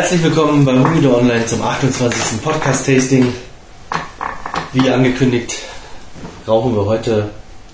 Herzlich 0.00 0.22
willkommen 0.22 0.64
bei 0.64 0.72
Humido 0.72 1.14
Online 1.14 1.44
zum 1.44 1.60
28. 1.60 2.40
Podcast-Tasting. 2.40 3.34
Wie 4.72 4.88
angekündigt, 4.88 5.56
rauchen 6.48 6.74
wir 6.74 6.86
heute 6.86 7.28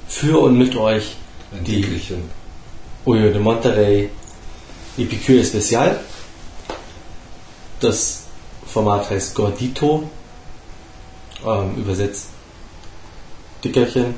für 0.09 0.41
und 0.41 0.59
mit 0.59 0.75
euch 0.75 1.15
Ein 1.53 1.63
die 1.63 1.83
Diegelchen. 1.83 2.29
Oyo 3.05 3.31
de 3.31 3.39
Monterrey 3.39 4.11
Epicure 4.99 5.39
Especial. 5.39 6.01
Das 7.79 8.25
Format 8.67 9.09
heißt 9.09 9.33
Gordito, 9.33 10.11
ähm, 11.47 11.77
übersetzt 11.77 12.31
Dickerchen. 13.63 14.17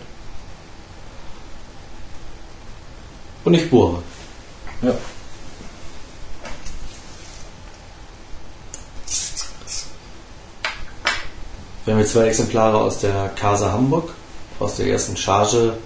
Und 3.45 3.53
ich 3.53 3.69
bohre. 3.69 4.03
Ja. 4.81 4.95
Wir 11.89 11.95
haben 11.95 12.01
jetzt 12.01 12.13
zwei 12.13 12.27
Exemplare 12.27 12.77
aus 12.77 12.99
der 12.99 13.31
Casa 13.31 13.73
Hamburg, 13.73 14.13
aus 14.61 14.77
der 14.77 14.89
ersten 14.89 15.17
Charge. 15.17 15.79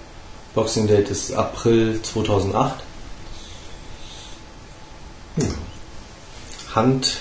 Boxing 0.53 0.85
Date 0.85 1.09
ist 1.09 1.31
April 1.31 2.01
2008. 2.01 2.83
Hand 6.75 7.19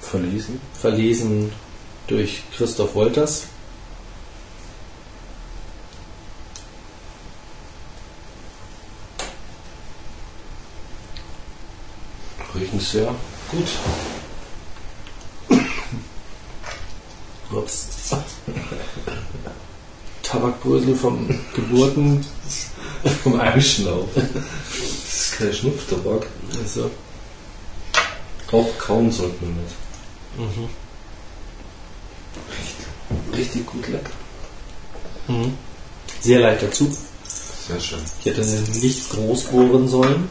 Verlesen. 0.00 0.58
verlesen 0.72 1.52
durch 2.06 2.44
Christoph 2.56 2.94
Wolters. 2.94 3.42
Riechen 12.54 12.80
sehr 12.80 13.14
gut. 13.50 13.68
Ups. 17.50 17.86
Tabakbrösel 20.22 20.94
vom 20.94 21.26
Geburten. 21.54 22.24
Vom 23.22 23.40
Einschnaufen. 23.40 24.28
Das 24.34 25.16
ist 25.20 25.32
kein 25.38 25.52
Schnupftabak. 25.52 26.26
Also, 26.60 26.90
Auch 28.52 28.78
kaum 28.78 29.10
sollte 29.12 29.36
man 29.44 29.54
nicht. 29.56 29.76
mhm. 30.56 30.68
Richtig 33.36 33.66
gut 33.66 33.88
lecker. 33.88 34.10
Mhm. 35.28 35.54
Sehr 36.20 36.40
leichter 36.40 36.70
Zug. 36.72 36.90
Sehr 37.68 37.80
schön. 37.80 38.00
Ich 38.20 38.26
hätte 38.26 38.42
nicht 38.44 39.10
groß 39.10 39.44
bohren 39.44 39.88
sollen. 39.88 40.28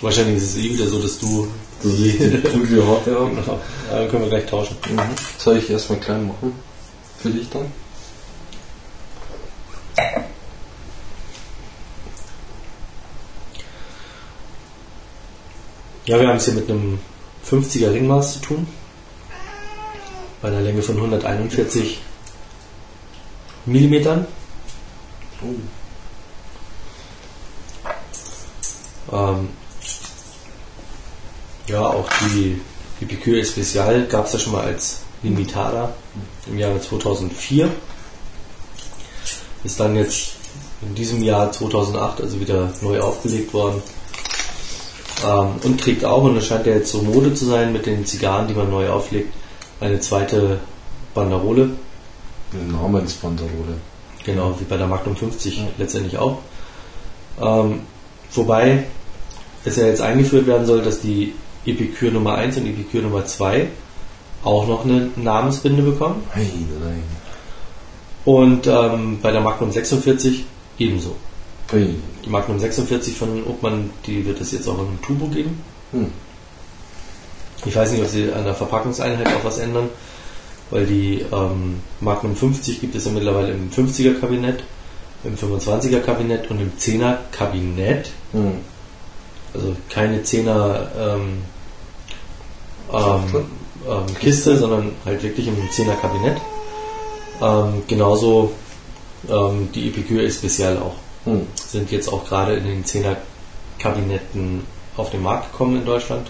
Wahrscheinlich 0.00 0.36
ist 0.36 0.50
es 0.50 0.56
eh 0.58 0.70
wieder 0.74 0.86
so, 0.88 1.00
dass 1.00 1.18
du. 1.18 1.48
Das 1.82 1.92
ist 1.92 1.98
die 1.98 2.58
gute 2.58 2.86
Horte 2.86 3.14
haben. 3.14 3.36
Ja, 3.36 3.98
dann 3.98 4.08
können 4.10 4.22
wir 4.22 4.30
gleich 4.30 4.46
tauschen. 4.46 4.76
Mhm. 4.90 5.00
Soll 5.38 5.58
ich 5.58 5.70
erstmal 5.70 6.00
klein 6.00 6.26
machen? 6.26 6.52
Für 7.18 7.30
dich 7.30 7.48
dann? 7.50 7.72
Ja, 16.06 16.18
wir 16.18 16.26
haben 16.26 16.38
es 16.38 16.46
hier 16.46 16.54
mit 16.54 16.70
einem 16.70 16.98
50er 17.48 17.92
Ringmaß 17.92 18.34
zu 18.34 18.40
tun. 18.40 18.66
Bei 20.40 20.48
einer 20.48 20.62
Länge 20.62 20.82
von 20.82 20.96
141 20.96 22.00
Millimetern. 23.66 24.26
Oh. 25.42 25.54
Ähm, 29.14 29.48
ja, 31.68 31.86
auch 31.86 32.08
die 32.20 32.60
Epicure 33.00 33.38
Especial 33.38 34.06
gab 34.06 34.26
es 34.26 34.32
ja 34.32 34.38
schon 34.38 34.52
mal 34.52 34.64
als 34.64 35.00
Limitada 35.22 35.92
im 36.46 36.58
Jahre 36.58 36.80
2004. 36.80 37.70
Ist 39.64 39.78
dann 39.78 39.96
jetzt 39.96 40.32
in 40.82 40.94
diesem 40.94 41.22
Jahr 41.22 41.50
2008 41.50 42.20
also 42.22 42.40
wieder 42.40 42.72
neu 42.80 43.00
aufgelegt 43.00 43.52
worden. 43.52 43.82
Ähm, 45.26 45.48
und 45.64 45.80
trägt 45.80 46.04
auch, 46.04 46.22
und 46.22 46.36
das 46.36 46.46
scheint 46.46 46.66
ja 46.66 46.74
jetzt 46.74 46.92
so 46.92 47.02
Mode 47.02 47.34
zu 47.34 47.44
sein 47.46 47.72
mit 47.72 47.86
den 47.86 48.06
Zigarren, 48.06 48.46
die 48.46 48.54
man 48.54 48.70
neu 48.70 48.88
auflegt, 48.88 49.34
eine 49.80 49.98
zweite 50.00 50.60
Banderole. 51.14 51.70
Eine 52.52 52.72
Namensbanderole. 52.72 53.78
Genau, 54.24 54.54
wie 54.58 54.64
bei 54.64 54.76
der 54.76 54.86
Magnum 54.86 55.16
50 55.16 55.58
Ja. 55.58 55.64
letztendlich 55.76 56.18
auch. 56.18 56.38
Ähm, 57.40 57.80
wobei 58.32 58.84
es 59.64 59.76
ja 59.76 59.86
jetzt 59.86 60.00
eingeführt 60.00 60.46
werden 60.46 60.66
soll, 60.66 60.82
dass 60.82 61.00
die 61.00 61.34
Epicure 61.70 62.12
Nummer 62.12 62.34
1 62.34 62.56
und 62.58 62.66
Epicure 62.66 63.02
Nummer 63.02 63.26
2 63.26 63.68
auch 64.44 64.66
noch 64.66 64.84
eine 64.84 65.10
Namensbinde 65.16 65.82
bekommen. 65.82 66.22
Nein, 66.34 66.68
nein. 66.80 67.02
Und 68.24 68.66
ähm, 68.66 69.18
bei 69.22 69.32
der 69.32 69.40
Magnum 69.40 69.72
46 69.72 70.44
ebenso. 70.78 71.16
Ui. 71.72 71.94
Die 72.24 72.30
Magnum 72.30 72.58
46 72.58 73.16
von 73.16 73.44
Obmann, 73.46 73.90
die 74.06 74.24
wird 74.24 74.40
es 74.40 74.52
jetzt 74.52 74.68
auch 74.68 74.78
in 74.78 75.00
Turbo 75.02 75.26
geben. 75.26 75.62
Hm. 75.92 76.10
Ich 77.66 77.74
weiß 77.74 77.92
nicht, 77.92 78.02
ob 78.02 78.08
sie 78.08 78.32
an 78.32 78.44
der 78.44 78.54
Verpackungseinheit 78.54 79.26
auch 79.28 79.44
was 79.44 79.58
ändern, 79.58 79.88
weil 80.70 80.86
die 80.86 81.24
ähm, 81.32 81.80
Magnum 82.00 82.36
50 82.36 82.80
gibt 82.80 82.94
es 82.94 83.04
ja 83.04 83.10
mittlerweile 83.10 83.52
im 83.52 83.70
50er 83.70 84.20
Kabinett, 84.20 84.62
im 85.24 85.36
25er 85.36 86.00
Kabinett 86.00 86.50
und 86.50 86.60
im 86.60 86.72
10er 86.78 87.16
Kabinett. 87.32 88.10
Hm. 88.32 88.58
Also 89.54 89.74
keine 89.88 90.20
10er 90.20 90.88
ähm? 90.98 91.42
Ähm, 92.92 93.46
ähm, 93.88 94.14
Kiste, 94.18 94.56
sondern 94.56 94.92
halt 95.04 95.22
wirklich 95.22 95.46
im 95.48 95.56
10er 95.68 95.96
Kabinett. 96.00 96.38
Ähm, 97.40 97.82
genauso 97.86 98.52
ähm, 99.28 99.68
die 99.74 99.88
Epicure 99.88 100.22
Especial 100.22 100.78
auch. 100.78 100.94
Hm. 101.24 101.46
Sind 101.54 101.90
jetzt 101.90 102.12
auch 102.12 102.24
gerade 102.24 102.54
in 102.54 102.64
den 102.64 102.84
10er 102.84 103.16
Kabinetten 103.78 104.64
auf 104.96 105.10
den 105.10 105.22
Markt 105.22 105.52
gekommen 105.52 105.76
in 105.76 105.86
Deutschland. 105.86 106.28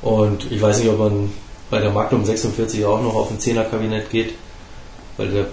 Und 0.00 0.50
ich 0.50 0.60
weiß 0.60 0.78
nicht, 0.80 0.88
ob 0.88 0.98
man 0.98 1.32
bei 1.70 1.80
der 1.80 1.90
Magnum 1.90 2.24
46 2.24 2.84
auch 2.84 3.00
noch 3.00 3.14
auf 3.14 3.30
ein 3.30 3.38
10er 3.38 3.64
Kabinett 3.64 4.10
geht, 4.10 4.34
weil 5.16 5.30
da 5.30 5.44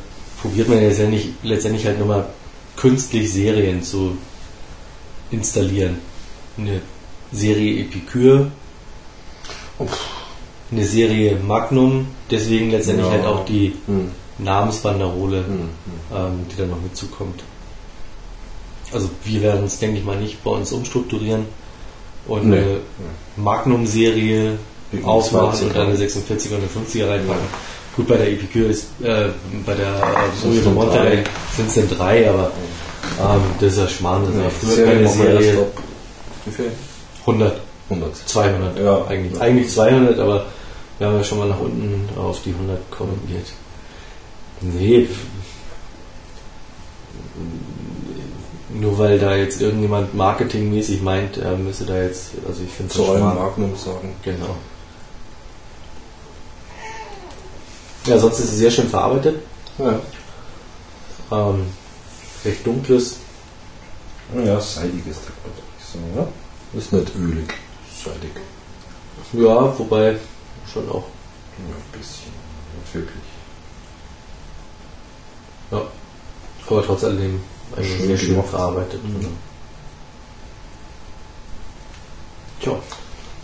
probiert 0.41 0.67
man 0.67 0.81
ja 0.81 0.87
letztendlich, 0.87 1.29
letztendlich 1.43 1.85
halt 1.85 1.97
nur 1.99 2.07
mal 2.07 2.25
künstlich 2.75 3.31
Serien 3.31 3.83
zu 3.83 4.17
installieren. 5.31 5.99
Eine 6.57 6.81
Serie 7.31 7.81
Epicure, 7.81 8.51
eine 10.71 10.85
Serie 10.85 11.37
Magnum, 11.37 12.07
deswegen 12.29 12.71
letztendlich 12.71 13.07
Ja. 13.07 13.13
halt 13.13 13.25
auch 13.25 13.45
die 13.45 13.73
Hm. 13.87 14.11
Namensbanderole, 14.37 15.37
Hm. 15.37 15.45
Hm. 15.47 15.69
ähm, 16.15 16.31
die 16.51 16.57
dann 16.57 16.69
noch 16.69 16.81
mitzukommt. 16.81 17.43
Also 18.93 19.09
wir 19.23 19.41
werden 19.41 19.65
es, 19.65 19.77
denke 19.79 19.97
ich 19.99 20.05
mal, 20.05 20.15
nicht 20.17 20.43
bei 20.43 20.51
uns 20.51 20.71
umstrukturieren 20.71 21.45
und 22.27 22.49
Nee. 22.49 22.57
eine 22.57 22.77
Magnum-Serie 23.37 24.57
Wie 24.91 25.03
aufmachen 25.03 25.51
20er. 25.59 25.63
und 25.67 25.75
dann 25.75 25.87
eine 25.87 25.97
46er 25.97 26.55
und 26.55 26.61
eine 26.61 26.67
50er 26.67 27.07
reinpacken. 27.09 27.43
Gut, 27.95 28.07
bei 28.07 28.17
der 28.17 28.31
Epicure 28.31 28.65
ist, 28.69 28.85
äh, 29.01 29.29
bei 29.65 29.73
der 29.75 29.87
äh, 29.87 30.41
Sind 30.41 30.63
Soyo 30.63 30.83
de 30.85 30.89
drei. 30.89 31.23
sind 31.55 31.67
es 31.67 31.75
dann 31.75 31.89
drei, 31.89 32.29
aber 32.29 32.51
ähm, 33.19 33.41
das 33.59 33.73
ist 33.73 33.79
ja 33.79 33.87
Schmarrn, 33.87 34.23
das 34.25 34.33
ist 34.33 34.37
ja 34.37 34.43
Ja, 34.43 34.49
früher 34.49 35.07
Serie 35.07 35.07
Serie. 35.09 35.65
Ab. 37.29 37.51
Wie 37.89 37.95
viel? 37.95 37.99
100, 37.99 38.15
100. 38.15 38.29
200, 38.29 38.79
Ja. 38.79 39.05
eigentlich, 39.07 39.41
eigentlich 39.41 39.69
200, 39.71 40.19
aber 40.19 40.45
wir 40.97 41.07
haben 41.07 41.17
ja 41.17 41.23
schon 41.23 41.39
mal 41.39 41.47
nach 41.47 41.59
unten 41.59 42.09
auf 42.17 42.41
die 42.43 42.51
100 42.51 42.91
korrigiert. 42.91 43.47
Nee, 44.61 45.07
nur 48.69 48.97
weil 48.97 49.17
da 49.19 49.35
jetzt 49.35 49.61
irgendjemand 49.61 50.13
marketingmäßig 50.13 51.01
meint, 51.01 51.37
er 51.37 51.55
müsse 51.57 51.85
da 51.85 52.01
jetzt, 52.01 52.31
also 52.47 52.61
ich 52.63 52.71
finde 52.71 52.93
Zu 52.93 53.05
allen 53.09 53.23
Magnum 53.23 53.75
sagen. 53.75 54.13
Genau. 54.23 54.55
Ja, 58.05 58.17
sonst 58.17 58.39
ist 58.39 58.51
es 58.51 58.57
sehr 58.57 58.71
schön 58.71 58.87
verarbeitet. 58.89 59.41
Ja. 59.77 59.99
Ähm, 61.31 61.65
recht 62.45 62.65
dunkles. 62.65 63.17
Ja, 64.35 64.59
seidig 64.59 65.05
ist 65.07 65.21
der 65.21 65.33
würde 65.43 65.61
ich 65.79 65.85
sagen, 65.85 66.05
ja? 66.15 66.27
Ist 66.73 66.93
nicht 66.93 67.15
ölig. 67.15 67.53
Seidig. 68.03 68.31
Ja, 69.33 69.77
wobei 69.77 70.17
schon 70.71 70.87
auch. 70.89 71.05
Ja, 71.57 71.75
ein 71.75 71.99
bisschen. 71.99 72.31
Nicht 72.81 72.93
wirklich. 72.95 73.23
Ja. 75.71 75.81
Aber 76.67 76.85
trotz 76.85 77.03
alledem 77.03 77.41
eigentlich 77.75 77.97
Schön 77.97 78.07
sehr 78.07 78.17
schön 78.17 78.29
gemacht. 78.35 78.49
verarbeitet. 78.49 79.03
Mhm. 79.03 79.27
Tja, 82.61 82.73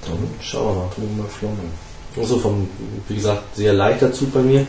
Dann 0.06 0.30
schauen 0.42 0.75
wir 0.75 0.81
mal. 0.83 0.89
tun 0.94 1.18
wir 1.18 1.25
Flammen. 1.25 1.71
Also 2.18 2.39
vom, 2.39 2.69
wie 3.07 3.16
gesagt, 3.16 3.56
sehr 3.56 3.74
leichter 3.74 4.12
Zug 4.13 4.33
bei 4.33 4.42
mir. 4.42 4.68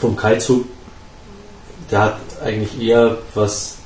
Vom 0.00 0.16
Kaltzug, 0.16 0.66
der 1.90 2.00
hat 2.00 2.20
eigentlich 2.42 2.80
eher 2.80 3.18
was 3.34 3.76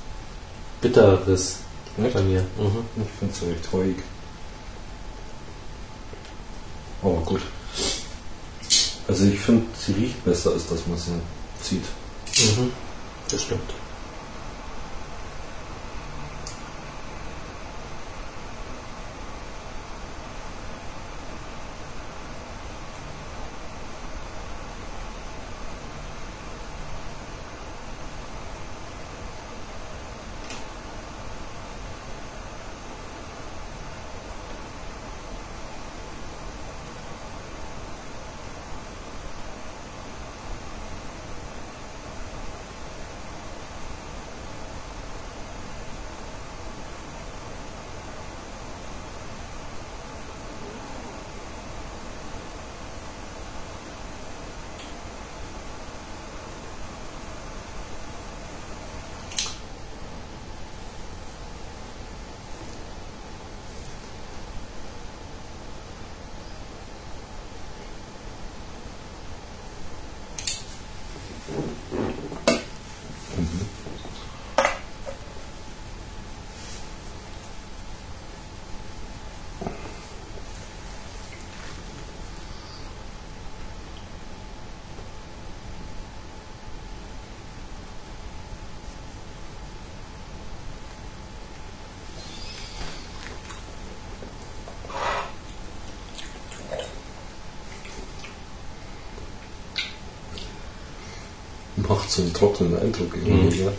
Bitteres 0.80 1.58
nicht? 1.96 2.14
Bei 2.14 2.22
mir. 2.22 2.40
Mhm. 2.58 2.84
Ich 2.96 3.18
finde 3.18 3.34
es 3.34 3.42
recht 3.42 3.72
ruhig. 3.72 3.96
Aber 7.02 7.20
gut. 7.20 7.42
Also 9.06 9.24
ich 9.26 9.38
finde, 9.38 9.66
sie 9.78 9.92
riecht 9.92 10.24
besser, 10.24 10.52
als 10.52 10.68
dass 10.68 10.86
man 10.86 10.98
sie 10.98 11.12
zieht. 11.60 11.84
Mhm. 12.56 12.72
Das 13.30 13.42
stimmt. 13.42 13.70
Macht 101.88 102.10
so 102.10 102.22
einen 102.22 102.32
trockenen 102.32 102.78
Eindruck 102.78 103.14
irgendwie. 103.14 103.60
Mhm. 103.60 103.66
Ja. 103.66 103.72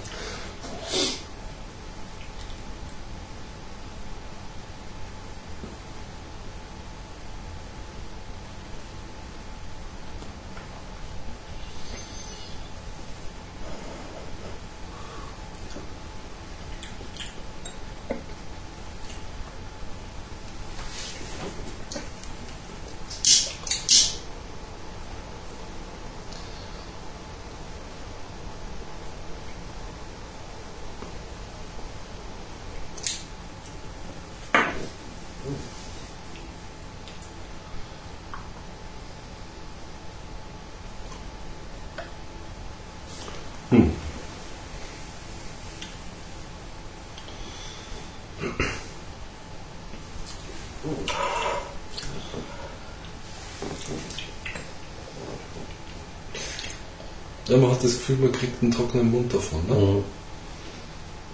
Ja, 57.55 57.61
man 57.61 57.71
hat 57.71 57.83
das 57.83 57.93
Gefühl, 57.93 58.17
man 58.17 58.31
kriegt 58.33 58.61
einen 58.61 58.71
trockenen 58.71 59.09
Mund 59.11 59.33
davon. 59.33 59.59
Ne? 59.67 59.75
Mhm. 59.75 60.03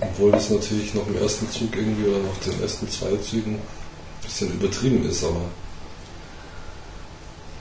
Obwohl 0.01 0.31
das 0.31 0.50
natürlich 0.51 0.94
noch 0.94 1.07
im 1.07 1.18
ersten 1.18 1.50
Zug 1.51 1.75
irgendwie 1.75 2.07
oder 2.09 2.19
nach 2.19 2.38
den 2.45 2.62
ersten 2.62 2.89
zwei 2.89 3.15
Zügen 3.18 3.56
ein 3.56 3.62
bisschen 4.23 4.53
übertrieben 4.53 5.07
ist, 5.09 5.23
aber 5.23 5.41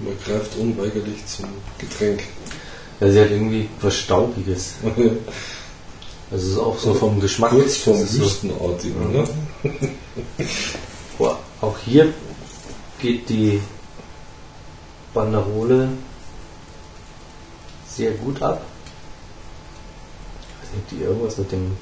man 0.00 0.14
greift 0.26 0.56
unweigerlich 0.56 1.24
zum 1.26 1.46
Getränk. 1.78 2.22
Ja, 3.00 3.10
sie 3.10 3.20
hat 3.20 3.30
irgendwie 3.30 3.68
was 3.80 3.94
Staubiges. 3.96 4.74
Also 6.32 6.46
es 6.46 6.52
ist 6.52 6.58
auch 6.60 6.78
so 6.78 6.94
vom 6.94 7.18
Geschmack. 7.18 7.50
Kurz 7.50 7.82
das 7.86 8.02
ist 8.02 8.12
so- 8.12 8.22
Wüstenartigen. 8.22 9.12
Ne? 9.12 9.24
Boah, 11.18 11.40
auch 11.60 11.76
hier 11.84 12.14
geht 13.00 13.28
die 13.28 13.60
Banderole 15.12 15.88
sehr 18.00 18.12
gut 18.12 18.40
ab. 18.40 18.62
Ich 20.62 20.62
weiß 20.62 20.74
nicht, 20.74 20.82
ob 20.82 20.88
die 20.88 21.04
irgendwas 21.04 21.36
mit 21.36 21.52
dem 21.52 21.76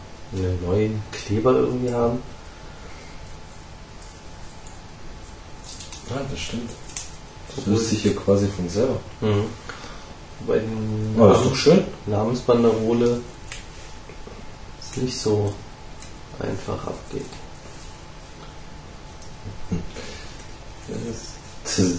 neuen 0.66 1.00
Kleber 1.12 1.52
irgendwie 1.52 1.92
haben. 1.92 2.18
Ja, 6.10 6.16
das 6.28 6.40
stimmt. 6.40 6.70
Das 7.54 7.66
löst 7.66 7.90
sich 7.90 8.02
hier 8.02 8.16
quasi 8.16 8.48
von 8.48 8.68
selber. 8.68 8.98
Mhm. 9.20 9.44
Bei 10.46 10.58
den 10.58 11.14
Aber 11.16 11.28
das 11.28 11.40
ist 11.40 11.46
doch 11.46 11.56
schön. 11.56 11.84
Namensbanderole 12.06 13.20
es 14.80 14.96
nicht 14.96 15.18
so 15.18 15.52
einfach 16.40 16.84
abgeht. 16.84 17.26
Ja, 19.70 20.96
das, 21.06 21.76
das, 21.76 21.92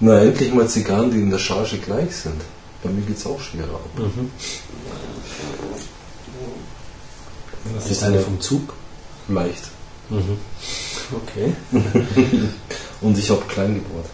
na, 0.00 0.20
endlich 0.20 0.52
mal 0.52 0.68
Zigarren, 0.68 1.10
die 1.10 1.18
in 1.18 1.30
der 1.30 1.38
Charge 1.38 1.78
gleich 1.78 2.14
sind. 2.14 2.42
Bei 2.82 2.90
mir 2.90 3.02
geht 3.02 3.16
es 3.18 3.26
auch 3.26 3.40
schwerer 3.40 3.74
ab. 3.74 3.90
Mhm. 3.96 4.30
Das 7.74 7.90
Ist 7.90 8.02
eine 8.02 8.20
vom 8.20 8.40
Zug? 8.40 8.74
leicht. 9.28 9.64
Mhm. 10.08 10.38
Okay. 11.12 11.54
Und 13.00 13.18
ich 13.18 13.30
habe 13.30 13.42
klein 13.42 13.74
gebohrt. 13.74 14.06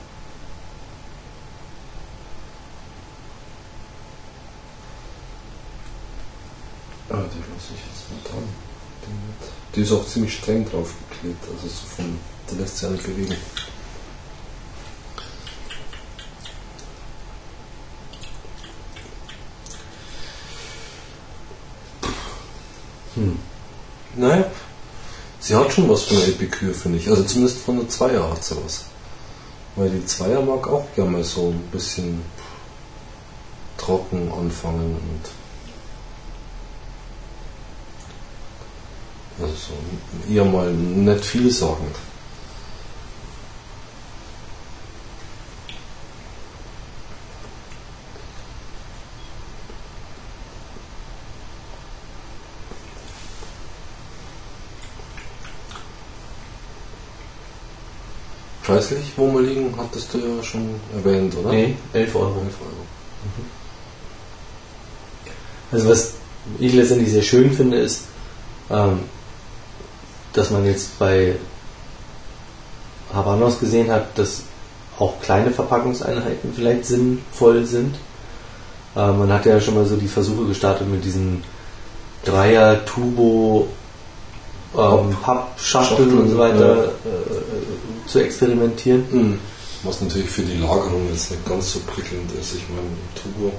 Ah, 7.08 7.22
die 7.32 7.38
lasse 7.38 7.72
ich 7.74 7.80
jetzt 7.86 8.10
mal 8.10 8.30
dran. 8.30 8.48
Die, 9.02 9.76
die 9.76 9.82
ist 9.82 9.92
auch 9.92 10.06
ziemlich 10.06 10.34
streng 10.34 10.68
draufgeklebt, 10.68 11.44
also 11.44 11.68
so 11.68 11.86
von, 11.96 12.18
der 12.50 12.58
lässt 12.58 12.74
sich 12.78 12.82
ja 12.82 12.90
nicht 12.90 13.04
bewegen. 13.04 13.36
Hm. 23.16 23.38
Naja, 24.14 24.44
sie 25.40 25.54
hat 25.54 25.72
schon 25.72 25.88
was 25.88 26.04
von 26.04 26.18
der 26.18 26.28
Epikür, 26.28 26.72
finde 26.74 26.98
ich. 26.98 27.08
Also 27.08 27.24
zumindest 27.24 27.58
von 27.58 27.78
der 27.78 27.88
Zweier 27.88 28.30
hat 28.30 28.44
sie 28.44 28.56
was. 28.64 28.84
Weil 29.74 29.90
die 29.90 30.06
Zweier 30.06 30.40
mag 30.40 30.66
auch 30.68 30.86
gerne 30.94 31.10
mal 31.10 31.24
so 31.24 31.48
ein 31.48 31.60
bisschen 31.70 32.22
trocken 33.76 34.30
anfangen 34.32 34.96
und 34.96 35.30
also 39.38 39.54
so 39.54 40.32
eher 40.32 40.44
mal 40.46 40.72
nicht 40.72 41.24
vielsagend. 41.24 41.94
Preislich, 58.66 59.12
wo 59.16 59.32
wir 59.32 59.42
liegen, 59.42 59.72
hattest 59.78 60.12
du 60.12 60.18
ja 60.18 60.42
schon 60.42 60.74
erwähnt, 60.92 61.36
oder? 61.36 61.50
Nee, 61.50 61.76
11 61.92 62.16
Euro. 62.16 62.40
11 62.40 62.54
Euro. 62.60 62.86
Also 65.70 65.88
was 65.88 66.14
ich 66.58 66.74
letztendlich 66.74 67.12
sehr 67.12 67.22
schön 67.22 67.52
finde, 67.52 67.78
ist, 67.78 68.02
ähm, 68.70 69.00
dass 70.32 70.50
man 70.50 70.64
jetzt 70.64 70.98
bei 70.98 71.36
Habanos 73.14 73.60
gesehen 73.60 73.90
hat, 73.90 74.18
dass 74.18 74.42
auch 74.98 75.20
kleine 75.20 75.52
Verpackungseinheiten 75.52 76.52
vielleicht 76.52 76.86
sinnvoll 76.86 77.64
sind. 77.66 77.94
Äh, 78.96 79.12
man 79.12 79.32
hat 79.32 79.46
ja 79.46 79.60
schon 79.60 79.74
mal 79.74 79.86
so 79.86 79.96
die 79.96 80.08
Versuche 80.08 80.46
gestartet 80.46 80.88
mit 80.88 81.04
diesen 81.04 81.44
Dreier 82.24 82.84
Turbo 82.84 83.68
ähm, 84.76 85.16
Pappschachteln 85.22 86.18
und 86.18 86.30
so 86.30 86.38
weiter 86.38 86.84
ja. 86.84 86.90
Zu 88.16 88.24
experimentieren. 88.24 89.04
Mhm. 89.10 89.38
Was 89.82 90.00
natürlich 90.00 90.30
für 90.30 90.42
die 90.42 90.56
Lagerung 90.56 91.06
jetzt 91.12 91.30
nicht 91.30 91.46
ganz 91.46 91.72
so 91.72 91.80
prickelnd 91.80 92.30
ist. 92.40 92.54
Ich 92.54 92.64
meine, 92.70 92.86
im 92.88 93.14
Turbo, 93.22 93.52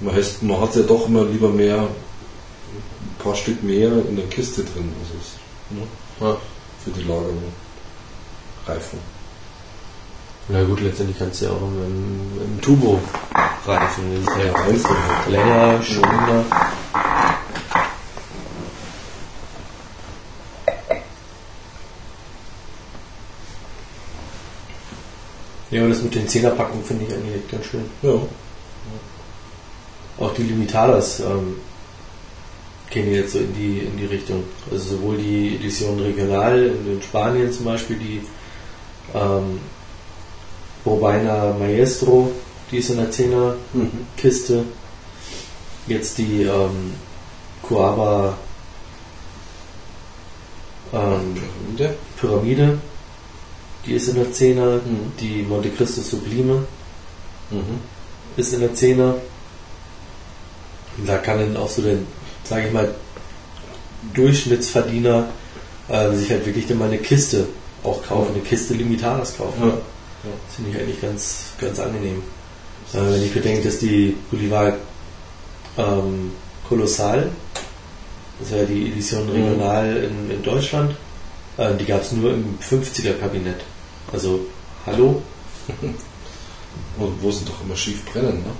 man, 0.00 0.14
heißt, 0.14 0.42
man 0.42 0.60
hat 0.60 0.76
ja 0.76 0.82
doch 0.82 1.08
immer 1.08 1.24
lieber 1.24 1.48
mehr, 1.48 1.78
ein 1.78 3.22
paar 3.22 3.34
Stück 3.34 3.62
mehr 3.62 3.90
in 4.08 4.16
der 4.16 4.26
Kiste 4.26 4.62
drin. 4.62 4.92
Also 5.00 5.14
ist, 5.18 5.38
ne, 5.70 5.86
Ja. 6.20 6.36
für 6.84 6.90
die 6.90 7.02
Lagerung. 7.02 7.42
Reifen. 8.66 8.98
Na 10.48 10.62
gut, 10.62 10.80
letztendlich 10.80 11.18
kannst 11.18 11.40
du 11.40 11.46
ja 11.46 11.50
auch 11.52 11.62
im, 11.62 12.20
im 12.42 12.60
Turbo 12.60 13.00
reifen. 13.66 14.24
Das 14.26 14.74
ist 14.74 14.86
ja 14.86 15.30
länger, 15.30 15.82
schöner. 15.82 16.44
Ja, 16.50 16.68
aber 25.80 25.88
das 25.88 26.02
mit 26.02 26.14
den 26.14 26.28
Zehnerpacken 26.28 26.82
finde 26.84 27.06
ich 27.06 27.12
eigentlich 27.12 27.48
ganz 27.50 27.66
schön. 27.66 27.84
Ja. 28.02 28.20
Auch 30.18 30.32
die 30.34 30.44
Limitadas 30.44 31.20
ähm, 31.20 31.56
gehen 32.90 33.12
jetzt 33.12 33.32
so 33.32 33.40
in 33.40 33.52
die, 33.54 33.78
in 33.80 33.96
die 33.96 34.06
Richtung. 34.06 34.44
Also 34.70 34.96
sowohl 34.96 35.16
die 35.16 35.56
Edition 35.56 35.98
regional 35.98 36.72
in, 36.86 37.02
Spanien 37.02 37.52
zum 37.52 37.64
Beispiel, 37.64 37.96
die 37.96 38.20
ähm, 39.14 39.58
Bobina 40.84 41.54
Maestro, 41.58 42.30
die 42.70 42.78
ist 42.78 42.90
in 42.90 42.96
der 42.98 43.10
10er 43.10 43.54
Mhm. 43.72 44.06
Jetzt 45.86 46.16
die 46.18 46.44
ähm, 46.44 46.94
Coaba 47.62 48.38
ähm, 50.92 51.34
Pyramide. 51.34 51.94
Pyramide, 52.16 52.78
die 53.86 53.94
ist 53.94 54.08
in 54.08 54.16
der 54.16 54.26
10er. 54.32 54.76
Mhm. 54.76 55.12
Die 55.20 55.42
Monte 55.42 55.70
Cristo 55.70 56.00
Sublime 56.00 56.64
Mhm. 57.50 57.78
ist 58.36 58.52
in 58.54 58.60
der 58.60 58.74
10er. 58.74 59.14
Und 60.96 61.08
da 61.08 61.18
kann 61.18 61.38
dann 61.38 61.56
auch 61.56 61.68
so 61.68 61.82
der, 61.82 61.96
sage 62.44 62.66
ich 62.68 62.72
mal, 62.72 62.94
Durchschnittsverdiener 64.14 65.28
äh, 65.88 66.12
sich 66.12 66.30
halt 66.30 66.46
wirklich 66.46 66.66
dann 66.66 66.78
mal 66.78 66.88
eine 66.88 66.98
Kiste 66.98 67.46
auch 67.82 68.02
kaufen, 68.02 68.34
eine 68.34 68.42
Kiste 68.42 68.74
Limitadas 68.74 69.36
kaufen. 69.36 69.60
Ja. 69.62 69.74
Das 70.46 70.56
finde 70.56 70.70
ich 70.70 70.76
eigentlich 70.78 71.00
ganz, 71.00 71.46
ganz 71.60 71.78
angenehm. 71.78 72.22
Äh, 72.92 72.98
wenn 72.98 73.22
ich 73.24 73.32
bedenke, 73.32 73.62
dass 73.62 73.78
die 73.78 74.16
Bolivar 74.30 74.74
ähm, 75.76 76.32
Kolossal, 76.68 77.30
das 78.40 78.50
war 78.52 78.58
ja 78.58 78.64
die 78.64 78.88
Edition 78.88 79.28
regional 79.28 79.96
in, 79.96 80.30
in 80.30 80.42
Deutschland, 80.42 80.94
äh, 81.58 81.74
die 81.78 81.84
gab 81.84 82.02
es 82.02 82.12
nur 82.12 82.32
im 82.32 82.58
50er-Kabinett. 82.60 83.60
Also, 84.12 84.40
hallo? 84.86 85.22
Und 86.98 87.22
wo 87.22 87.30
sie 87.30 87.44
doch 87.44 87.60
immer 87.62 87.76
schief 87.76 88.04
brennen, 88.04 88.42
ne? 88.42 88.50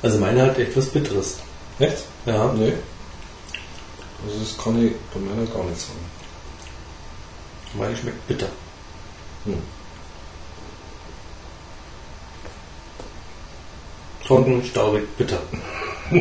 Also 0.00 0.18
meine 0.18 0.42
hat 0.42 0.58
etwas 0.58 0.90
Bitteres. 0.90 1.38
Echt? 1.78 2.04
Ja. 2.24 2.52
Nee. 2.52 2.74
Also 4.24 4.38
das 4.40 4.56
kann 4.56 4.84
ich 4.84 4.92
bei 5.12 5.20
meiner 5.20 5.46
gar 5.46 5.64
nicht 5.64 5.80
sagen. 5.80 5.98
Meine 7.74 7.96
schmeckt 7.96 8.26
bitter. 8.26 8.48
Hm. 9.44 9.62
Trocken, 14.28 14.62
staubig, 14.62 15.04
bitter. 15.16 15.40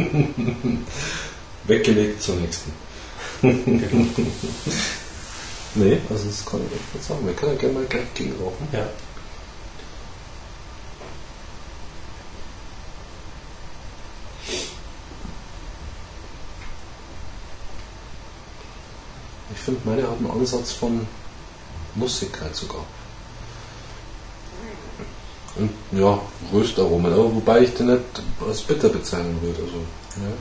Weggelegt 1.65 2.21
zur 2.21 2.35
nächsten. 2.37 2.71
Genau. 3.41 4.05
Nee, 5.75 5.99
also 6.09 6.25
das 6.25 6.43
kann 6.43 6.61
ich 6.65 6.71
echt 6.73 6.95
nicht 6.95 7.05
sagen. 7.05 7.23
Wir 7.27 7.33
können 7.35 7.51
ja 7.51 7.57
gerne 7.59 7.73
mal 7.75 7.85
gleich 7.85 8.11
gegen 8.15 8.31
rauchen. 8.41 8.67
Ja. 8.71 8.89
Ich 19.53 19.59
finde, 19.59 19.81
meine 19.85 20.01
hat 20.03 20.17
einen 20.17 20.31
Ansatz 20.31 20.71
von 20.71 21.05
Nussigkeit 21.93 22.55
sogar. 22.55 22.85
Und 25.57 25.71
ja, 25.91 26.19
Röstaromen, 26.53 27.11
aber 27.11 27.33
wobei 27.33 27.61
ich 27.61 27.73
den 27.73 27.87
nicht 27.87 28.03
als 28.45 28.61
bitter 28.61 28.89
bezeichnen 28.89 29.41
würde. 29.41 29.59
Also, 29.63 29.77
ja. 30.17 30.31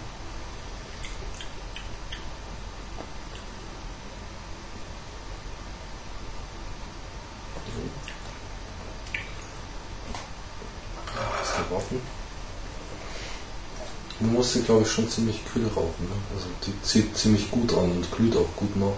Man 14.18 14.32
muss 14.32 14.52
sie, 14.52 14.62
glaube 14.62 14.82
ich, 14.82 14.90
schon 14.90 15.08
ziemlich 15.08 15.44
kühl 15.44 15.66
rauchen. 15.68 16.04
Ne? 16.04 16.16
Also 16.34 16.46
die 16.66 16.82
zieht 16.82 17.16
ziemlich 17.16 17.50
gut 17.50 17.72
an 17.74 17.92
und 17.92 18.10
glüht 18.10 18.34
auch 18.36 18.48
gut 18.56 18.74
nach. 18.76 18.92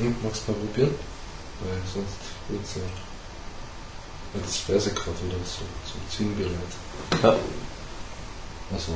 Hm, 0.00 0.16
magst 0.22 0.42
du 0.46 0.52
mal 0.52 0.60
probieren? 0.60 0.94
Weil 1.60 1.78
sonst 1.92 2.16
wird 2.48 2.64
es 2.64 2.76
ja. 2.76 2.82
Sie 4.80 4.94
gerade 4.94 5.24
wieder 5.24 5.36
so 5.44 5.62
zum 5.90 6.00
Ziehen 6.08 6.34
bereit. 6.36 6.52
ja. 7.22 7.36
Achso. 8.74 8.94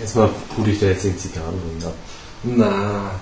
Erstmal 0.00 0.30
pudel 0.54 0.72
ich 0.72 0.80
da 0.80 0.86
jetzt 0.86 1.04
den 1.04 1.18
Zigarren 1.18 1.60
drin 1.60 1.84
ab. 1.86 1.94
Na. 2.44 3.20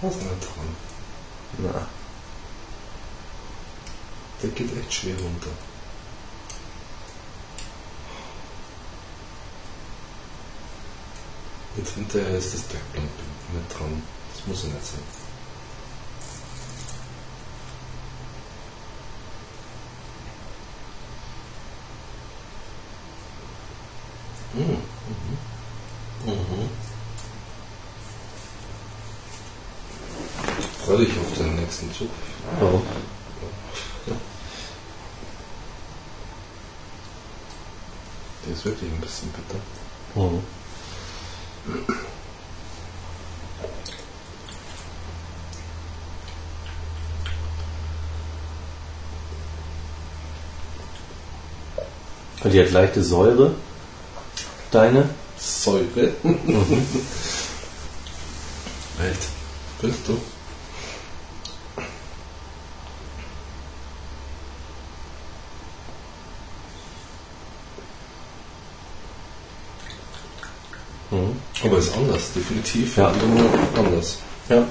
Was 0.00 0.16
ist 0.16 0.22
nicht 0.22 0.40
dran? 0.40 0.76
Na. 1.58 1.86
Der 4.42 4.50
geht 4.50 4.74
echt 4.78 4.94
schwer 4.94 5.16
runter. 5.16 5.50
Und 11.74 11.88
hinterher 11.88 12.36
ist 12.36 12.52
das 12.54 12.68
Deckblatt 12.68 13.02
nicht 13.02 13.78
dran. 13.78 14.02
Das 14.34 14.46
muss 14.46 14.62
ja 14.64 14.68
nicht 14.68 14.86
sein. 14.86 15.00
Mhm. 24.54 24.82
Mhm. 26.26 26.32
Mhm. 26.32 26.68
Freu 30.84 30.96
dich 30.98 31.18
auf 31.18 31.38
den 31.38 31.56
nächsten 31.56 31.92
Zug. 31.94 32.10
Warum? 32.60 32.82
Der 38.44 38.52
ist 38.52 38.64
wirklich 38.64 38.90
ein 38.90 39.00
bisschen 39.00 39.30
bitter. 39.30 39.60
Mhm. 40.14 40.42
Und 52.41 52.41
die 52.52 52.60
hat 52.60 52.70
leichte 52.70 53.02
Säure. 53.02 53.54
Deine? 54.70 55.08
Säure. 55.38 56.12
Mhm. 56.22 56.86
Welt. 58.98 59.18
Willst 59.80 60.00
du? 60.06 60.12
Mhm. 71.10 71.36
Aber 71.64 71.78
ist 71.78 71.94
anders, 71.94 72.32
definitiv. 72.34 72.96
Ja. 72.96 73.12
Anders. 73.76 74.18
Ja. 74.48 74.66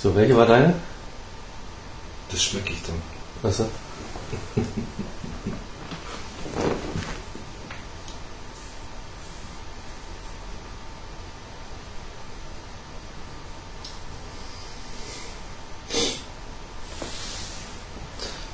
So, 0.00 0.14
welche 0.14 0.36
war 0.36 0.46
deine? 0.46 0.74
Das 2.30 2.42
schmecke 2.42 2.72
ich 2.72 2.82
dann. 2.82 3.00
Achso. 3.48 3.66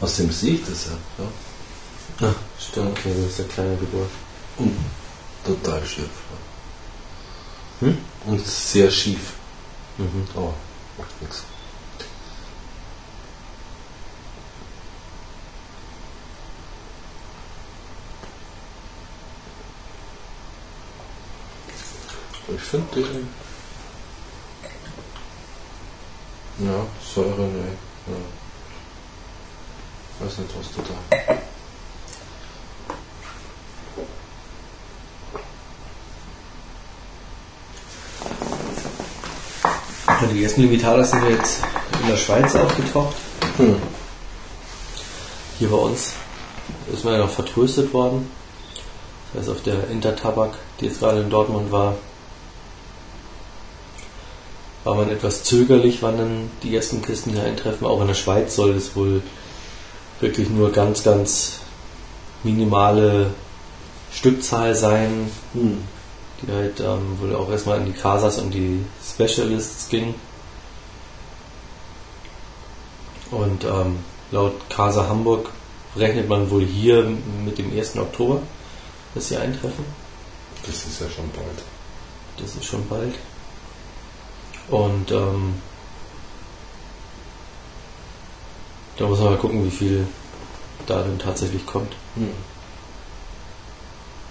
Aus 0.00 0.16
dem 0.16 0.30
sehe 0.30 0.54
ich 0.54 0.64
das 0.64 0.86
ja. 0.86 1.24
ja. 1.24 2.28
Ah, 2.28 2.34
stimmt, 2.58 2.90
okay, 2.98 3.12
du 3.14 3.24
bist 3.24 3.38
der 3.38 3.46
kleine 3.46 3.76
Geburt. 3.76 4.10
Und 4.58 4.76
total 5.44 5.84
schief. 5.84 6.08
Hm? 7.80 7.98
Und 8.26 8.46
sehr 8.46 8.90
schief. 8.90 9.32
Mhm. 9.96 10.26
Aber 10.34 10.54
macht 10.96 11.22
nichts. 11.22 11.42
Ich 22.54 22.62
finde 22.62 23.02
den. 23.02 23.28
Ja, 26.66 26.86
Säure, 27.14 27.42
ne. 27.42 27.76
Ja. 28.06 28.37
Weiß 30.20 30.38
nicht, 30.38 30.50
was 30.58 30.72
du 30.72 30.82
da. 30.82 30.94
Die 40.32 40.42
ersten 40.42 40.62
Limitadas 40.62 41.10
sind 41.12 41.28
jetzt 41.30 41.62
in 42.02 42.08
der 42.08 42.16
Schweiz 42.16 42.54
aufgetaucht. 42.56 43.14
Hm. 43.58 43.76
Hier 45.58 45.70
bei 45.70 45.76
uns 45.76 46.14
ist 46.92 47.04
man 47.04 47.14
ja 47.14 47.20
noch 47.20 47.30
vertröstet 47.30 47.92
worden. 47.92 48.30
Das 49.32 49.42
heißt, 49.42 49.50
auf 49.50 49.62
der 49.62 49.88
Intertabak, 49.90 50.54
die 50.80 50.86
jetzt 50.86 50.98
gerade 50.98 51.20
in 51.20 51.30
Dortmund 51.30 51.70
war, 51.70 51.96
war 54.84 54.94
man 54.94 55.10
etwas 55.10 55.44
zögerlich, 55.44 56.02
wann 56.02 56.18
dann 56.18 56.50
die 56.62 56.74
ersten 56.74 57.02
Kisten 57.02 57.32
hier 57.32 57.44
eintreffen. 57.44 57.86
Auch 57.86 58.00
in 58.00 58.08
der 58.08 58.14
Schweiz 58.14 58.56
soll 58.56 58.70
es 58.74 58.96
wohl 58.96 59.22
wirklich 60.20 60.48
nur 60.50 60.72
ganz, 60.72 61.04
ganz 61.04 61.60
minimale 62.42 63.30
Stückzahl 64.12 64.74
sein, 64.74 65.30
Hm. 65.52 65.78
die 66.42 66.52
halt 66.52 66.80
ähm, 66.80 67.18
wohl 67.20 67.34
auch 67.34 67.50
erstmal 67.50 67.78
an 67.78 67.86
die 67.86 67.92
Casas 67.92 68.38
und 68.38 68.52
die 68.52 68.84
Specialists 69.04 69.88
ging. 69.88 70.14
Und 73.30 73.64
ähm, 73.64 73.98
laut 74.30 74.54
Casa 74.70 75.08
Hamburg 75.08 75.50
rechnet 75.96 76.28
man 76.28 76.50
wohl 76.50 76.64
hier 76.64 77.04
mit 77.44 77.58
dem 77.58 77.76
1. 77.76 77.96
Oktober, 77.96 78.40
dass 79.14 79.28
sie 79.28 79.36
eintreffen. 79.36 79.84
Das 80.64 80.86
ist 80.86 81.00
ja 81.00 81.08
schon 81.08 81.30
bald. 81.32 81.62
Das 82.38 82.54
ist 82.54 82.64
schon 82.64 82.86
bald. 82.88 83.14
Und 84.68 85.10
ähm, 85.10 85.54
da 88.98 89.06
muss 89.06 89.18
man 89.20 89.30
mal 89.30 89.38
gucken, 89.38 89.64
wie 89.64 89.70
viel 89.70 90.06
da 90.86 91.02
denn 91.02 91.18
tatsächlich 91.18 91.64
kommt. 91.66 91.92
Hm. 92.14 92.30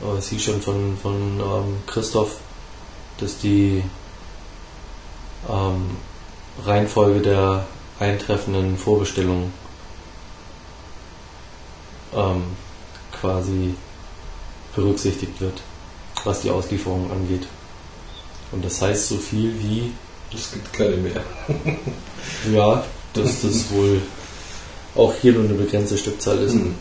Aber 0.02 0.18
es 0.18 0.30
hieß 0.30 0.44
schon 0.44 0.62
von, 0.62 0.98
von 1.02 1.40
ähm, 1.40 1.78
Christoph, 1.88 2.38
dass 3.18 3.40
die 3.40 3.84
ähm, 5.50 5.98
Reihenfolge 6.66 7.22
der 7.22 7.66
eintreffenden 8.00 8.78
Vorbestellungen 8.78 9.54
ähm, 12.14 12.44
quasi 13.20 13.74
berücksichtigt 14.76 15.40
wird, 15.42 15.62
was 16.24 16.42
die 16.42 16.52
Auslieferung 16.52 17.12
angeht. 17.12 17.48
Und 18.52 18.64
das 18.64 18.82
heißt 18.82 19.10
so 19.10 19.18
viel 19.18 19.60
wie, 19.60 19.92
Es 20.34 20.52
gibt 20.52 20.74
keine 20.74 20.98
mehr. 20.98 21.22
ja, 22.52 22.84
dass 23.14 23.42
das 23.42 23.72
wohl 23.72 24.02
auch 24.98 25.14
hier 25.22 25.34
nur 25.34 25.46
eine 25.46 25.54
begrenzte 25.54 25.98
Stückzahl 25.98 26.40
ist. 26.40 26.54
Hm. 26.54 26.76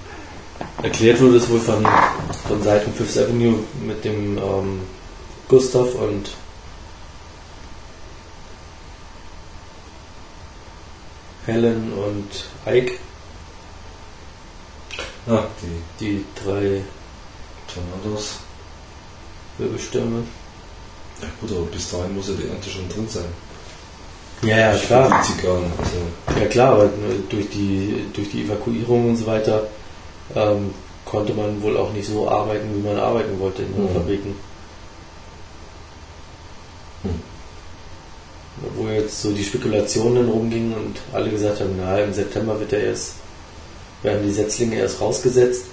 Erklärt 0.83 1.21
wurde 1.21 1.37
es 1.37 1.49
wohl 1.49 1.61
von, 1.61 1.87
von 2.49 2.63
Seiten 2.63 2.93
Fifth 2.93 3.19
Avenue 3.19 3.59
mit 3.87 4.05
dem 4.05 4.39
ähm, 4.39 4.81
Gustav 5.49 5.95
und 5.95 6.31
Helen 11.47 11.93
und 11.93 12.45
Ike, 12.67 12.99
Ah, 15.29 15.45
die 15.61 16.05
die 16.05 16.25
drei 16.41 16.83
Tornados. 17.67 18.37
Wirbelstürme. 19.59 20.23
Ja 21.21 21.29
gut, 21.41 21.51
aber 21.51 21.67
bis 21.67 21.91
dahin 21.91 22.15
muss 22.15 22.29
ja 22.29 22.35
die 22.35 22.49
Ernte 22.49 22.71
schon 22.71 22.89
drin 22.89 23.09
sein. 23.09 23.25
Ja, 24.43 24.57
ja, 24.59 24.77
klar. 24.77 25.13
Also, 25.13 26.41
Ja 26.41 26.47
klar, 26.47 26.73
aber 26.73 26.91
durch 27.31 27.49
die, 27.51 28.05
durch 28.13 28.31
die 28.31 28.43
Evakuierung 28.45 29.11
und 29.11 29.17
so 29.17 29.27
weiter 29.27 29.67
ähm, 30.35 30.73
konnte 31.05 31.33
man 31.33 31.63
wohl 31.63 31.77
auch 31.77 31.93
nicht 31.93 32.07
so 32.09 32.29
arbeiten, 32.29 32.69
wie 32.75 32.87
man 32.87 32.99
arbeiten 32.99 33.39
wollte 33.41 33.63
in 33.63 33.73
den 33.75 33.85
Mhm. 33.85 33.95
Fabriken. 33.95 34.35
Hm. 37.03 37.21
Wo 38.77 38.89
jetzt 38.89 39.23
so 39.23 39.33
die 39.33 39.45
Spekulationen 39.45 40.29
rumgingen 40.29 40.75
und 40.75 40.99
alle 41.13 41.31
gesagt 41.31 41.61
haben, 41.61 41.75
na, 41.79 41.99
im 41.99 42.13
September 42.13 42.59
wird 42.59 42.73
er 42.73 42.85
erst, 42.85 43.15
werden 44.03 44.27
die 44.27 44.33
Setzlinge 44.33 44.77
erst 44.77 45.01
rausgesetzt, 45.01 45.65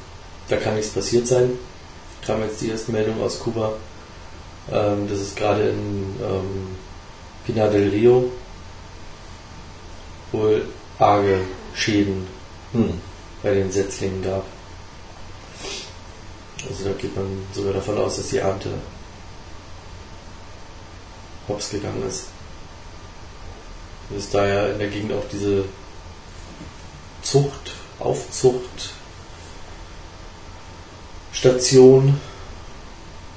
da 0.49 0.57
kann 0.57 0.75
nichts 0.75 0.91
passiert 0.91 1.27
sein. 1.27 1.51
Kam 2.25 2.41
jetzt 2.41 2.61
die 2.61 2.69
erste 2.69 2.91
Meldung 2.91 3.21
aus 3.21 3.39
Kuba, 3.39 3.73
ähm, 4.71 5.09
dass 5.09 5.19
es 5.19 5.35
gerade 5.35 5.69
in 5.69 6.15
ähm, 6.21 6.67
Pinar 7.45 7.69
del 7.69 7.89
Rio 7.89 8.25
wohl 10.33 10.65
arge 10.99 11.41
Schäden 11.73 12.27
hm. 12.73 12.99
bei 13.41 13.53
den 13.53 13.71
Setzlingen 13.71 14.23
gab. 14.23 14.45
Also 16.67 16.85
da 16.85 16.91
geht 16.93 17.15
man 17.15 17.25
sogar 17.53 17.73
davon 17.73 17.97
aus, 17.97 18.17
dass 18.17 18.29
die 18.29 18.37
Ernte 18.37 18.69
hops 21.47 21.71
gegangen 21.71 22.03
ist. 22.07 22.25
Dass 24.09 24.29
da 24.29 24.45
ja 24.45 24.67
in 24.67 24.79
der 24.79 24.89
Gegend 24.89 25.13
auch 25.13 25.25
diese 25.31 25.65
Zucht, 27.21 27.71
Aufzucht, 27.99 28.93
Station, 31.31 32.19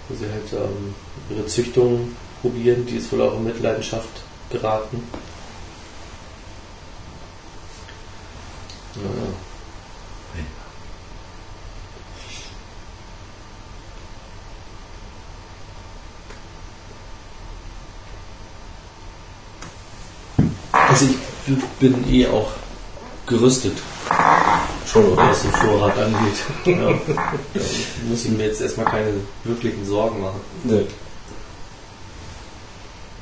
wo 0.08 0.14
sie 0.14 0.30
halt 0.30 0.52
ähm, 0.52 0.94
ihre 1.30 1.46
Züchtung 1.46 2.14
probieren, 2.40 2.86
die 2.86 2.96
ist 2.96 3.10
wohl 3.12 3.22
auch 3.22 3.34
in 3.34 3.44
Mitleidenschaft 3.44 4.08
geraten. 4.50 5.02
Also 20.96 21.14
ich 21.46 21.54
bin 21.78 22.10
eh 22.10 22.26
auch 22.26 22.52
gerüstet, 23.26 23.76
Schon, 24.86 25.16
was 25.16 25.42
den 25.42 25.50
Vorrat 25.52 25.98
angeht. 25.98 26.38
Ja. 26.64 26.88
Da 27.54 27.60
muss 28.08 28.24
ich 28.24 28.30
mir 28.30 28.46
jetzt 28.46 28.60
erstmal 28.60 28.86
keine 28.86 29.12
wirklichen 29.44 29.84
Sorgen 29.84 30.22
machen. 30.22 30.40
Nee. 30.64 30.86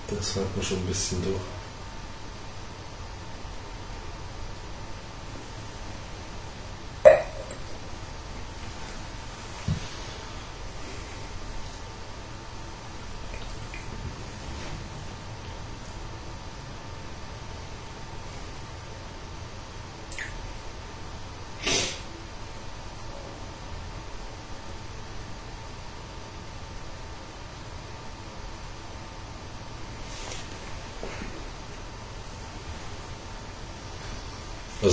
Das 0.09 0.37
hat 0.37 0.55
man 0.55 0.65
schon 0.65 0.77
ein 0.79 0.87
bisschen 0.87 1.23
durch. 1.25 1.41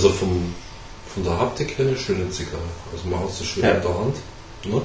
Also 0.02 0.14
vom, 0.16 0.52
von 1.14 1.22
der 1.22 1.38
Haptik 1.38 1.78
her 1.78 1.86
eine 1.86 1.96
schöne 1.96 2.28
Zigarre. 2.28 2.60
Also 2.92 3.06
man 3.08 3.20
hat 3.20 3.32
sie 3.32 3.44
schön 3.44 3.62
Ja. 3.62 3.70
in 3.70 3.82
der 3.82 3.98
Hand. 3.98 4.16
Ne? 4.64 4.82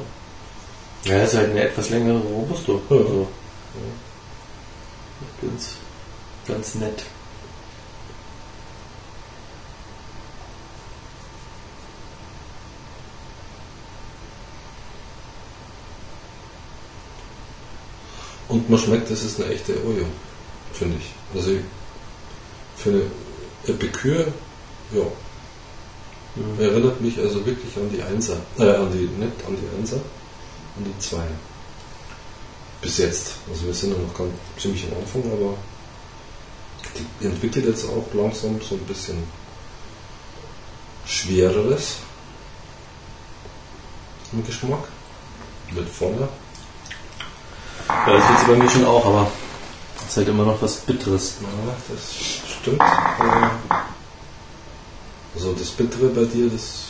Ja, 1.05 1.23
ist 1.23 1.33
halt 1.33 1.49
eine 1.49 1.63
etwas 1.63 1.89
längere 1.89 2.19
Robusto. 2.19 2.79
Ja. 2.91 2.97
Also, 2.97 3.27
ganz, 5.41 5.75
ganz 6.47 6.75
nett. 6.75 7.03
Und 18.49 18.69
man 18.69 18.79
schmeckt, 18.79 19.09
das 19.09 19.23
ist 19.23 19.41
eine 19.41 19.51
echte 19.51 19.73
Ojo, 19.83 20.05
finde 20.73 20.97
ich. 20.99 21.09
Also 21.35 21.53
für 22.75 22.89
eine 22.91 23.01
Epicure, 23.65 24.27
ja, 24.93 25.03
Mhm. 26.35 26.59
erinnert 26.61 27.01
mich 27.01 27.17
also 27.17 27.43
wirklich 27.45 27.75
an 27.77 27.89
die 27.91 28.01
Einser. 28.03 28.37
Äh, 28.59 28.69
an 28.75 28.91
die, 28.91 29.07
nicht 29.07 29.31
an 29.47 29.57
die 29.59 29.77
Einser, 29.79 29.95
an 29.95 30.83
die 30.85 30.99
zwei. 30.99 31.23
Bis 32.79 32.97
jetzt. 32.99 33.31
Also 33.51 33.65
wir 33.65 33.73
sind 33.73 33.93
ja 33.93 33.97
noch 33.97 34.13
ganz 34.15 34.29
ziemlich 34.59 34.85
am 34.85 34.99
Anfang, 34.99 35.23
aber 35.31 35.55
die 37.19 37.25
entwickelt 37.25 37.65
jetzt 37.65 37.85
auch 37.89 38.05
langsam 38.13 38.61
so 38.61 38.75
ein 38.75 38.81
bisschen 38.85 39.17
schwereres 41.07 41.95
im 44.31 44.45
Geschmack. 44.45 44.87
Wird 45.71 45.89
voller. 45.89 46.29
Ja, 47.87 48.13
das 48.17 48.29
wird 48.29 48.39
sie 48.39 48.45
bei 48.45 48.55
mir 48.57 48.69
schon 48.69 48.85
auch, 48.85 49.05
aber 49.05 49.31
es 50.03 50.09
ist 50.11 50.17
halt 50.17 50.27
immer 50.27 50.45
noch 50.45 50.61
was 50.61 50.75
Bitteres. 50.81 51.35
Ja, 51.41 51.75
das 51.89 52.13
stimmt. 52.61 52.81
Also 55.47 55.59
das 55.59 55.69
Bittere 55.71 56.09
bei 56.09 56.25
dir, 56.25 56.49
das 56.49 56.87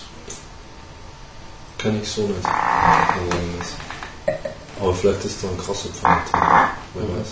kann 1.77 2.01
ich 2.01 2.09
so 2.09 2.23
nicht 2.23 2.41
sagen. 2.41 2.55
Aber 4.79 4.95
vielleicht 4.95 5.25
ist 5.25 5.43
da 5.43 5.47
ein 5.49 5.57
krasser 5.59 5.89
Pfand 5.89 6.31
drin. 6.31 6.41
Wer 6.95 7.03
Mhm. 7.03 7.19
weiß. 7.19 7.27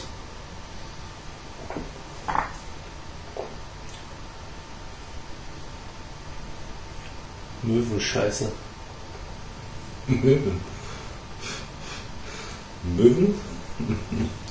Möwenscheiße. 7.63 8.51
Möwen. 10.07 10.61
Möwen? 12.83 13.35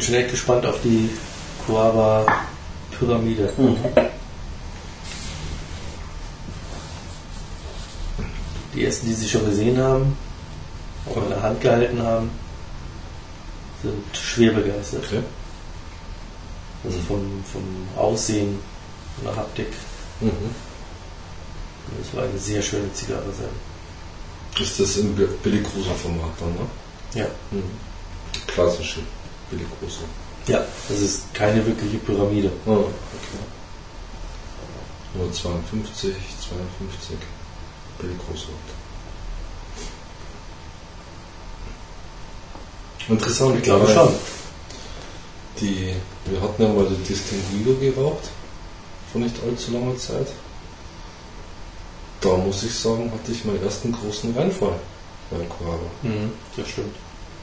bin 0.00 0.06
schon 0.06 0.14
echt 0.14 0.30
gespannt 0.30 0.64
auf 0.64 0.80
die 0.82 1.10
Coava 1.66 2.24
Pyramide. 2.90 3.52
Die 8.74 8.84
ersten, 8.84 9.06
die 9.08 9.12
sie 9.12 9.28
schon 9.28 9.44
gesehen 9.44 9.76
haben, 9.76 10.16
auch 11.06 11.16
in 11.18 11.28
der 11.28 11.42
Hand 11.42 11.60
gehalten 11.60 12.02
haben, 12.02 12.30
sind 13.82 14.16
schwer 14.16 14.52
begeistert. 14.52 15.04
Okay. 15.04 15.22
Also 16.82 16.98
vom, 17.00 17.44
vom 17.52 17.62
Aussehen, 17.96 18.58
von 19.16 19.24
der 19.24 19.36
Haptik. 19.36 19.68
Mhm. 20.20 20.54
Das 21.98 22.14
war 22.16 22.22
eine 22.22 22.38
sehr 22.38 22.62
schöne 22.62 22.90
Zigarre 22.94 23.30
sein. 23.36 24.62
Ist 24.62 24.80
das 24.80 24.96
im 24.96 25.14
Billigrosa 25.14 25.92
Format 25.92 26.30
dann, 26.38 26.54
ne? 26.54 26.66
Ja. 27.14 27.26
Mhm. 27.50 27.64
Klassische 28.46 29.00
Billigrosa. 29.50 30.04
Ja, 30.46 30.64
das 30.88 30.98
ist 31.00 31.34
keine 31.34 31.64
wirkliche 31.66 31.98
Pyramide. 31.98 32.50
Ah, 32.66 32.70
okay. 32.70 32.88
Nur 35.14 35.32
52, 35.32 36.14
52 36.48 37.16
Billigrosa. 37.98 38.48
Interessant, 43.08 43.56
Ich 43.56 43.62
glaube 43.62 43.88
schon. 43.88 44.08
Die, 45.60 45.94
wir 46.26 46.40
hatten 46.40 46.62
ja 46.62 46.68
mal 46.68 46.86
die 46.86 47.02
Distinguido 47.02 47.74
geraucht, 47.78 48.30
vor 49.12 49.20
nicht 49.20 49.34
allzu 49.42 49.72
langer 49.72 49.96
Zeit. 49.98 50.28
Da 52.20 52.36
muss 52.36 52.62
ich 52.62 52.74
sagen, 52.74 53.10
hatte 53.12 53.32
ich 53.32 53.44
meinen 53.44 53.62
ersten 53.62 53.92
großen 53.92 54.34
Reinfall 54.34 54.78
bei 55.30 55.38
Coava. 55.46 55.78
Mhm, 56.02 56.32
das 56.56 56.68
stimmt. 56.68 56.94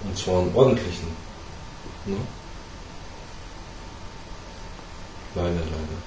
Und 0.04 0.17
zwar 0.17 0.41
einen 0.41 0.56
ordentlichen. 0.56 1.27
Ne? 2.08 2.17
Leider, 5.36 5.50
leider. 5.50 5.98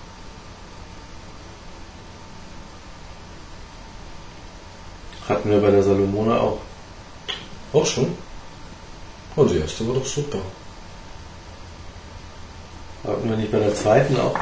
Hatten 5.29 5.51
wir 5.51 5.61
bei 5.61 5.71
der 5.71 5.83
Salomone 5.83 6.41
auch. 6.41 6.59
Auch 7.73 7.87
schon? 7.87 8.17
Oh, 9.37 9.45
die 9.45 9.59
erste 9.59 9.87
war 9.87 9.95
doch 9.95 10.07
super. 10.07 10.39
Hatten 13.07 13.31
wir 13.31 13.37
nicht 13.37 13.53
bei 13.53 13.59
der 13.59 13.75
zweiten 13.75 14.17
auch? 14.19 14.35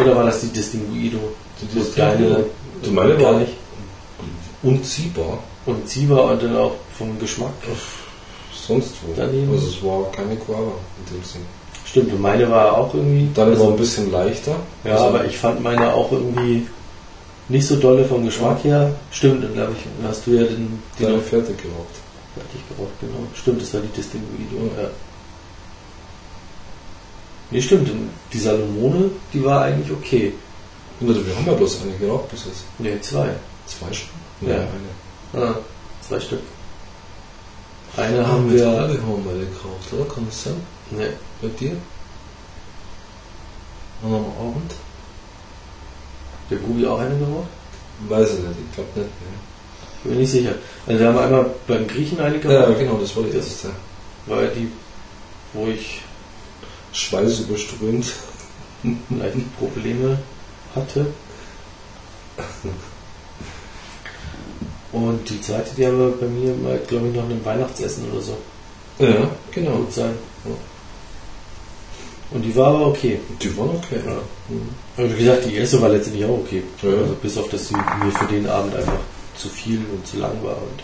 Oder 0.00 0.16
war 0.16 0.24
das 0.24 0.40
die 0.42 0.48
Distinguido? 0.48 1.18
Die 1.60 1.66
Distinguido. 1.66 2.50
Die 2.84 2.90
meine 2.90 3.20
war 3.20 3.32
nicht. 3.32 3.54
unziehbar. 4.62 5.38
War 5.66 6.24
und 6.32 6.42
dann 6.42 6.56
auch 6.56 6.76
vom 6.96 7.18
Geschmack. 7.18 7.52
Sonst 8.70 8.92
wo. 9.02 9.12
Daneben? 9.16 9.50
Also 9.52 9.66
es 9.68 9.82
war 9.82 10.10
keine 10.12 10.36
Guava 10.36 10.72
in 10.98 11.14
dem 11.16 11.24
Sinn. 11.24 11.42
Stimmt, 11.84 12.12
und 12.12 12.20
meine 12.20 12.48
war 12.48 12.76
auch 12.78 12.94
irgendwie. 12.94 13.28
Deine 13.34 13.50
also, 13.50 13.64
war 13.64 13.70
ein 13.72 13.76
bisschen 13.78 14.12
leichter. 14.12 14.54
ja, 14.84 14.92
Also- 14.92 15.04
aber 15.06 15.24
ich 15.24 15.36
fand 15.36 15.60
meine 15.62 15.92
auch 15.92 16.12
irgendwie 16.12 16.66
nicht 17.48 17.66
so 17.66 17.76
dolle 17.76 18.04
vom 18.04 18.24
Geschmack 18.24 18.62
her. 18.62 18.94
Stimmt, 19.10 19.42
dann 19.42 19.54
glaube 19.54 19.72
ich, 19.76 19.84
hast 20.06 20.24
du 20.26 20.30
ja 20.32 20.44
den, 20.44 20.80
den 20.98 21.06
Deine 21.06 21.18
fertig 21.20 21.58
geraucht. 21.58 21.96
fertig 22.34 22.60
geraucht, 22.68 22.92
genau. 23.00 23.26
Stimmt, 23.34 23.60
das 23.60 23.74
war 23.74 23.80
die 23.80 23.88
Distinguido. 23.88 24.56
Ja. 24.76 24.82
Ja. 24.84 24.88
Nee, 27.50 27.60
stimmt, 27.60 27.90
die 28.32 28.38
Salomone, 28.38 29.10
die 29.32 29.44
war 29.44 29.62
eigentlich 29.62 29.90
okay. 29.90 30.32
Wir 31.00 31.14
haben 31.14 31.46
ja 31.46 31.52
bloß 31.54 31.82
eine 31.82 31.92
geraucht 31.94 32.30
bis 32.30 32.44
jetzt. 32.44 32.64
Ne, 32.78 33.00
zwei. 33.00 33.30
Zwei 33.66 33.92
Stück? 33.92 34.10
Ja. 34.42 34.54
eine. 34.54 35.44
Ah, 35.44 35.54
zwei 36.06 36.20
Stück. 36.20 36.40
Eine 37.96 38.26
haben 38.26 38.50
wir. 38.52 38.66
Haben 38.66 39.24
wir 39.24 39.46
geraucht, 39.46 39.92
oder? 39.92 40.04
Kann 40.14 40.26
das 40.26 40.44
sein? 40.44 40.54
Ne, 40.90 41.12
Bei 41.42 41.48
dir? 41.48 41.76
Und 44.02 44.14
am 44.14 44.24
Abend? 44.24 44.72
der 46.50 46.58
Ruby 46.60 46.84
auch 46.86 46.98
eine 46.98 47.16
geraucht? 47.16 47.48
Weiß 48.08 48.28
ich 48.30 48.38
nicht, 48.40 48.54
ich 48.68 48.74
glaube 48.74 48.88
nicht. 48.98 49.10
Ich 50.02 50.10
bin 50.10 50.18
nicht 50.18 50.30
sicher. 50.32 50.54
Also 50.86 50.98
wir 51.00 51.08
haben 51.08 51.18
einmal 51.18 51.46
beim 51.68 51.86
Griechen 51.86 52.18
eine 52.20 52.36
Ja, 52.36 52.40
geraucht, 52.40 52.78
genau, 52.78 52.96
das 52.98 53.14
war 53.14 53.22
die 53.24 53.32
Das- 53.32 53.46
erste. 53.46 53.70
weil 54.26 54.48
die, 54.48 54.68
wo 55.52 55.66
ich 55.68 56.00
Schweiß 56.92 57.40
überströmt. 57.40 58.06
leichte 59.10 59.40
Probleme 59.58 60.18
hatte. 60.74 61.06
Und 64.92 65.28
die 65.28 65.40
zweite, 65.40 65.74
die 65.76 65.86
haben 65.86 65.98
wir 65.98 66.10
bei 66.10 66.26
mir 66.26 66.54
mal, 66.54 66.78
glaube 66.88 67.08
ich, 67.08 67.14
noch 67.14 67.24
ein 67.24 67.44
Weihnachtsessen 67.44 68.10
oder 68.10 68.20
so. 68.20 68.36
Ja, 68.98 69.30
genau. 69.52 69.76
Gut 69.76 69.92
sein. 69.92 70.14
Ja. 70.44 70.50
Und 72.32 72.42
die 72.42 72.54
war 72.54 72.68
aber 72.68 72.88
okay. 72.88 73.20
Die 73.40 73.56
waren 73.56 73.70
okay. 73.70 74.00
Ja. 74.04 74.18
Mhm. 74.48 74.68
Aber 74.96 75.10
wie 75.10 75.24
gesagt, 75.24 75.46
die 75.46 75.54
erste 75.54 75.80
war 75.80 75.88
letztendlich 75.88 76.24
auch 76.24 76.38
okay. 76.38 76.62
Ja. 76.82 76.90
Also 76.90 77.14
bis 77.14 77.38
auf, 77.38 77.48
dass 77.48 77.68
sie 77.68 77.74
mir 77.74 78.12
für 78.12 78.26
den 78.26 78.48
Abend 78.48 78.74
einfach 78.74 78.98
zu 79.36 79.48
viel 79.48 79.78
und 79.92 80.06
zu 80.06 80.18
lang 80.18 80.42
war. 80.42 80.56
Und 80.56 80.82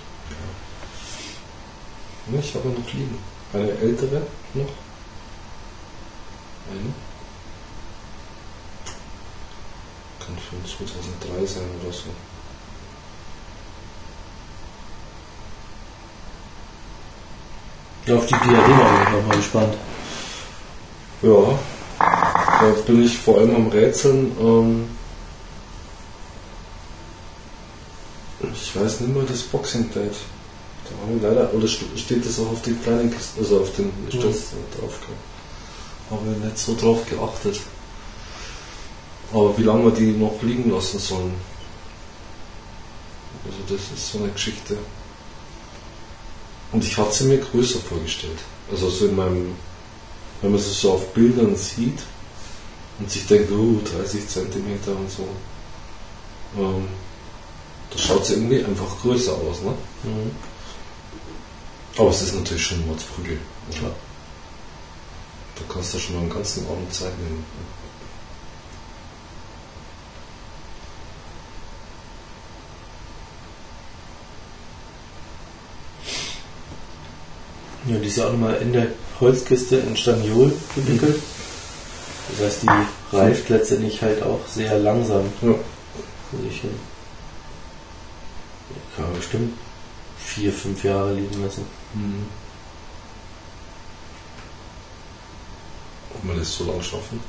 Ne, 2.28 2.40
Ich 2.40 2.54
habe 2.54 2.68
noch 2.68 2.92
liegen. 2.92 3.18
Eine 3.52 3.70
ältere 3.70 4.22
noch. 4.54 4.72
Eine. 6.68 6.92
Kann 10.18 10.36
von 10.50 10.58
2003 10.64 11.46
sein 11.46 11.62
oder 11.80 11.92
so. 11.92 12.10
Auf 18.14 18.26
die 18.26 18.34
Diadema 18.34 18.84
bin 18.84 19.02
ich 19.02 19.12
nochmal 19.12 19.36
gespannt. 19.36 19.74
Ja, 21.22 21.58
da 21.98 22.74
bin 22.86 23.04
ich 23.04 23.18
vor 23.18 23.38
allem 23.38 23.56
am 23.56 23.68
Rätseln. 23.68 24.32
Ähm, 24.38 24.88
ich 28.52 28.76
weiß 28.76 29.00
nicht 29.00 29.14
mehr 29.14 29.24
das 29.24 29.42
Boxing 29.42 29.90
Date. 29.92 30.16
Da 30.84 30.90
haben 31.02 31.20
wir 31.20 31.28
leider, 31.28 31.52
oder 31.52 31.66
steht 31.66 32.24
das 32.24 32.38
auch 32.38 32.52
auf 32.52 32.62
den 32.62 32.80
kleinen 32.82 33.10
Kisten, 33.10 33.40
also 33.40 33.60
auf 33.60 33.74
den 33.74 33.90
Stößen 34.08 34.58
ja. 34.58 34.80
drauf. 34.80 34.98
Habe 36.10 36.20
ich 36.32 36.44
nicht 36.44 36.58
so 36.58 36.76
drauf 36.76 37.04
geachtet. 37.08 37.60
Aber 39.32 39.58
wie 39.58 39.62
lange 39.62 39.84
wir 39.86 39.90
die 39.90 40.12
noch 40.12 40.40
liegen 40.42 40.70
lassen 40.70 41.00
sollen, 41.00 41.34
also 43.44 43.58
das 43.68 43.96
ist 43.96 44.12
so 44.12 44.18
eine 44.18 44.28
Geschichte. 44.28 44.76
Und 46.72 46.84
ich 46.84 46.96
hatte 46.96 47.14
sie 47.14 47.24
mir 47.24 47.38
größer 47.38 47.78
vorgestellt. 47.78 48.38
Also 48.70 48.90
so 48.90 49.06
in 49.06 49.16
meinem, 49.16 49.54
wenn 50.42 50.50
man 50.50 50.60
sie 50.60 50.70
so 50.70 50.92
auf 50.92 51.12
Bildern 51.14 51.56
sieht 51.56 52.00
und 52.98 53.10
sich 53.10 53.26
denkt, 53.26 53.50
oh, 53.52 53.80
30 53.84 54.28
cm 54.28 54.78
und 54.86 55.10
so, 55.10 55.28
ähm, 56.58 56.88
da 57.90 57.98
schaut 57.98 58.26
sie 58.26 58.34
irgendwie 58.34 58.64
einfach 58.64 58.98
größer 59.00 59.32
aus. 59.32 59.60
Ne? 59.62 59.74
Mhm. 60.04 60.30
Aber 61.98 62.10
es 62.10 62.22
ist 62.22 62.34
natürlich 62.34 62.64
schon 62.64 62.78
ein 62.78 62.86
Mordsprügel. 62.88 63.38
Ja. 63.70 63.90
Da 65.56 65.72
kannst 65.72 65.94
du 65.94 65.98
schon 65.98 66.16
mal 66.16 66.22
einen 66.22 66.30
ganzen 66.30 66.66
Abend 66.66 66.92
Zeit 66.92 67.16
nehmen. 67.18 67.44
Ja, 77.86 77.98
die 77.98 78.08
ist 78.08 78.16
ja 78.16 78.26
auch 78.26 78.32
nochmal 78.32 78.56
in 78.56 78.72
der 78.72 78.88
Holzkiste 79.20 79.76
in 79.76 79.96
Staniol 79.96 80.52
gewickelt. 80.74 81.22
Das 82.30 82.46
heißt, 82.46 82.62
die 82.64 83.16
reift 83.16 83.48
letztendlich 83.48 84.02
halt 84.02 84.22
auch 84.22 84.40
sehr 84.48 84.78
langsam. 84.78 85.24
Ja. 85.42 85.54
Ich 86.50 86.62
kann 88.96 89.12
bestimmt 89.14 89.56
vier, 90.18 90.52
fünf 90.52 90.82
Jahre 90.82 91.14
liegen 91.14 91.42
lassen. 91.42 91.64
Mhm. 91.94 92.26
Ob 96.14 96.28
wir 96.28 96.34
das 96.40 96.56
so 96.56 96.64
lang 96.64 96.82
schaffen? 96.82 97.20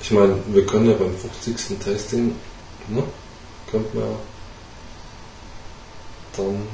Ich 0.00 0.10
meine, 0.10 0.36
wir 0.48 0.66
können 0.66 0.90
ja 0.90 0.94
beim 0.94 1.16
50. 1.16 1.78
Testing, 1.78 2.34
ne? 2.88 3.02
Könnten 3.70 3.98
wir 3.98 4.18
dann 6.36 6.66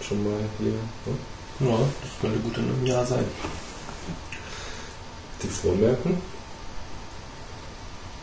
schon 0.00 0.24
mal 0.24 0.40
hier. 0.58 0.72
Ne? 0.72 1.68
Ja, 1.68 1.78
das 2.02 2.10
könnte 2.20 2.38
gut 2.40 2.56
in 2.58 2.64
einem 2.64 2.86
Jahr 2.86 3.06
sein. 3.06 3.24
Die 5.42 5.48
vormerken 5.48 6.18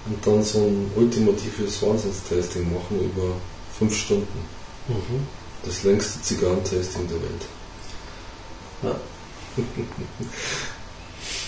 und 0.05 0.25
dann 0.25 0.43
so 0.43 0.59
ein 0.59 0.91
ultimatives 0.95 1.81
Wahnsinnstesting 1.81 2.73
machen 2.73 2.99
über 2.99 3.35
fünf 3.77 3.95
Stunden. 3.95 4.39
Mhm. 4.87 5.27
Das 5.63 5.83
längste 5.83 6.21
Zigarrentasting 6.21 7.07
der 7.07 7.21
Welt. 7.21 7.45
Ja. 8.83 8.95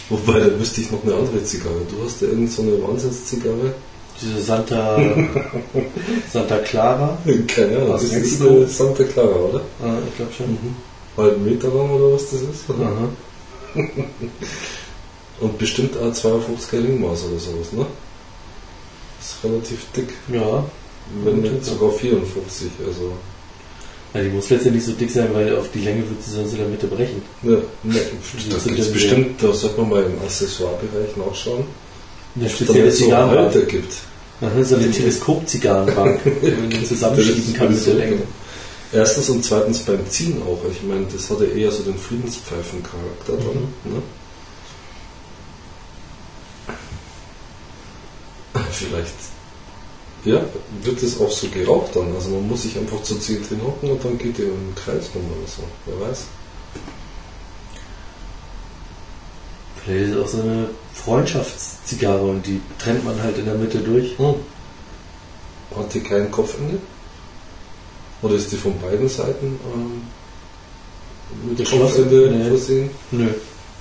Wobei, 0.10 0.40
da 0.42 0.60
wüsste 0.60 0.82
ich 0.82 0.92
noch 0.92 1.04
eine 1.04 1.16
andere 1.16 1.44
Zigarre. 1.44 1.82
Du 1.90 2.04
hast 2.04 2.22
ja 2.22 2.28
irgendeine 2.28 2.78
so 2.78 2.88
Wahnsinnszigarre. 2.88 3.74
Diese 4.22 4.42
Santa, 4.42 5.00
Santa 6.32 6.58
Clara? 6.60 7.18
Keine 7.48 7.78
Ahnung, 7.78 7.92
das 7.94 8.04
ist 8.04 8.42
eine 8.42 8.68
Santa 8.68 9.04
Clara, 9.04 9.36
oder? 9.36 9.62
Ah, 9.84 9.98
ich 10.08 10.16
glaube 10.16 10.32
schon. 10.34 10.52
Mhm. 10.52 10.76
Halben 11.18 11.44
Meter 11.44 11.68
lang 11.70 11.90
oder 11.90 12.14
was 12.14 12.30
das 12.30 12.42
ist? 12.42 12.66
Und 15.40 15.58
bestimmt 15.58 15.98
auch 15.98 16.14
52 16.14 16.74
Ringmaß 16.74 17.24
oder 17.26 17.40
sowas, 17.40 17.72
ne? 17.72 17.86
Ist 19.20 19.44
relativ 19.44 19.86
dick. 19.96 20.14
Ja. 20.32 20.64
Wenn 21.24 21.42
nicht 21.42 21.66
sogar 21.66 21.92
54, 21.92 22.70
also. 22.86 23.14
Ja, 24.14 24.22
die 24.22 24.30
muss 24.30 24.50
letztendlich 24.50 24.86
so 24.86 24.92
dick 24.92 25.10
sein, 25.10 25.30
weil 25.34 25.58
auf 25.58 25.72
die 25.74 25.80
Länge 25.80 26.02
wird 26.02 26.22
sie 26.24 26.32
sonst 26.32 26.52
in 26.52 26.60
der 26.60 26.68
Mitte 26.68 26.88
brechen. 26.88 27.22
Ja, 27.44 27.58
ne, 27.84 28.00
das 28.50 28.66
es 28.66 28.92
bestimmt, 28.92 29.42
da 29.42 29.54
sollte 29.54 29.82
man 29.82 29.90
mal 29.90 30.04
im 30.04 30.22
Accessoirebereich 30.22 31.18
nachschauen. 31.18 31.64
Eine 32.36 32.50
spezielle 32.50 32.92
Zigarrenbank. 32.92 33.54
So 33.54 33.62
gibt. 33.62 33.94
Aha, 34.42 34.64
so 34.64 34.76
eine 34.76 34.90
Teleskop-Zigarrenbank, 34.90 36.20
die 36.42 36.52
man 36.52 36.86
zusammenschieben 36.86 37.54
kann 37.54 37.74
mit 37.74 37.86
der 37.86 37.94
Länge. 37.94 38.22
Erstens 38.92 39.30
und 39.30 39.46
zweitens 39.46 39.80
beim 39.80 40.10
Ziehen 40.10 40.42
auch. 40.42 40.60
Ich 40.70 40.82
meine, 40.84 41.06
das 41.06 41.30
hat 41.30 41.40
ja 41.42 41.46
eher 41.46 41.72
so 41.72 41.84
den 41.84 41.98
Friedenspfeifen-Charakter 41.98 43.34
dann. 43.38 43.68
Mhm. 43.84 43.94
Ne? 43.94 44.02
Vielleicht 48.72 49.14
ja, 50.26 50.42
wird 50.84 51.02
es 51.04 51.20
auch 51.20 51.32
so 51.32 51.48
geraucht 51.48 51.96
dann. 51.96 52.14
Also 52.14 52.30
man 52.30 52.48
muss 52.48 52.64
sich 52.64 52.78
einfach 52.78 53.02
zu 53.04 53.18
zehn 53.20 53.48
drin 53.48 53.62
hocken 53.64 53.92
und 53.92 54.04
dann 54.04 54.18
geht 54.18 54.40
ihr 54.40 54.46
im 54.46 54.76
Kreis 54.76 55.10
rum 55.16 55.24
oder 55.38 55.48
so. 55.48 55.64
Wer 55.86 56.10
weiß. 56.10 56.26
Vielleicht 59.84 60.10
ist 60.10 60.16
es 60.16 60.24
auch 60.24 60.28
so 60.28 60.42
eine 60.42 60.70
Freundschaftszigarre 61.04 62.22
und 62.22 62.46
die 62.46 62.62
trennt 62.78 63.04
man 63.04 63.22
halt 63.22 63.38
in 63.38 63.46
der 63.46 63.56
Mitte 63.56 63.80
durch. 63.80 64.18
Hm. 64.18 64.36
Hat 65.76 65.94
die 65.94 66.02
kein 66.02 66.30
Kopfende? 66.30 66.80
Oder 68.22 68.36
ist 68.36 68.52
die 68.52 68.58
von 68.58 68.78
beiden 68.80 69.10
Seiten 69.10 69.60
ähm, 69.74 70.02
mit 71.48 71.60
der 71.60 71.66
Kopfende 71.66 72.30
nee. 72.30 72.50
versehen? 72.50 72.90
Nö, 73.12 73.30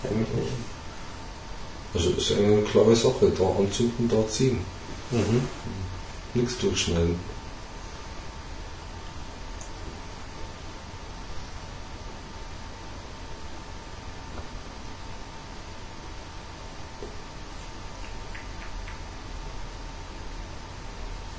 eigentlich 0.02 0.34
nicht. 0.34 0.52
Also 1.92 2.10
ist 2.10 2.32
eine 2.32 2.62
klare 2.62 2.94
Sache, 2.94 3.30
da 3.36 3.44
anzünden, 3.58 4.08
da 4.08 4.26
ziehen. 4.28 4.58
Mhm. 5.10 5.42
Nichts 6.34 6.58
durchschneiden. 6.58 7.16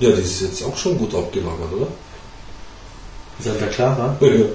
Ja, 0.02 0.10
die 0.10 0.22
ist 0.22 0.40
jetzt 0.40 0.64
auch 0.64 0.76
schon 0.76 0.98
gut 0.98 1.14
abgelagert, 1.14 1.72
oder? 1.72 1.86
Santa 3.38 3.66
Clara? 3.66 4.16
ja. 4.20 4.46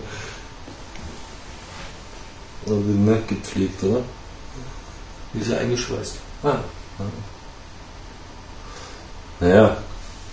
Also 2.65 2.79
nicht 2.81 3.27
gepflegt, 3.29 3.81
oder? 3.81 4.01
Die 5.33 5.39
ist 5.39 5.49
ja 5.49 5.59
eingeschweißt. 5.59 6.15
Ah. 6.43 6.57
Naja, 9.39 9.77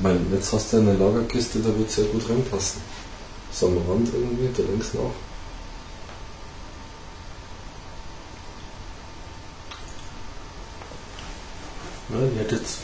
mein, 0.01 0.27
jetzt 0.33 0.53
hast 0.53 0.73
du 0.73 0.79
eine 0.79 0.95
Lagerkiste, 0.95 1.61
da 1.61 1.69
wird 1.79 1.89
es 1.89 1.97
ja 1.97 2.05
gut 2.11 2.29
reinpassen. 2.29 2.81
So 3.53 3.69
am 3.69 3.79
Rand 3.89 4.09
irgendwie, 4.13 4.51
da 4.53 4.69
links 4.69 4.95
noch. 4.95 5.15
Ja, 12.09 12.27
die 12.35 12.41
hat 12.41 12.51
jetzt 12.51 12.79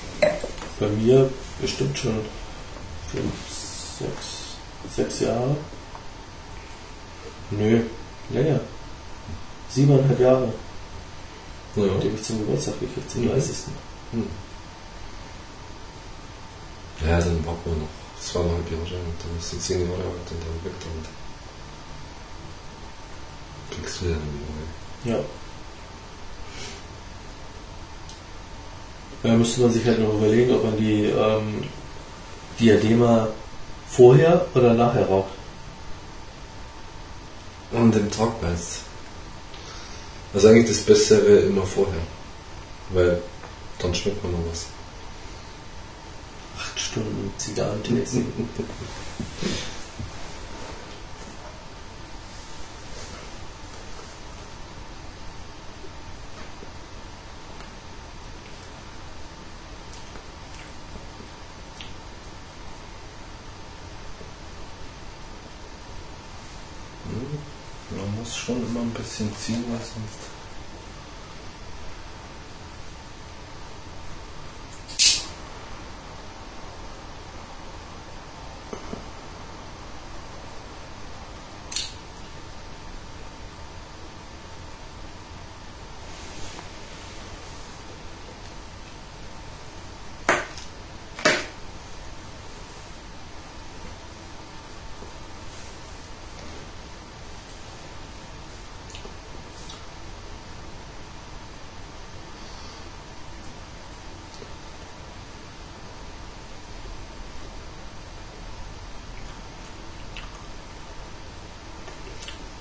bei 0.81 0.89
mir 0.89 1.31
bestimmt 1.61 1.97
schon 1.97 2.19
fünf, 3.13 3.33
sechs, 3.99 4.57
sechs 4.97 5.21
Jahre. 5.21 5.57
Nö, 7.51 7.83
länger. 8.31 8.61
Siebeneinhalb 9.69 10.19
Jahre. 10.19 10.53
Ja. 11.77 11.85
Die 11.85 11.91
habe 11.91 12.17
ich 12.17 12.23
zum 12.23 12.39
Geburtstag 12.41 12.81
gekriegt, 12.81 13.11
zum 13.11 13.29
30. 13.29 13.57
Mhm. 14.13 14.27
Ja, 17.07 17.21
dann 17.21 17.47
warten 17.47 17.71
wir 17.71 17.77
noch 17.77 17.89
zweieinhalb 18.21 18.71
Jahre 18.71 18.83
und 18.83 19.21
dann 19.23 19.39
ist 19.39 19.51
sie 19.51 19.61
zehn 19.61 19.81
Jahre 19.83 20.03
alt 20.03 20.31
und 20.31 20.41
dann 20.41 20.65
weg 20.65 20.73
damit. 20.81 21.09
Kriegst 23.71 24.01
du 24.01 24.05
wieder 24.07 24.17
eine 24.17 25.13
neue. 25.13 25.19
Ja. 25.19 25.25
Da 29.23 29.35
müsste 29.35 29.61
man 29.61 29.71
sich 29.71 29.85
halt 29.85 30.01
noch 30.01 30.15
überlegen, 30.15 30.55
ob 30.55 30.65
man 30.65 30.77
die 30.79 31.05
ähm, 31.05 31.65
Diadema 32.59 33.29
vorher 33.87 34.47
oder 34.55 34.73
nachher 34.75 35.07
raucht. 35.07 35.33
An 37.73 37.93
dem 37.93 38.11
Tag 38.11 38.43
meinst 38.43 38.81
Also 40.33 40.49
eigentlich 40.49 40.69
das 40.69 40.85
Beste 40.85 41.25
wäre 41.27 41.41
immer 41.41 41.67
vorher. 41.67 42.01
Weil 42.91 43.23
dann 43.79 43.95
schmeckt 43.95 44.23
man 44.23 44.33
noch 44.33 44.51
was. 44.51 44.67
Acht 46.59 46.81
Stunden 46.81 47.33
Zigarrentasting. 47.37 48.27
Man 67.91 68.17
muss 68.19 68.37
schon 68.51 68.67
immer 68.67 68.81
ein 68.81 68.91
bisschen 68.91 69.31
ziehen, 69.37 69.65
weil 69.71 69.79
sonst 69.79 70.40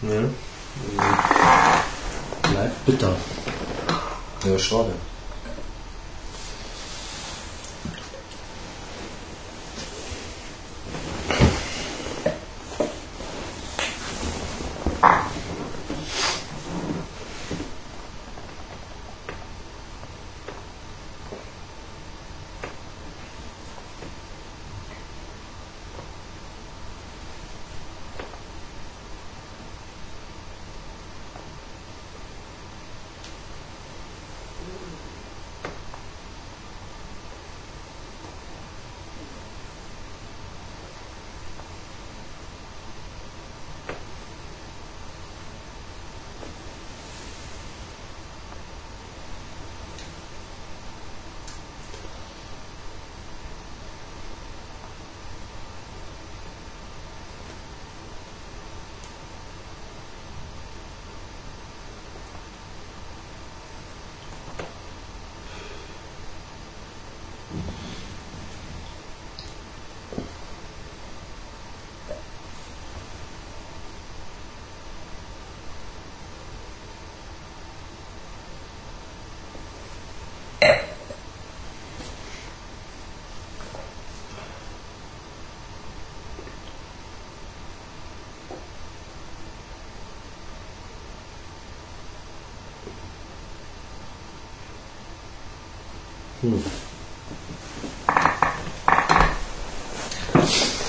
Ja. 0.10 0.22
Bleibt 2.50 2.86
bitter. 2.86 3.16
Ja, 4.44 4.58
schade. 4.58 4.94
Hm. 96.50 96.64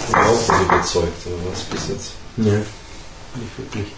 Überhaupt 0.08 0.48
nicht 0.48 0.62
überzeugt, 0.62 1.26
oder 1.26 1.52
was 1.52 1.60
bis 1.64 1.88
jetzt? 1.88 2.12
Nee, 2.36 2.50
nicht 3.34 3.58
wirklich. 3.58 3.92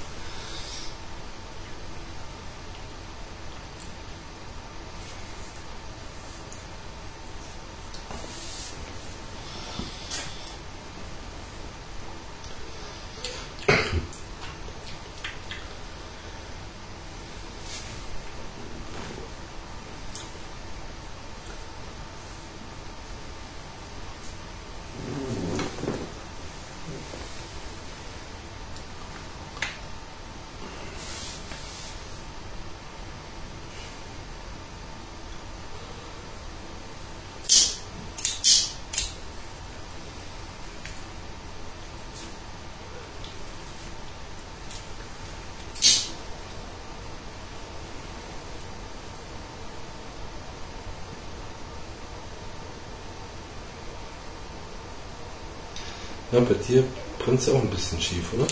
Ja, 56.32 56.40
bei 56.40 56.54
dir 56.54 56.84
brennt 57.18 57.40
es 57.40 57.46
ja 57.46 57.52
auch 57.52 57.60
ein 57.62 57.68
bisschen 57.70 58.00
schief, 58.00 58.32
oder? 58.34 58.46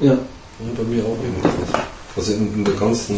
Ja. 0.00 0.12
Ja, 0.14 0.18
bei 0.76 0.82
mir 0.82 1.04
auch 1.04 1.16
irgendwie. 1.22 1.48
Also 2.16 2.32
in, 2.32 2.52
in 2.54 2.64
der 2.64 2.74
ganzen, 2.74 3.16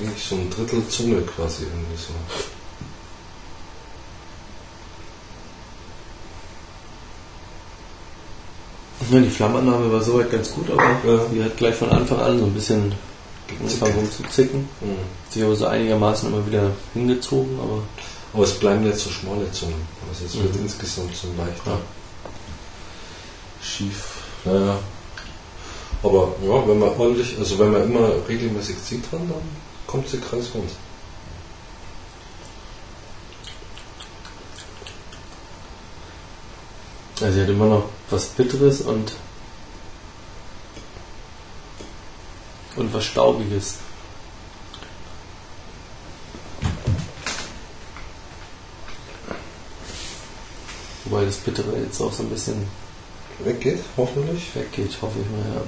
eigentlich 0.00 0.24
so 0.24 0.34
ein 0.36 0.50
Drittel 0.50 0.86
Zunge 0.88 1.20
quasi 1.22 1.64
irgendwie 1.64 1.96
so. 1.96 2.12
ja. 9.10 9.20
Die 9.20 9.30
Flammenannahme 9.30 9.92
war 9.92 10.02
soweit 10.02 10.30
ganz 10.30 10.50
gut, 10.52 10.70
aber 10.70 10.82
Ja. 11.04 11.20
die 11.32 11.42
hat 11.44 11.56
gleich 11.56 11.74
von 11.74 11.90
Anfang 11.90 12.18
an 12.18 12.38
so 12.38 12.44
ein 12.46 12.54
bisschen 12.54 12.92
angefangen 13.60 13.94
rumzuzicken. 13.94 14.60
Mhm. 14.80 14.96
Sich 15.30 15.42
aber 15.44 15.54
so 15.54 15.66
einigermaßen 15.66 16.28
immer 16.32 16.44
wieder 16.46 16.70
hingezogen, 16.94 17.58
aber 17.60 17.82
Aber 18.32 18.44
es 18.44 18.52
bleiben 18.58 18.84
jetzt 18.84 19.00
so 19.00 19.10
schmale 19.10 19.50
Zungen. 19.52 19.74
Also 20.22 20.38
es 20.38 20.42
wird 20.42 20.54
Mhm. 20.54 20.62
insgesamt 20.62 21.14
so 21.14 21.28
leichter 21.36 21.72
Ja. 21.72 21.78
schief. 23.62 24.22
Naja. 24.46 24.78
Aber 26.02 26.34
ja, 26.42 26.68
wenn 26.68 26.78
man 26.78 26.88
ordentlich, 26.90 27.36
also 27.38 27.58
wenn 27.58 27.72
man 27.72 27.82
immer 27.82 28.10
regelmäßig 28.28 28.82
zieht 28.82 29.10
dran, 29.10 29.28
dann 29.28 29.42
kommt 29.86 30.08
sie 30.08 30.18
kreisrund. 30.18 30.70
also 37.20 37.32
sie 37.32 37.42
hat 37.42 37.48
immer 37.48 37.66
noch 37.66 37.84
was 38.10 38.26
Bitteres 38.26 38.82
und 38.82 39.12
und 42.76 42.92
was 42.92 43.04
Staubiges. 43.06 43.76
Das 51.26 51.36
Bittere 51.36 51.78
jetzt 51.78 52.00
auch 52.00 52.12
so 52.12 52.22
ein 52.22 52.30
bisschen 52.30 52.66
Weggeht, 53.44 53.80
hoffentlich. 53.96 54.54
weggeht, 54.54 54.96
hoffe 55.02 55.18
ich 55.20 55.30
mal. 55.30 55.56
Ja. 55.56 55.62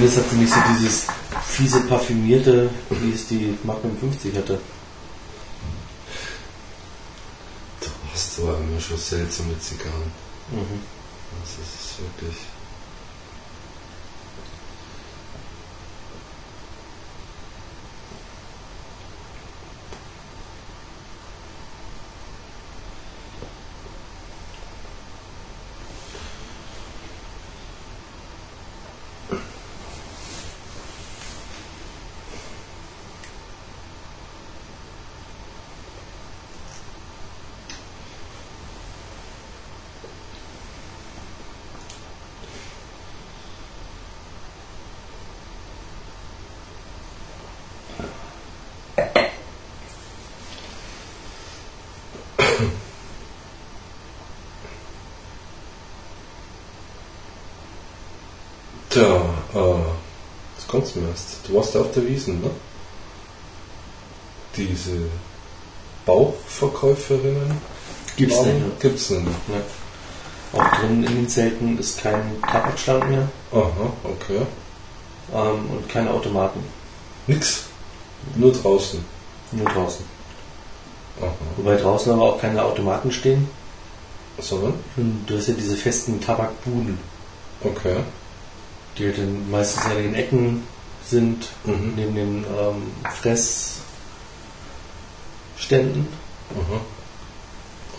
Zumindest 0.00 0.24
hat 0.24 0.30
sie 0.30 0.36
nicht 0.38 0.54
so 0.54 0.60
dieses 0.78 1.06
fiese 1.46 1.80
parfümierte, 1.82 2.70
wie 2.88 3.12
es 3.12 3.26
die 3.26 3.54
Magnum 3.64 3.94
50 3.98 4.34
hatte. 4.34 4.58
Du 7.80 7.88
hast 8.10 8.38
aber 8.40 8.56
immer 8.56 8.80
schon 8.80 8.96
seltsame 8.96 9.58
Zigarren. 9.58 10.10
Mhm. 10.52 10.80
Das 11.42 11.50
ist 11.50 12.00
wirklich. 12.00 12.36
Tja, 58.90 59.04
äh, 59.54 60.68
was 60.82 60.92
kommst 60.94 61.48
du 61.48 61.54
warst 61.54 61.74
ja 61.74 61.80
auf 61.80 61.92
der 61.92 62.06
Wiesen, 62.08 62.40
ne? 62.40 62.50
Diese 64.56 64.96
Bauchverkäuferinnen 66.06 67.58
Gibt's 68.16 68.36
Warum? 68.36 68.48
nicht. 68.52 68.66
ne? 68.66 68.72
Gibt's 68.80 69.10
nicht. 69.10 69.26
Ja. 69.48 70.60
Auch 70.60 70.80
drin 70.80 71.04
in 71.04 71.14
den 71.14 71.28
Zelten 71.28 71.78
ist 71.78 72.00
kein 72.00 72.20
Tabakstand 72.42 73.08
mehr 73.08 73.28
Aha, 73.52 73.92
okay. 74.04 74.40
ähm, 75.32 75.70
und 75.70 75.88
keine 75.88 76.10
Automaten. 76.10 76.60
Nix. 77.28 77.64
Nur 78.34 78.52
draußen. 78.52 79.02
Nur 79.52 79.66
draußen. 79.66 80.04
Aha. 81.22 81.30
Wobei 81.56 81.76
draußen 81.76 82.12
aber 82.12 82.22
auch 82.22 82.40
keine 82.40 82.62
Automaten 82.64 83.12
stehen. 83.12 83.48
Sondern? 84.40 84.74
Du 85.26 85.36
hast 85.36 85.48
ja 85.48 85.54
diese 85.54 85.76
festen 85.76 86.20
Tabakbuden, 86.20 86.98
Okay. 87.62 87.96
die 88.98 89.06
halt 89.06 89.18
dann 89.18 89.50
meistens 89.50 89.84
an 89.84 89.96
den 89.98 90.14
Ecken 90.14 90.66
sind, 91.06 91.48
Mhm. 91.64 91.92
neben 91.96 92.14
den 92.14 92.44
ähm, 92.44 92.82
Fressständen. 93.20 93.80
Aha. 96.54 96.80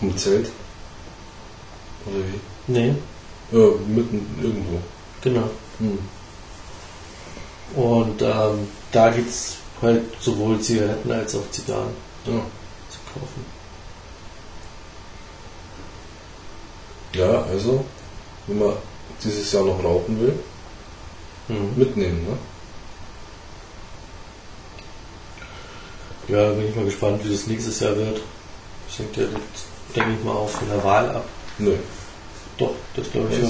Am 0.00 0.16
Zelt? 0.16 0.50
Oder 2.06 2.18
wie? 2.18 2.40
Nee, 2.72 2.94
Ja, 3.52 3.58
mitten 3.86 4.26
irgendwo. 4.42 4.78
genau. 5.20 5.48
Hm. 5.78 5.98
Und 7.74 8.20
ähm, 8.22 8.68
da 8.90 9.10
gibt 9.10 9.30
es 9.30 9.56
halt 9.80 10.02
sowohl 10.20 10.60
Zigaretten 10.60 11.10
als 11.12 11.34
auch 11.34 11.48
Zigarren 11.50 11.94
Ja. 12.26 12.32
zu 12.90 12.98
kaufen. 13.14 13.44
ja, 17.14 17.42
also, 17.42 17.84
wenn 18.46 18.58
man 18.58 18.72
dieses 19.22 19.52
Jahr 19.52 19.64
noch 19.64 19.82
rauchen 19.84 20.18
will, 20.20 20.38
Mhm. 21.48 21.72
mitnehmen, 21.76 22.26
ne? 22.28 22.36
Ja, 26.32 26.48
bin 26.52 26.66
ich 26.66 26.74
mal 26.74 26.86
gespannt, 26.86 27.22
wie 27.24 27.30
das 27.30 27.46
nächstes 27.46 27.80
Jahr 27.80 27.94
wird. 27.94 28.22
Das 28.86 28.98
hängt 28.98 29.14
ja, 29.18 29.24
denke 29.94 30.12
ich 30.18 30.24
mal, 30.24 30.32
auch 30.32 30.48
von 30.48 30.66
der 30.66 30.82
Wahl 30.82 31.10
ab. 31.10 31.26
Nö. 31.58 31.74
Doch, 32.56 32.72
das 32.96 33.10
glaube 33.10 33.28
ich 33.30 33.38
ja. 33.38 33.48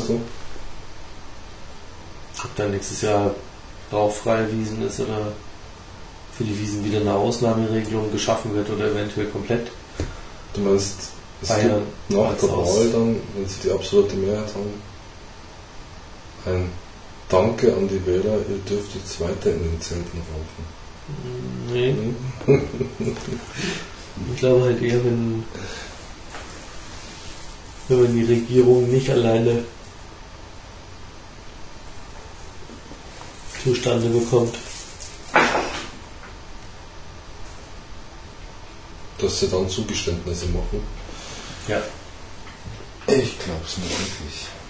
Ob 2.44 2.56
dann 2.56 2.72
nächstes 2.72 3.02
Jahr 3.02 3.36
rauchfreie 3.92 4.50
Wiesen 4.50 4.84
ist 4.84 4.98
oder 4.98 5.32
für 6.36 6.42
die 6.42 6.58
Wiesen 6.58 6.84
wieder 6.84 7.00
eine 7.00 7.14
Ausnahmeregelung 7.14 8.10
geschaffen 8.10 8.52
wird 8.52 8.68
oder 8.68 8.86
eventuell 8.86 9.26
komplett. 9.26 9.70
Du 10.52 10.62
meinst, 10.62 11.10
es 11.40 11.48
Bayern 11.50 11.84
nach 12.08 12.34
der 12.34 12.48
Wahl 12.48 12.90
dann, 12.92 13.16
wenn 13.36 13.48
sie 13.48 13.60
die 13.62 13.70
absolute 13.70 14.16
Mehrheit 14.16 14.52
haben, 14.54 14.82
ein 16.46 16.68
Danke 17.28 17.72
an 17.76 17.86
die 17.86 18.04
Wähler, 18.04 18.38
ihr 18.50 18.58
dürft 18.68 18.94
jetzt 18.96 19.20
weiter 19.20 19.52
in 19.52 19.62
den 19.62 19.80
Zelten 19.80 20.18
rauchen. 20.18 20.81
Nee, 21.72 21.94
ich 24.32 24.38
glaube 24.38 24.64
halt 24.64 24.82
eher, 24.82 25.04
wenn, 25.04 25.44
wenn 27.88 28.02
man 28.02 28.14
die 28.14 28.24
Regierung 28.24 28.90
nicht 28.90 29.10
alleine 29.10 29.64
zustande 33.62 34.08
bekommt. 34.08 34.54
Dass 39.18 39.40
sie 39.40 39.48
dann 39.48 39.68
Zugeständnisse 39.68 40.46
machen. 40.46 40.82
Ja. 41.68 41.80
Ich 43.06 43.38
glaube 43.38 43.60
es 43.64 43.78
nicht 43.78 43.90
wirklich. 43.90 44.61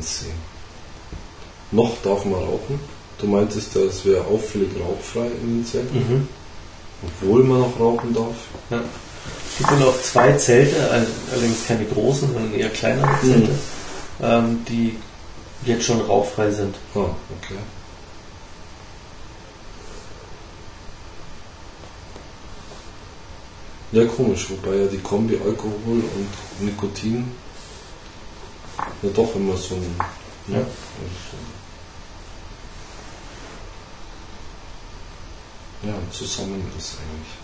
Aber 0.00 0.06
wir 0.06 0.06
werden 0.06 0.06
es 0.06 0.20
sehen. 0.20 0.50
Noch 1.72 2.02
darf 2.02 2.24
man 2.24 2.40
rauchen. 2.40 2.80
Du 3.18 3.26
meintest 3.26 3.74
ja, 3.74 3.82
es 3.82 4.04
wäre 4.04 4.24
auffällig 4.24 4.70
rauchfrei 4.80 5.26
in 5.26 5.58
den 5.58 5.66
Zelten, 5.66 5.98
Mhm. 5.98 6.28
obwohl 7.06 7.44
man 7.44 7.60
noch 7.60 7.78
rauchen 7.78 8.14
darf. 8.14 8.34
Ja. 8.70 8.80
Es 9.50 9.58
gibt 9.58 9.70
wohl 9.72 9.88
auch 9.88 10.02
zwei 10.02 10.32
Zelte, 10.32 10.90
all- 10.90 11.06
allerdings 11.32 11.66
keine 11.66 11.84
großen, 11.84 12.32
sondern 12.32 12.54
eher 12.54 12.70
kleinere 12.70 13.20
Zelte, 13.20 13.50
ähm, 14.22 14.64
die 14.68 14.96
jetzt 15.66 15.84
schon 15.84 16.00
rauchfrei 16.00 16.50
sind. 16.50 16.74
Ah, 16.94 17.10
okay. 17.38 17.58
Ja, 23.92 24.04
komisch, 24.06 24.46
wobei 24.50 24.76
ja 24.76 24.86
die 24.86 24.98
Kombi 24.98 25.34
Alkohol 25.44 25.74
und 26.16 26.64
Nikotin 26.64 27.24
ja 29.02 29.10
doch 29.10 29.34
immer 29.34 29.56
so 29.56 29.74
ein. 29.74 29.94
Ja. 30.48 30.58
also 30.58 30.66
Ja, 35.82 35.94
zusammen 36.12 36.70
ist 36.76 36.96
eigentlich. 36.98 37.34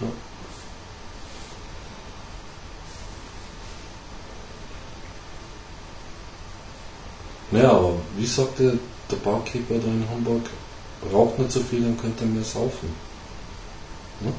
Ja. 0.00 0.08
Naja, 7.50 7.72
aber 7.72 7.94
wie 8.16 8.26
sagte 8.26 8.78
der 9.10 9.16
Barkeeper 9.16 9.74
da 9.74 9.88
in 9.88 10.08
Hamburg, 10.08 10.48
raucht 11.12 11.38
nicht 11.38 11.52
so 11.52 11.60
viel, 11.60 11.82
dann 11.82 11.98
könnt 11.98 12.20
ihr 12.20 12.26
mehr 12.28 12.44
saufen. 12.44 12.94
Ne? 14.20 14.32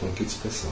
Dann 0.00 0.14
geht's 0.14 0.34
besser. 0.34 0.68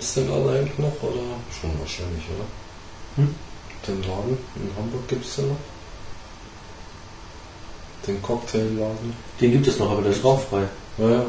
Gibt's 0.00 0.14
den 0.14 0.30
Laden 0.30 0.48
eigentlich 0.48 0.78
noch 0.78 1.02
oder? 1.02 1.20
Schon 1.60 1.78
wahrscheinlich, 1.78 2.24
oder? 2.34 2.46
Hm? 3.16 3.34
Den 3.86 4.02
Laden 4.02 4.38
in 4.56 4.70
Hamburg 4.74 5.06
gibt's 5.06 5.36
den 5.36 5.48
noch? 5.48 5.56
Den 8.06 8.22
Cocktailladen? 8.22 9.14
Den 9.38 9.52
gibt 9.52 9.66
es 9.66 9.78
noch, 9.78 9.90
aber 9.90 10.00
der 10.00 10.12
ist 10.12 10.24
rauchfrei. 10.24 10.62
Ja, 10.96 11.10
ja. 11.10 11.22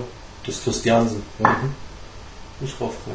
Das 0.45 0.55
ist 0.55 0.63
Christiansen. 0.63 1.21
ja. 1.39 1.53
Ist 2.61 2.79
rauchfrei. 2.79 3.11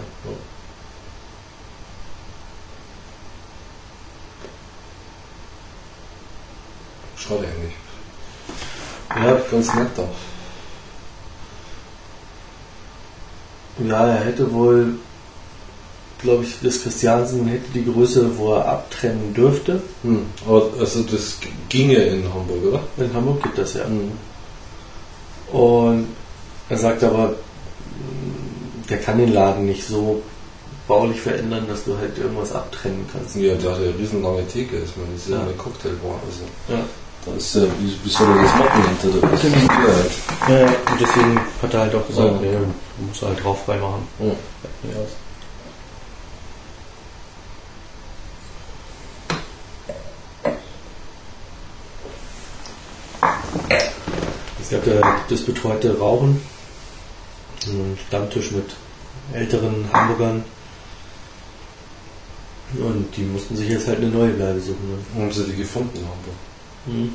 Schade 7.17 7.47
eigentlich. 7.47 7.73
Ja, 9.09 9.41
Ganz 9.51 9.75
nett 9.75 9.89
da. 9.97 10.07
ja, 13.83 14.07
er 14.09 14.25
hätte 14.25 14.53
wohl, 14.53 14.99
glaube 16.27 16.45
ich, 16.45 16.57
das 16.63 16.83
Christiansen 16.83 17.47
hätte 17.47 17.71
die 17.75 17.85
Größe, 17.85 18.37
wo 18.39 18.53
er 18.55 18.67
abtrennen 18.69 19.33
dürfte. 19.35 19.81
Hm. 20.03 20.27
Aber 20.47 20.69
also 20.79 21.03
das 21.03 21.39
ginge 21.69 21.97
in 21.97 22.23
Hamburg, 22.33 22.63
oder? 22.69 22.81
In 23.05 23.13
Hamburg 23.15 23.43
gibt 23.43 23.59
das 23.59 23.75
ja. 23.75 23.85
Mhm. 23.87 24.13
Und 25.57 26.07
er 26.69 26.77
sagt 26.79 27.03
aber, 27.05 27.29
mh, 27.29 27.35
der 28.91 28.99
kann 28.99 29.19
den 29.19 29.33
Laden 29.33 29.67
nicht 29.67 29.87
so 29.87 30.21
baulich 30.89 31.21
verändern, 31.21 31.65
dass 31.69 31.85
du 31.85 31.97
halt 31.99 32.17
irgendwas 32.19 32.53
abtrennen 32.53 33.07
kannst. 33.13 33.37
Ja, 33.37 33.55
der 33.55 33.71
hat 33.73 33.81
ja 33.81 33.87
eine 33.89 33.99
riesenlange 33.99 34.47
Theke. 34.49 34.77
Ich 34.85 34.97
meine, 34.97 35.11
das 35.15 35.23
ist 35.23 35.31
ja 35.31 35.37
Ja. 35.37 35.43
eine 35.43 35.53
Cocktailbar. 35.55 36.21
Also. 36.27 36.45
Ja. 36.73 36.85
Da 37.25 37.33
ist 37.37 37.55
ja, 37.57 37.63
wie, 37.81 37.97
wie 38.05 38.09
soll 38.11 38.29
er 38.29 38.43
das 38.43 38.53
machen 38.55 38.83
hinter 39.01 39.29
der 39.29 39.37
Sicherheit? 39.39 40.11
Ja, 40.49 40.59
ja. 40.59 40.67
Und 40.67 41.01
deswegen 41.01 41.41
hat 41.63 41.75
er 41.75 41.81
halt 41.81 41.95
auch 41.97 42.07
gesagt, 42.07 42.33
Ja. 42.35 42.41
nee, 42.41 42.53
du 42.99 43.05
musst 43.07 43.23
halt 43.23 43.45
rauchfrei 43.45 43.79
machen. 43.79 44.07
Ja. 44.21 44.27
Ich 54.69 54.77
hatte 54.77 55.01
das 55.29 55.43
betreute 55.43 55.97
Rauchen, 55.97 56.41
einen 57.67 57.97
Stammtisch 58.09 58.51
mit 58.51 58.75
älteren 59.33 59.89
Hamburgern. 59.93 60.45
Und 62.75 63.17
die 63.17 63.23
mussten 63.23 63.57
sich 63.57 63.69
jetzt 63.69 63.87
halt 63.87 63.99
eine 63.99 64.09
neue 64.09 64.33
Bleibe 64.33 64.61
suchen. 64.61 64.91
Ne? 64.91 65.23
Haben 65.23 65.33
sie 65.33 65.45
die 65.45 65.57
gefunden, 65.57 65.99
Hamburg? 65.99 66.35
Mhm. 66.87 67.13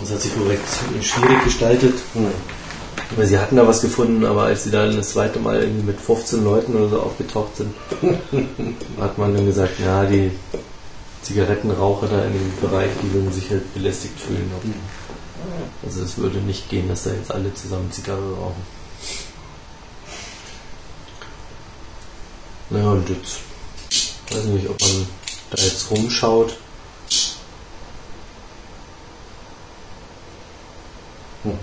Das 0.00 0.10
hat 0.10 0.20
sich 0.20 0.38
wohl 0.38 0.48
recht 0.48 0.62
schwierig 1.00 1.44
gestaltet. 1.44 1.94
Mhm. 2.12 2.57
Weil 3.16 3.26
sie 3.26 3.38
hatten 3.38 3.56
da 3.56 3.66
was 3.66 3.80
gefunden, 3.80 4.24
aber 4.24 4.44
als 4.44 4.64
sie 4.64 4.70
dann 4.70 4.94
das 4.94 5.10
zweite 5.10 5.38
Mal 5.38 5.62
irgendwie 5.62 5.86
mit 5.86 6.00
15 6.00 6.44
Leuten 6.44 6.76
oder 6.76 6.88
so 6.88 7.00
aufgetaucht 7.00 7.56
sind, 7.56 7.74
hat 9.00 9.16
man 9.16 9.34
dann 9.34 9.46
gesagt, 9.46 9.80
ja, 9.80 10.04
die 10.04 10.30
Zigarettenraucher 11.22 12.08
da 12.08 12.24
in 12.24 12.32
dem 12.32 12.52
Bereich, 12.60 12.90
die 13.02 13.12
würden 13.12 13.32
sich 13.32 13.50
halt 13.50 13.72
belästigt 13.74 14.20
fühlen. 14.20 14.50
Also 15.84 16.02
es 16.02 16.18
würde 16.18 16.38
nicht 16.38 16.68
gehen, 16.68 16.88
dass 16.88 17.04
da 17.04 17.10
jetzt 17.10 17.32
alle 17.32 17.52
zusammen 17.54 17.90
Zigarre 17.90 18.34
rauchen. 18.34 18.62
Naja, 22.70 22.90
und 22.90 23.08
jetzt 23.08 23.40
weiß 24.30 24.44
ich 24.44 24.50
nicht, 24.50 24.68
ob 24.68 24.80
man 24.80 25.06
da 25.50 25.62
jetzt 25.62 25.90
rumschaut. 25.90 26.56
Hm. 31.44 31.58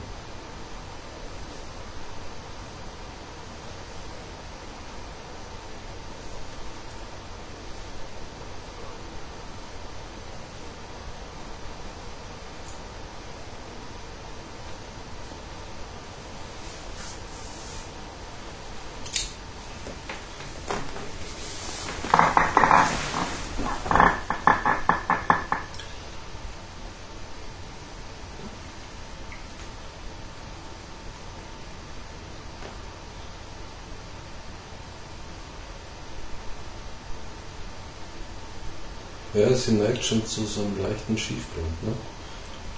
Ja, 39.35 39.53
sie 39.53 39.73
neigt 39.73 40.01
schon 40.01 40.25
zu 40.25 40.45
so 40.45 40.61
einem 40.61 40.81
leichten 40.81 41.17
Schiefgrund, 41.17 41.83
ne? 41.83 41.93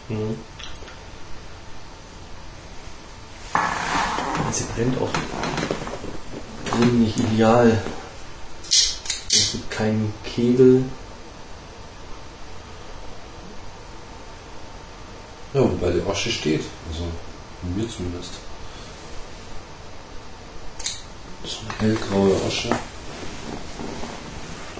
Mhm. 0.09 0.37
Sie 4.51 4.63
brennt 4.73 4.97
auch 4.99 5.09
nicht 6.93 7.19
ideal. 7.19 7.79
Es 8.67 9.51
gibt 9.51 9.69
keinen 9.69 10.11
Kegel. 10.23 10.85
Ja, 15.53 15.61
wobei 15.61 15.91
die 15.91 16.01
Asche 16.09 16.31
steht. 16.31 16.63
Also, 16.91 17.03
mir 17.75 17.87
zumindest. 17.87 18.31
So 21.45 21.57
eine 21.59 21.77
hellgraue 21.79 22.35
Asche. 22.47 22.69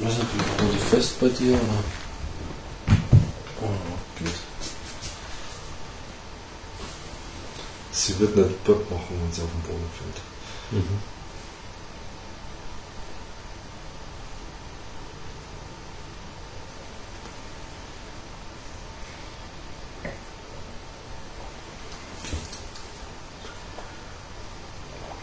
Weiß 0.08 0.18
nicht, 0.20 0.36
wie 0.36 0.64
war 0.64 0.72
die 0.72 0.78
fest 0.78 1.20
bei 1.20 1.28
dir? 1.28 1.51
Oder? 1.51 1.84
Oh, 3.62 3.68
geht. 4.18 4.32
Sie 7.91 8.18
wird 8.18 8.38
nicht 8.38 8.64
Bock 8.64 8.89
machen, 8.89 9.03
wenn 9.10 9.34
sie 9.34 9.41
auf 9.41 9.49
den 9.51 9.62
Boden 9.64 9.89
fällt. 9.97 10.22
Mhm. 10.72 10.99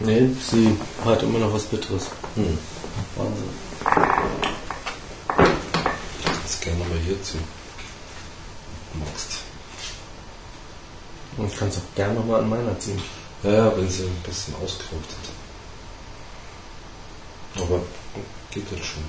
Nee, 0.01 0.29
sie 0.39 0.77
hat 1.03 1.23
immer 1.23 1.39
noch 1.39 1.51
was 1.51 1.63
Bitteres. 1.63 2.05
Hm. 2.35 2.59
Wahnsinn. 3.15 3.49
Jetzt 6.35 6.61
ziehen. 7.25 7.43
Magst. 8.93 9.39
Und 11.37 11.57
kannst 11.57 11.79
auch 11.79 11.95
gerne 11.95 12.13
nochmal 12.13 12.41
an 12.41 12.49
meiner 12.49 12.79
ziehen. 12.79 13.01
Ja, 13.43 13.75
wenn 13.75 13.89
sie 13.89 14.03
ein 14.03 14.23
bisschen 14.23 14.55
ausgeraubt 14.55 15.09
hat. 17.55 17.63
Aber 17.63 17.81
geht 18.51 18.71
jetzt 18.71 18.85
schon. 18.85 19.03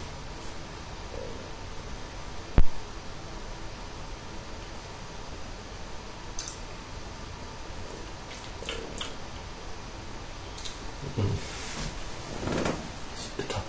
Das 13.14 13.24
ist 13.24 13.36
bitter. 13.36 13.62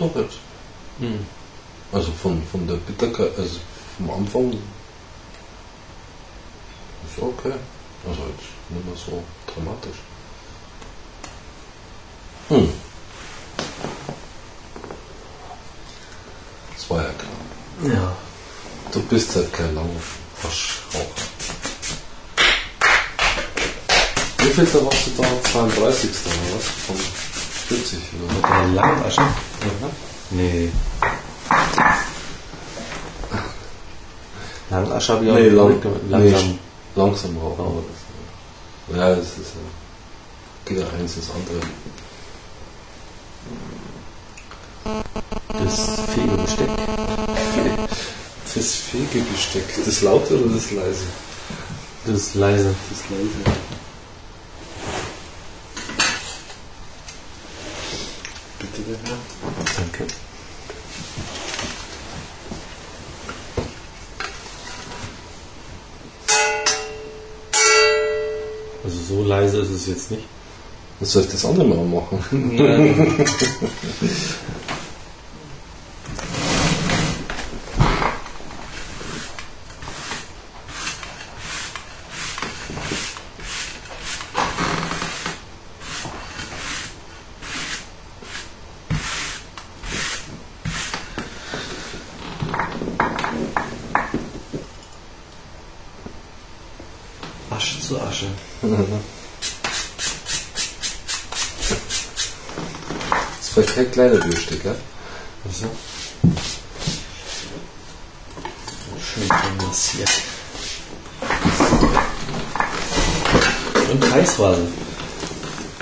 Geht 0.00 0.16
doch 0.16 0.20
jetzt. 0.20 0.38
Mhm. 0.98 1.26
Also 1.92 2.10
von, 2.12 2.42
von 2.50 2.66
der 2.66 2.76
Bitterkeit, 2.76 3.36
also 3.36 3.58
vom 3.98 4.10
Anfang 4.10 4.52
ist 7.06 7.20
okay. 7.20 7.54
Also 8.08 8.22
jetzt 8.22 8.48
nicht 8.70 8.86
mehr 8.86 8.96
so 8.96 9.22
dramatisch. 9.52 9.98
Hm. 12.48 12.72
Das 16.76 16.90
war 16.90 17.02
ja 17.02 17.10
klar. 17.10 17.94
Ja. 17.94 18.16
Du 18.92 19.02
bist 19.02 19.36
halt 19.36 19.52
kein 19.52 19.74
Langwaschraucher. 19.74 21.04
Wie 24.38 24.50
viel 24.50 24.64
da 24.64 24.84
warst 24.84 25.06
du 25.06 25.22
da? 25.22 25.28
32. 25.52 26.10
oder 26.26 26.56
was? 26.56 26.64
Von 26.86 26.96
40 26.96 27.98
oder 28.14 29.04
was? 29.04 29.18
Mhm. 29.18 29.49
Nee. 30.30 30.70
Langasche 34.70 35.12
habe 35.14 35.24
ich 35.24 35.30
auch 35.30 35.34
Nee, 35.34 35.48
lang, 35.48 35.82
langsam. 36.08 36.48
nee, 36.48 36.58
langsam 36.94 37.36
rauchen. 37.38 37.60
Aber 37.66 37.82
das, 38.88 38.96
ja, 38.96 39.14
das 39.16 39.26
ist 39.26 39.36
ja. 39.38 39.60
Geht 40.64 40.78
ja 40.78 40.86
eins 40.98 41.16
ins 41.16 41.30
andere. 41.30 41.60
Das 45.52 46.00
Fegebesteck. 46.14 46.68
Das 48.52 48.74
Fegebesteck. 48.74 49.62
Das 49.86 50.02
laute 50.02 50.34
oder 50.42 50.52
das 50.54 50.72
leise? 50.72 51.04
Das 52.04 52.34
leise. 52.34 52.74
Das 52.90 52.98
leise. 53.10 53.58
Jetzt 69.90 70.10
nicht. 70.10 70.24
Was 71.00 71.12
soll 71.12 71.22
ich 71.22 71.28
das 71.28 71.44
andere 71.44 71.66
mal 71.66 71.84
machen? 71.84 72.58
Asche 97.60 97.80
zu 97.80 98.00
Asche. 98.00 98.26
Das 103.38 103.56
Bierstück, 104.08 104.64
ja? 104.64 104.74
Also. 105.44 105.66
Schön 109.00 109.28
kondensiert. 109.28 110.10
Und 113.90 114.12
heiß 114.12 114.38
war 114.38 114.54
sie. 114.54 114.68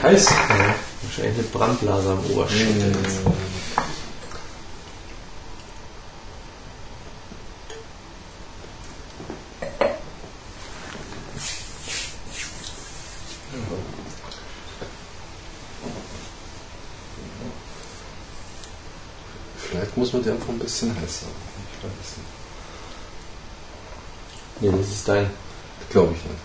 Heiß. 0.02 0.30
Ja, 0.30 0.74
Wahrscheinlich 1.02 1.38
eine 1.38 1.48
Brandblase 1.48 2.10
am 2.10 2.24
Oberschenkel. 2.30 2.92
Vielleicht 19.56 19.96
muss 19.96 20.12
man 20.12 20.22
die 20.22 20.30
einfach 20.30 20.48
ein 20.48 20.57
bisschen 20.68 20.94
heißer. 20.94 21.26
Ich 21.72 21.82
weiß 21.82 22.18
nicht. 22.18 22.28
Nee, 24.60 24.70
das 24.78 24.90
ist 24.90 25.08
dein. 25.08 25.30
Glaube 25.88 26.12
ich 26.14 26.22
nicht. 26.24 26.42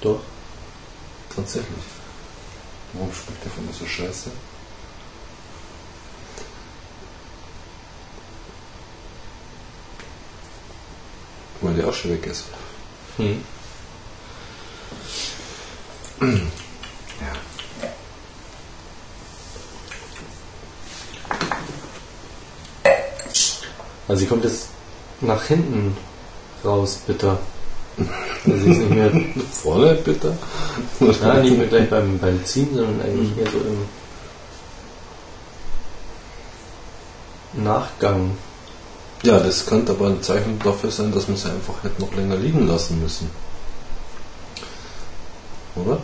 Doch. 0.00 0.20
Tatsächlich. 1.34 1.84
Warum 2.94 3.12
schmeckt 3.12 3.44
der 3.44 3.52
von 3.52 3.66
mir 3.66 3.72
so 3.74 3.84
scheiße? 3.84 4.30
Weil 11.60 11.74
der 11.74 11.88
auch 11.88 11.94
schon 11.94 12.12
weg 12.12 12.26
ist. 12.26 12.44
Hm. 13.18 13.44
Also 24.08 24.20
sie 24.20 24.26
kommt 24.26 24.44
jetzt 24.44 24.68
nach 25.20 25.44
hinten 25.44 25.96
raus, 26.64 27.00
bitter. 27.06 27.38
Also 28.46 28.58
sie 28.58 28.70
ist 28.70 28.78
nicht 28.78 28.90
mehr, 28.90 29.10
Vorne 29.52 29.94
bitte? 29.94 30.36
ja, 31.00 31.34
nicht 31.34 31.58
mehr 31.58 31.66
gleich 31.66 31.90
beim, 31.90 32.18
beim 32.18 32.44
Ziehen, 32.44 32.68
sondern 32.74 33.02
eigentlich 33.02 33.36
mehr 33.36 33.46
so 33.46 33.58
im 33.58 33.86
Nachgang. 37.64 38.30
Ja, 39.24 39.40
das 39.40 39.66
könnte 39.66 39.92
aber 39.92 40.06
ein 40.06 40.22
Zeichen 40.22 40.58
dafür 40.62 40.90
sein, 40.90 41.12
dass 41.12 41.28
man 41.28 41.36
sie 41.36 41.50
einfach 41.50 41.82
hätte 41.82 42.00
noch 42.00 42.14
länger 42.14 42.36
liegen 42.36 42.68
lassen 42.68 43.02
müssen. 43.02 43.28
Oder? 45.74 45.98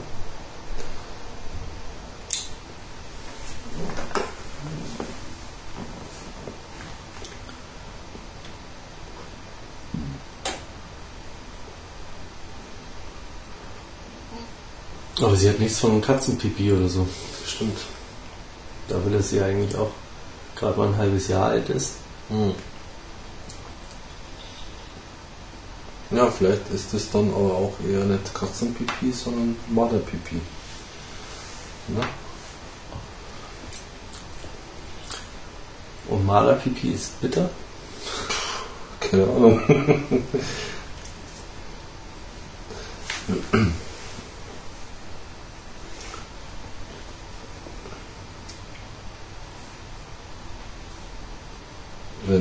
Aber 15.21 15.37
sie 15.37 15.49
hat 15.49 15.61
nichts 15.61 15.79
von 15.79 16.01
Katzenpipi 16.01 16.73
oder 16.73 16.89
so. 16.89 17.07
Stimmt. 17.47 17.79
Da 18.89 19.05
will 19.05 19.15
es 19.15 19.31
sie 19.31 19.41
eigentlich 19.41 19.77
auch 19.77 19.91
gerade 20.57 20.79
mal 20.79 20.89
ein 20.89 20.97
halbes 20.97 21.29
Jahr 21.29 21.47
alt 21.47 21.69
ist. 21.69 21.95
Hm. 22.29 22.55
Ja, 26.11 26.31
vielleicht 26.31 26.69
ist 26.71 26.93
es 26.95 27.11
dann 27.11 27.31
aber 27.31 27.55
auch 27.55 27.75
eher 27.89 28.05
nicht 28.05 28.35
Katzenpipi, 28.35 29.13
sondern 29.13 29.57
Marderpipi. 29.69 30.41
Ne? 31.89 32.01
Und 36.09 36.27
Malerpipi 36.27 36.91
ist 36.91 37.21
bitter. 37.21 37.49
Keine 39.01 39.25
Ahnung. 39.25 39.63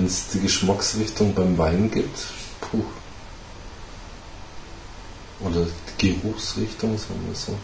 Wenn 0.04 0.10
es 0.10 0.28
die 0.34 0.42
Geschmacksrichtung 0.42 1.34
beim 1.34 1.58
Wein 1.58 1.90
gibt, 1.90 2.26
puh. 2.60 2.84
Oder 5.40 5.66
die 6.02 6.20
Geruchsrichtung, 6.20 6.98
sagen 6.98 7.26
wir 7.26 7.34
so. 7.34 7.58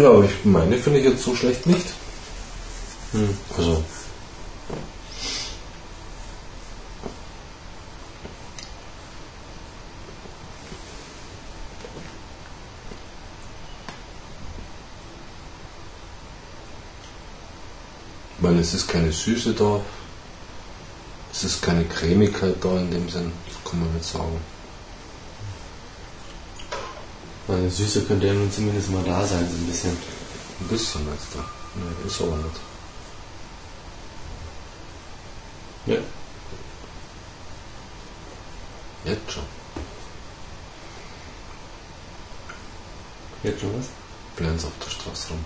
Ja, 0.00 0.08
aber 0.08 0.24
ich 0.24 0.44
meine, 0.46 0.78
finde 0.78 1.00
ich 1.00 1.04
jetzt 1.04 1.22
so 1.22 1.36
schlecht 1.36 1.66
nicht. 1.66 1.88
Hm. 3.12 3.36
Also. 3.54 3.84
Weil 18.42 18.51
es 18.62 18.74
ist 18.74 18.88
keine 18.88 19.12
Süße 19.12 19.54
da, 19.54 19.80
es 21.32 21.44
ist 21.44 21.62
keine 21.62 21.84
Cremigkeit 21.84 22.56
da 22.62 22.78
in 22.78 22.90
dem 22.90 23.08
Sinn, 23.08 23.32
kann 23.64 23.80
man 23.80 23.92
nicht 23.92 24.04
sagen. 24.04 24.40
Meine 27.48 27.68
Süße 27.68 28.04
könnte 28.04 28.28
ja 28.28 28.32
nun 28.32 28.50
zumindest 28.52 28.90
mal 28.90 29.02
da 29.02 29.26
sein, 29.26 29.46
so 29.50 29.56
ein 29.56 29.66
bisschen. 29.66 29.96
Ein 30.60 30.68
bisschen 30.68 31.06
jetzt 31.12 31.34
da. 31.34 31.44
Nee, 31.74 32.06
ist 32.06 32.20
aber 32.20 32.36
nicht. 32.36 32.60
Ja. 35.86 35.96
Jetzt 39.04 39.32
schon. 39.32 39.42
Jetzt 43.42 43.60
schon 43.60 43.76
was? 43.76 43.86
Bleiben 44.36 44.58
sie 44.58 44.66
auf 44.66 44.72
der 44.84 44.90
Straße 44.90 45.30
rum. 45.30 45.44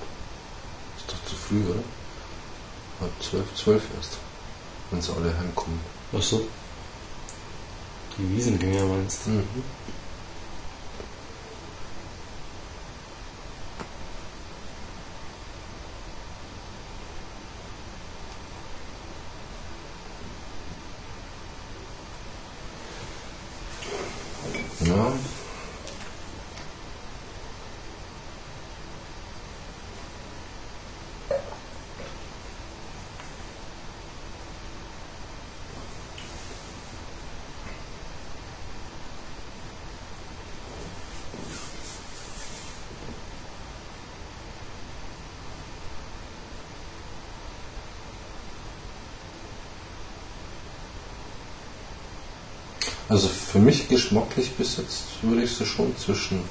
Ist 0.98 1.10
doch 1.10 1.30
zu 1.30 1.34
früh, 1.34 1.64
oder? 1.64 1.82
Halb 3.00 3.22
zwölf, 3.66 3.82
erst. 3.96 4.18
Wenn 4.92 5.02
sie 5.02 5.12
alle 5.12 5.36
heimkommen. 5.36 5.80
Ach 6.16 6.22
so. 6.22 6.46
Die 8.16 8.36
Wiesengänger 8.36 8.84
meinst 8.84 9.26
du? 9.26 9.30
Mhm. 9.30 9.44
Ja. 24.80 25.12
Also 53.16 53.28
für 53.28 53.58
mich 53.60 53.88
geschmacklich 53.88 54.50
bis 54.56 54.76
jetzt 54.76 55.04
würde 55.22 55.44
ich 55.44 55.56
sie 55.56 55.64
schon 55.64 55.96
zwischen 55.96 56.42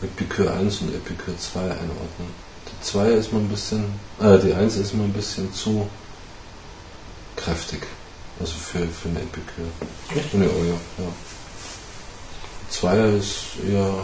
Epicure 0.00 0.52
1 0.54 0.82
und 0.82 0.94
Epicure 0.94 1.36
2 1.36 1.62
einordnen. 1.62 2.30
Die 2.68 2.80
2 2.84 3.08
ist 3.10 3.32
mir 3.32 3.40
ein 3.40 3.48
bisschen, 3.48 3.86
äh, 4.20 4.38
die 4.38 4.54
1 4.54 4.76
ist 4.76 4.94
mir 4.94 5.02
ein 5.02 5.12
bisschen 5.12 5.52
zu 5.52 5.88
kräftig. 7.34 7.82
Also 8.38 8.52
für, 8.54 8.86
für 8.86 9.08
eine 9.08 9.18
Epicure. 9.18 9.66
Echt? 10.14 10.32
Eine 10.32 10.44
Oja, 10.44 10.74
ja. 10.98 11.12
Die 12.62 12.70
2 12.70 12.96
ist 13.18 13.36
eher 13.68 13.94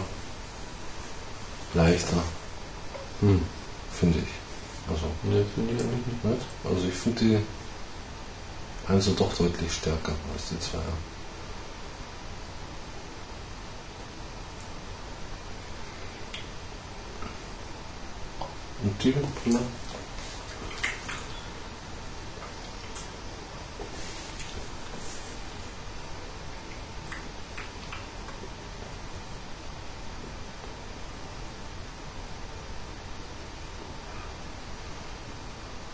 leichter, 1.73 2.21
Hm. 3.21 3.41
finde 3.97 4.19
ich. 4.19 4.91
Also, 4.91 5.05
Ne, 5.23 5.45
finde 5.55 5.71
ich 5.73 5.79
eigentlich 5.79 6.21
nicht. 6.21 6.45
Also 6.65 6.85
ich 6.85 6.93
finde 6.93 7.19
die 7.23 8.91
1 8.91 9.05
doch 9.15 9.33
deutlich 9.35 9.71
stärker 9.71 10.11
als 10.33 10.49
die 10.51 10.59
2. 10.59 10.79
Ja. 18.83 19.59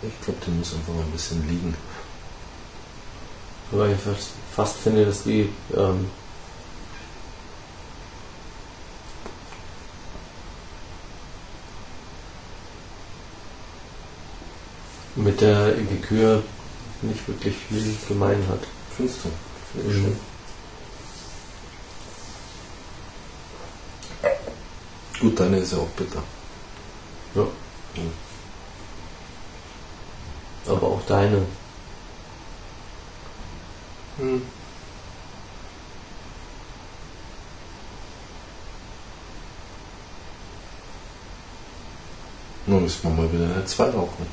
Ich 0.01 0.21
glaube, 0.25 0.39
die 0.45 0.51
muss 0.51 0.73
einfach 0.73 0.93
mal 0.93 1.03
ein 1.03 1.11
bisschen 1.11 1.47
liegen. 1.47 1.75
Weil 3.71 3.91
ich 3.91 3.99
fast, 3.99 4.29
fast 4.55 4.77
finde, 4.77 5.05
dass 5.05 5.23
die 5.23 5.49
ähm, 5.75 6.09
mit 15.30 15.41
der 15.41 15.73
Gekür 15.73 16.43
nicht 17.03 17.27
wirklich 17.27 17.55
viel 17.55 17.95
gemein 18.07 18.43
hat. 18.49 18.61
Findest 18.97 19.19
du? 19.23 19.30
Finde 19.71 19.95
ich 19.95 20.03
Mhm. 20.03 20.19
Gut, 25.19 25.39
deine 25.39 25.59
ist 25.59 25.73
ja 25.73 25.77
auch 25.77 25.88
bitter. 25.89 26.23
Ja. 27.36 27.43
Mhm. 27.43 28.13
Aber 30.65 30.88
auch 30.88 31.01
deine. 31.05 31.45
Hm. 34.17 34.41
Nun 42.65 42.84
müssen 42.84 43.03
wir 43.03 43.09
mal 43.09 43.32
wieder 43.32 43.45
eine 43.45 43.65
2 43.65 43.89
rauchen. 43.89 44.27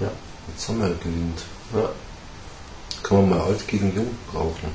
Ja. 0.00 0.10
Jetzt 0.48 0.68
haben 0.68 0.80
wir 0.80 0.88
ja 0.88 0.94
gewinnt. 0.94 1.42
Ja. 1.74 1.88
Kann 3.02 3.18
man 3.18 3.30
mal 3.38 3.40
alt 3.46 3.66
gegen 3.68 3.94
jung 3.94 4.16
rauchen. 4.34 4.74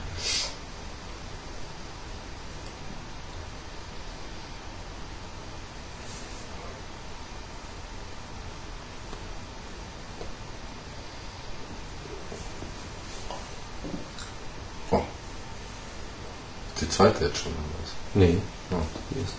Oh. 14.92 15.02
Die 16.80 16.90
zweite 16.90 17.26
jetzt 17.26 17.38
schon. 17.38 17.52
oder 17.52 17.62
was? 17.82 17.92
Nee, 18.14 18.38
Ja. 18.70 18.78
die 19.12 19.20
ist 19.22 19.34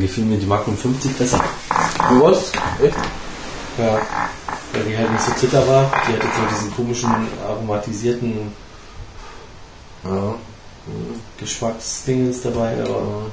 gefiel 0.00 0.24
mir 0.24 0.38
die 0.38 0.46
Magnum 0.46 0.76
50 0.76 1.16
besser. 1.16 1.42
Was? 2.20 2.52
Echt? 2.82 2.96
Ja. 3.78 4.00
Weil 4.72 4.84
die 4.84 4.96
halt 4.96 5.10
nicht 5.12 5.24
so 5.24 5.32
zitter 5.32 5.66
war. 5.66 5.90
Die 6.08 6.12
hatte 6.12 6.26
so 6.26 6.56
diesen 6.56 6.74
komischen 6.74 7.10
aromatisierten 7.46 8.52
Ja. 10.04 10.34
Geschmacksdingens 11.38 12.42
dabei, 12.42 12.82
aber 12.82 13.26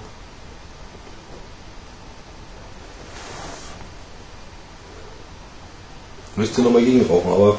Müsste 6.37 6.61
nochmal 6.61 6.83
gegenrauchen, 6.83 7.31
aber. 7.31 7.57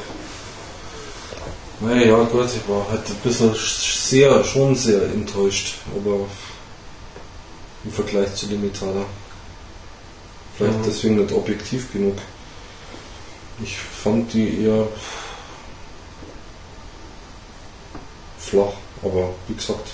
Naja, 1.81 2.15
Gott, 2.31 2.49
ich 2.55 2.69
war 2.69 2.85
halt 2.89 3.09
ein 3.09 3.15
bisschen 3.23 3.53
sehr, 3.53 4.41
schon 4.45 4.73
sehr 4.73 5.03
enttäuscht, 5.03 5.75
aber 5.95 6.27
Vergleich 7.99 8.33
zu 8.33 8.45
Limitada. 8.47 9.05
Vielleicht 10.55 10.77
Mhm. 10.79 10.83
deswegen 10.83 11.15
nicht 11.17 11.33
objektiv 11.33 11.91
genug. 11.91 12.17
Ich 13.61 13.77
fand 13.77 14.31
die 14.31 14.63
eher 14.63 14.87
flach, 18.37 18.71
aber 19.03 19.31
wie 19.49 19.53
gesagt. 19.53 19.89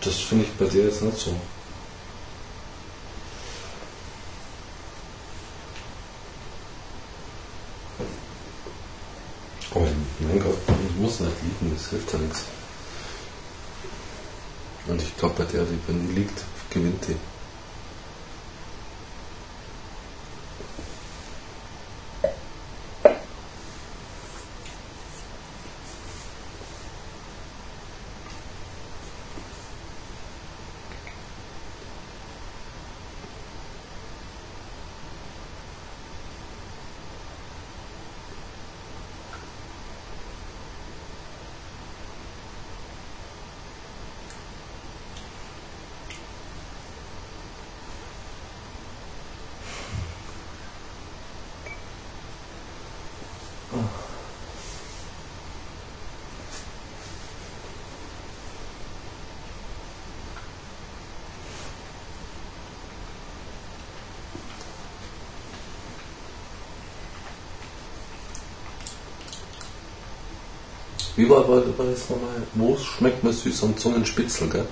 Das 0.00 0.16
finde 0.16 0.46
ich 0.46 0.52
bei 0.54 0.64
dir 0.64 0.86
jetzt 0.86 1.02
nicht 1.02 1.16
so. 1.16 1.36
Aber 9.74 9.86
mein 10.20 10.38
Gott, 10.38 10.58
ich 10.68 11.00
muss 11.00 11.20
nicht 11.20 11.32
liegen, 11.42 11.74
das 11.74 11.88
hilft 11.88 12.11
ja 12.11 12.11
nichts. 12.22 12.44
Und 14.86 15.00
ich 15.00 15.16
glaube, 15.16 15.34
bei 15.38 15.44
der, 15.44 15.64
die, 15.64 15.78
wenn 15.86 16.08
die 16.08 16.14
liegt, 16.14 16.44
gewinnt 16.70 17.06
die. 17.06 17.16
Wie 71.22 71.30
war, 71.30 71.48
war 71.48 71.60
das 71.60 72.10
nochmal? 72.10 72.42
Wo 72.54 72.76
schmeckt 72.76 73.22
man 73.22 73.32
süß 73.32 73.62
am 73.62 73.76
Zungenspitzel, 73.76 74.48
gell? 74.48 74.66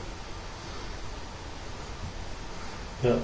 ja. 3.04 3.16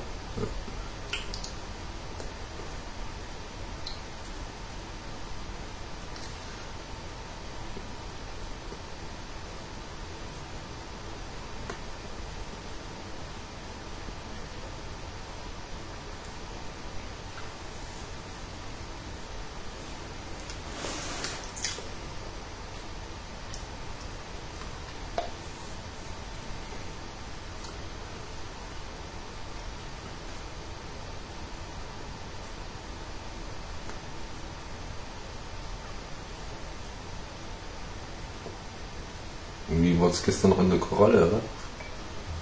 Es 40.16 40.24
gestern 40.24 40.50
noch 40.50 40.60
in 40.60 40.70
der 40.70 40.78
Koralle, 40.78 41.26
oder? 41.26 41.40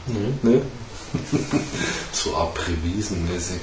Mhm. 0.07 0.39
Ne? 0.43 0.63
so 2.13 2.37
Abrevisen-mäßig. 2.37 3.61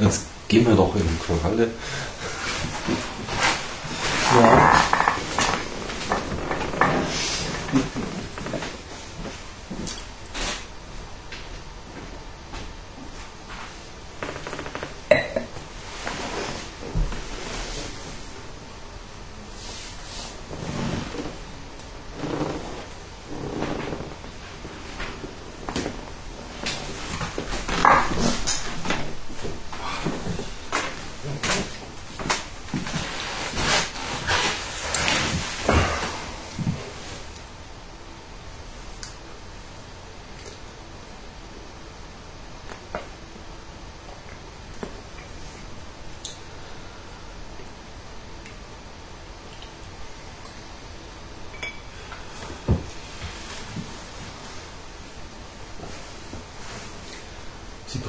Jetzt 0.00 0.22
gehen 0.48 0.66
wir 0.66 0.74
doch 0.74 0.94
in 0.96 1.02
die 1.02 1.24
Koralle. 1.24 1.70
ja. 4.40 4.90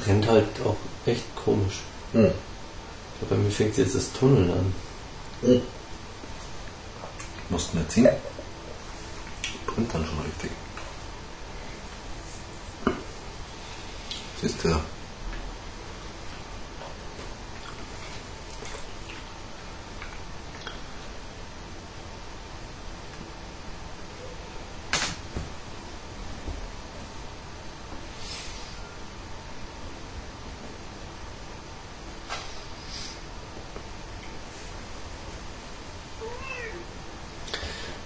brennt 0.03 0.27
halt 0.27 0.47
auch 0.65 0.77
echt 1.05 1.23
komisch. 1.36 1.82
Hm. 2.13 2.32
Ich 3.21 3.55
fängt 3.72 3.78
jetzt 3.78 3.95
das 3.95 4.11
Tunneln 4.13 4.51
an. 4.51 4.74
Hm. 5.41 5.61
Musst 7.49 7.74
du 7.74 7.78
nicht 7.78 7.91
ziehen. 7.91 8.09
Brennt 9.65 9.93
dann 9.93 10.05
schon 10.05 10.19
richtig. 10.19 10.51
Siehst 14.41 14.63
du? 14.63 14.80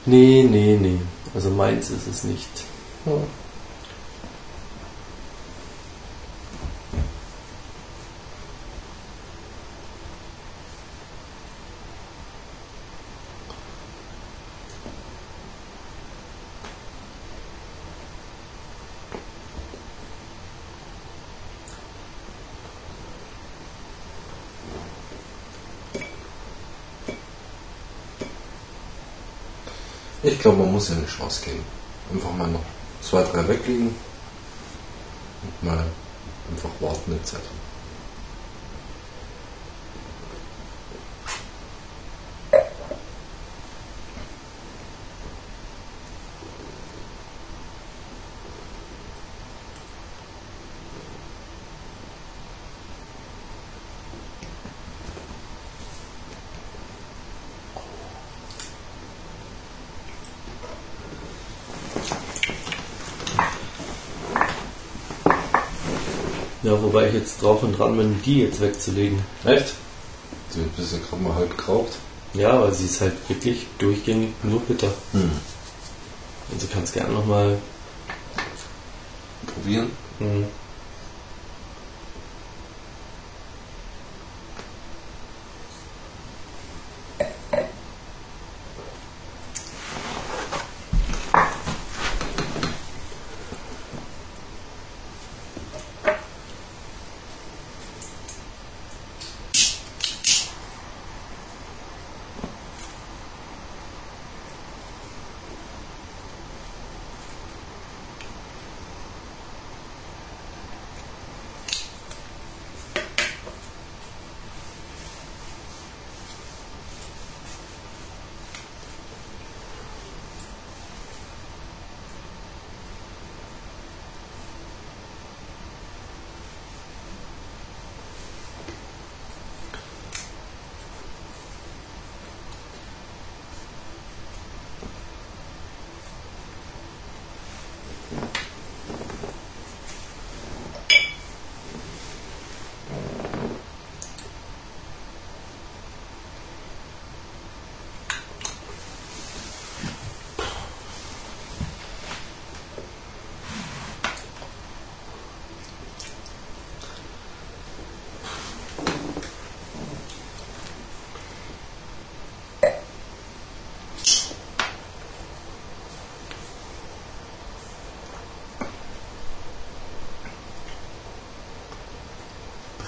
Nee, 0.06 0.44
nee, 0.50 0.78
nee. 0.80 1.00
Also 1.34 1.50
meins 1.50 1.90
ist 1.90 2.08
es 2.08 2.24
nicht. 2.24 2.50
Ja. 3.06 3.14
Glaube, 30.46 30.60
man 30.60 30.74
muss 30.74 30.90
ja 30.90 30.96
eine 30.96 31.08
Chance 31.08 31.44
geben. 31.44 31.64
Einfach 32.14 32.32
mal 32.38 32.48
noch 32.48 32.62
zwei, 33.02 33.24
drei 33.24 33.48
weglegen 33.48 33.88
und 33.88 35.64
mal 35.64 35.84
einfach 36.52 36.70
warten 36.80 37.14
eine 37.14 37.24
Ja, 66.76 66.84
wobei 66.84 67.08
ich 67.08 67.14
jetzt 67.14 67.42
drauf 67.42 67.64
und 67.64 67.78
dran 67.78 67.96
bin, 67.98 68.22
die 68.26 68.42
jetzt 68.42 68.60
wegzulegen. 68.60 69.20
Echt? 69.46 69.74
Du 70.54 70.62
bist 70.76 70.92
ja 70.92 71.00
gerade 71.00 71.24
mal 71.24 71.36
halb 71.36 71.58
geraubt. 71.58 71.94
Ja, 72.34 72.52
aber 72.52 72.74
sie 72.74 72.86
ist 72.86 73.00
halt 73.00 73.14
wirklich 73.30 73.66
durchgängig 73.80 74.32
nur 74.44 74.60
bitter. 74.60 74.92
Hm. 75.14 75.32
Also 76.54 76.68
kannst 76.72 76.94
gerne 76.94 77.14
nochmal. 77.14 77.58
Probieren. 79.54 79.90
Hm. 80.20 80.46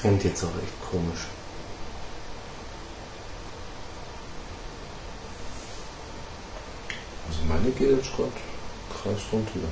Brennt 0.08 0.24
jetzt 0.24 0.42
auch 0.42 0.48
echt 0.48 0.90
komisch. 0.90 1.26
Also 7.28 7.40
meine 7.50 7.72
geht 7.72 7.92
jetzt 7.92 8.16
gerade 8.16 8.32
kreisrund 9.04 9.54
wieder. 9.54 9.68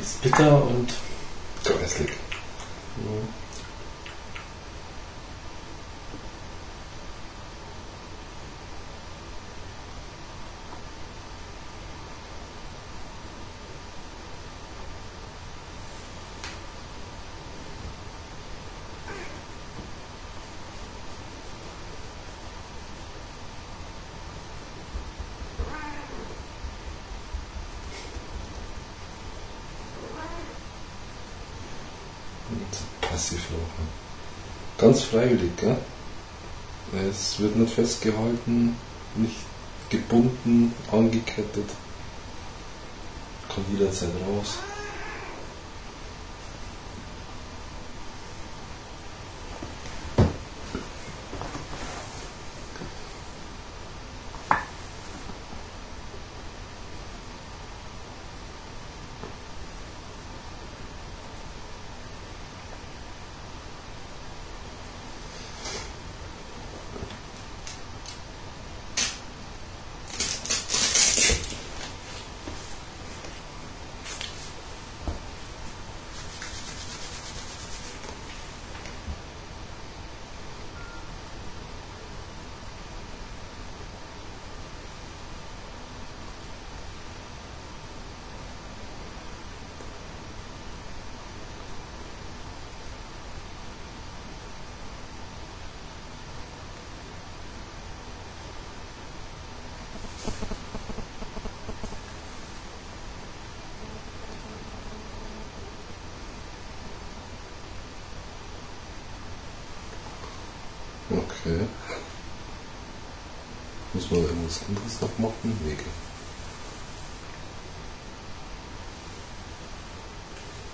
Ist 0.00 0.20
bitter 0.20 0.64
und. 0.64 0.92
Grässlich. 1.64 2.10
Ja. 2.10 3.12
Und 32.50 32.76
passiv 33.00 33.46
rauchen. 33.50 33.88
Ganz 34.92 35.04
freiwillig, 35.04 35.56
gell? 35.56 35.78
Es 37.08 37.40
wird 37.40 37.56
nicht 37.56 37.72
festgehalten, 37.72 38.76
nicht 39.14 39.36
gebunden, 39.88 40.74
angekettet. 40.92 41.70
Kann 43.48 43.64
jederzeit 43.72 44.10
raus. 44.28 44.58
Okay. 111.44 111.66
Man 114.52 114.60
irgendwas 114.60 114.68
anderes 114.68 115.00
noch 115.00 115.18
machen? 115.18 115.58
Nee. 115.64 115.74
gell. 115.74 115.84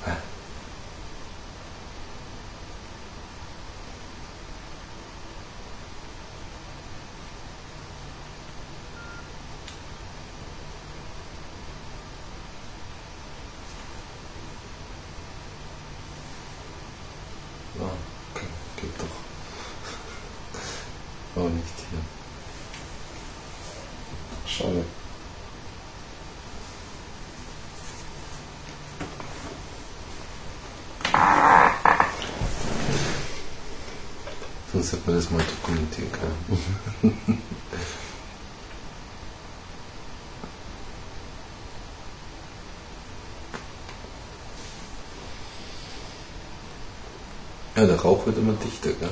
Hä? 0.05 0.17
Ah, 17.81 17.93
okay, 18.35 18.47
geht 18.77 19.01
doch. 19.01 19.07
Aber 21.37 21.51
nicht 21.51 21.67
hier. 21.91 21.99
Schade. 24.59 24.85
Sonst 34.89 35.01
hätte 35.01 35.11
man 35.11 35.21
das 35.21 35.31
mal 35.31 35.43
dokumentieren 35.43 36.13
können. 36.13 37.43
Ja, 47.77 47.87
der 47.87 48.01
Rauch 48.01 48.27
wird 48.27 48.37
immer 48.37 48.55
dichter, 48.55 48.91
gell? 48.91 49.09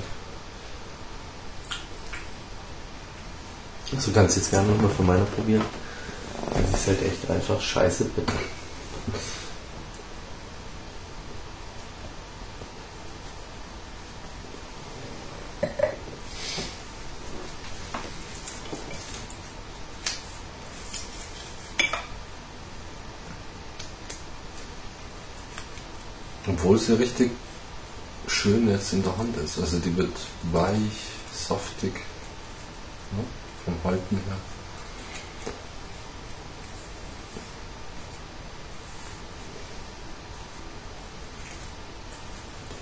Also 3.94 4.10
kannst 4.10 4.36
jetzt 4.36 4.50
gerne 4.50 4.72
nochmal 4.72 4.90
von 4.90 5.06
meiner 5.06 5.24
probieren. 5.24 5.62
Das 6.52 6.80
ist 6.80 6.88
halt 6.88 7.02
echt 7.02 7.30
einfach 7.30 7.60
scheiße 7.60 8.06
bitter. 8.06 8.32
Obwohl 26.76 26.96
sie 26.96 27.02
richtig 27.02 27.30
schön 28.26 28.68
jetzt 28.68 28.92
in 28.92 29.02
der 29.02 29.16
Hand 29.16 29.34
ist. 29.38 29.58
Also 29.58 29.78
die 29.78 29.96
wird 29.96 30.12
weich, 30.52 30.92
saftig. 31.34 31.94
Ja, 33.12 33.24
vom 33.64 33.74
Halten 33.82 34.16
her. 34.16 34.36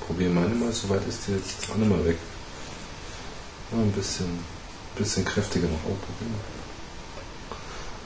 Probier 0.05 0.31
meine 0.31 0.57
mal, 0.57 0.73
soweit 0.73 1.07
ist 1.07 1.29
die 1.29 1.33
jetzt 1.33 1.71
auch 1.71 1.77
nicht 1.77 1.89
mal 1.89 2.05
weg. 2.05 2.19
Ja, 3.71 3.79
ein 3.79 3.93
bisschen, 3.93 4.41
bisschen 4.97 5.25
kräftiger 5.25 5.69
noch 5.69 5.79
ausprobieren. 5.85 6.35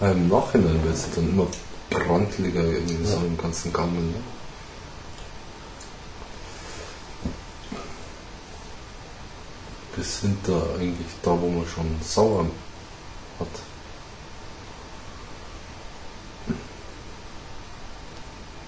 Aber 0.01 0.13
Im 0.13 0.29
Nachhinein 0.29 0.85
wird 0.85 0.99
sie 0.99 1.11
dann 1.15 1.31
immer 1.31 1.47
brandliger 1.89 2.63
irgendwie 2.63 3.07
so 3.07 3.17
Ja. 3.17 3.23
im 3.25 3.39
ganzen 3.39 3.73
Gaumen. 3.73 4.13
Ne? 4.13 4.38
Bis 10.19 10.31
hinter 10.31 10.63
eigentlich 10.79 11.07
da, 11.23 11.31
wo 11.31 11.49
man 11.49 11.67
schon 11.67 11.99
sauer 12.03 12.47
hat. 13.39 13.49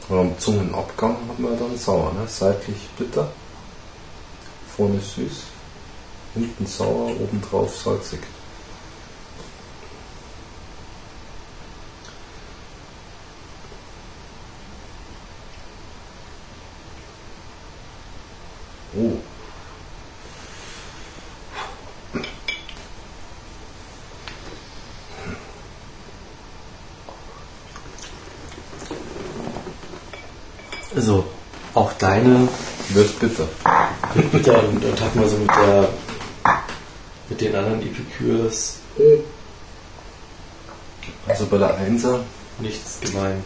Aber 0.09 0.21
am 0.21 0.39
Zungenabgang 0.39 1.17
hat 1.29 1.39
man 1.39 1.59
dann 1.59 1.79
sauer, 1.79 2.13
ne? 2.13 2.27
seitlich 2.27 2.89
bitter, 2.99 3.31
vorne 4.77 5.01
süß, 5.01 5.45
hinten 6.35 6.67
sauer, 6.67 7.11
obendrauf 7.21 7.77
salzig. 7.77 8.21
Oh. 18.97 19.21
Also 31.01 31.25
auch 31.73 31.90
deine 32.01 32.49
Wird 32.89 33.21
bitter. 33.21 33.47
wird 34.15 34.33
bitter 34.33 34.69
und, 34.69 34.85
und 34.85 35.01
hat 35.01 35.15
mal 35.15 35.29
so 35.29 35.37
mit 35.37 35.51
der 35.51 35.89
mit 37.29 37.41
den 37.41 37.55
anderen 37.55 37.81
Epikürs 37.83 38.79
Also 41.29 41.47
bei 41.47 41.59
der 41.59 41.77
Einser 41.77 42.25
nichts 42.59 42.99
gemein. 43.01 43.45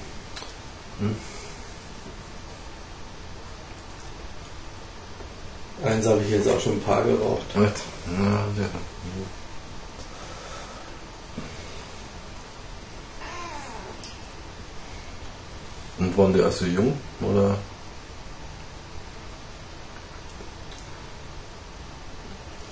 Eins 5.85 6.07
habe 6.07 6.23
ich 6.23 6.31
jetzt 6.31 6.49
auch 6.49 6.61
schon 6.61 6.75
ein 6.75 6.83
paar 6.83 7.05
geraucht. 7.05 7.45
Ja, 7.55 7.63
ja. 7.63 8.71
Und 15.99 16.17
waren 16.17 16.33
die 16.33 16.41
also 16.41 16.65
jung? 16.65 16.99
Oder? 17.21 17.59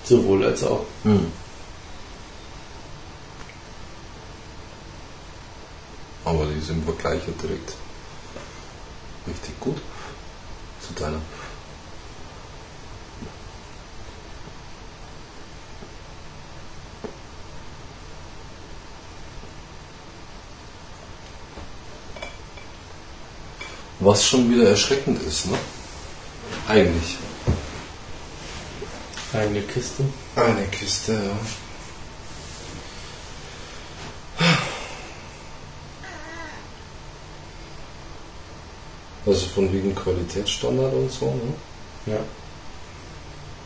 Sowohl 0.03 0.45
als 0.45 0.63
auch. 0.63 0.85
Hm. 1.03 1.31
Aber 6.25 6.45
die 6.45 6.59
sind 6.59 6.79
im 6.79 6.83
Vergleich 6.83 7.21
ja 7.27 7.33
direkt 7.41 7.73
richtig 9.27 9.59
gut 9.59 9.77
zu 10.81 10.93
deiner. 10.93 11.21
Was 23.99 24.25
schon 24.25 24.51
wieder 24.51 24.69
erschreckend 24.69 25.21
ist, 25.23 25.45
ne? 25.45 25.57
Eigentlich. 26.67 27.17
Eine 29.33 29.61
Kiste. 29.61 30.03
Eine 30.35 30.67
Kiste, 30.67 31.13
ja. 31.13 31.37
Also 39.25 39.47
von 39.47 39.73
wegen 39.73 39.95
Qualitätsstandard 39.95 40.93
und 40.93 41.11
so, 41.11 41.25
ne? 41.25 42.13
Ja. 42.13 42.19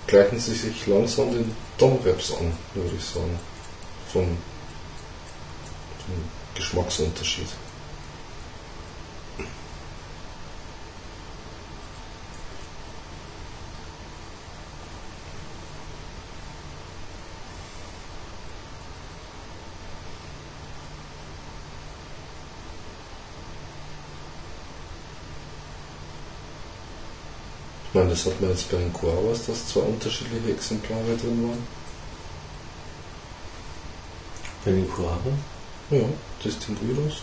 Gleichen 0.06 0.40
sie 0.40 0.54
sich 0.54 0.88
langsam 0.88 1.34
den 1.34 1.54
Domreps 1.78 2.32
an, 2.32 2.54
würde 2.74 2.96
ich 2.98 3.04
sagen. 3.04 3.38
Vom, 4.14 4.24
vom 4.24 4.38
Geschmacksunterschied. 6.56 7.48
Meine, 27.98 28.10
das 28.10 28.26
hat 28.26 28.40
man 28.40 28.52
jetzt 28.52 28.70
bei 28.72 28.78
den 28.78 28.94
Guavas, 28.94 29.46
dass 29.46 29.68
zwei 29.68 29.82
unterschiedliche 29.82 30.52
Exemplare 30.52 31.18
drin 31.20 31.48
waren. 31.48 31.64
Bei 34.64 34.72
den 34.72 34.90
Kurave? 34.90 35.32
Ja, 35.90 36.04
Distinguidos. 36.44 37.22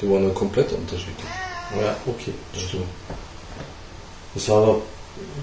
Die 0.00 0.10
waren 0.10 0.24
dann 0.24 0.34
komplett 0.34 0.72
unterschiedlich. 0.72 1.30
Ja, 1.80 1.96
okay, 2.06 2.32
das 2.52 2.62
stimmt. 2.62 2.84
Das 4.34 4.48
war 4.48 4.62
aber, 4.62 4.82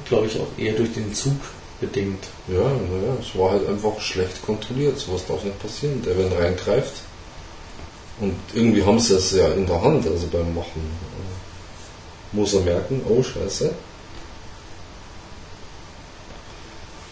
glaube 0.08 0.28
ich, 0.28 0.40
auch 0.40 0.58
eher 0.58 0.74
durch 0.74 0.94
den 0.94 1.14
Zug 1.14 1.40
bedingt. 1.80 2.26
Ja, 2.48 2.64
naja, 2.64 3.18
es 3.20 3.38
war 3.38 3.52
halt 3.52 3.68
einfach 3.68 4.00
schlecht 4.00 4.42
kontrolliert. 4.46 4.98
Sowas 4.98 5.26
darf 5.28 5.44
nicht 5.44 5.60
passieren. 5.62 6.02
Der, 6.04 6.18
wenn 6.18 6.32
reingreift. 6.32 7.02
Und 8.20 8.36
irgendwie 8.54 8.84
haben 8.84 9.00
sie 9.00 9.14
es 9.16 9.32
ja 9.32 9.48
in 9.50 9.68
der 9.68 9.82
Hand, 9.82 10.08
also 10.08 10.28
beim 10.28 10.56
Machen. 10.56 10.82
äh, 10.82 12.36
Muss 12.36 12.54
er 12.54 12.62
merken, 12.62 13.02
oh 13.08 13.22
Scheiße. 13.22 13.74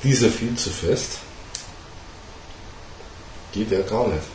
Dieser 0.05 0.29
viel 0.29 0.55
zu 0.55 0.69
fest. 0.69 1.17
Geht 3.51 3.71
ja 3.71 3.81
gar 3.81 4.07
nicht. 4.07 4.34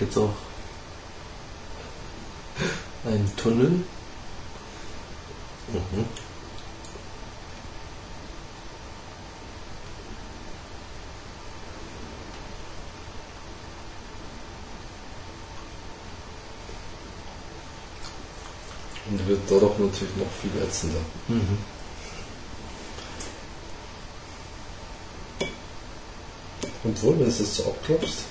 Jetzt 0.00 0.16
auch 0.16 0.34
einen 3.04 3.36
Tunnel. 3.36 3.84
Mhm. 5.68 6.06
Und 19.10 19.26
wird 19.26 19.40
dadurch 19.48 19.78
natürlich 19.78 20.16
noch 20.16 20.30
viel 20.40 20.62
ätzender. 20.62 21.00
Mhm. 21.28 21.58
Und 26.82 27.02
wohl, 27.02 27.18
wenn 27.18 27.24
du 27.24 27.28
es 27.28 27.56
so 27.56 27.64
abklopfst? 27.64 28.24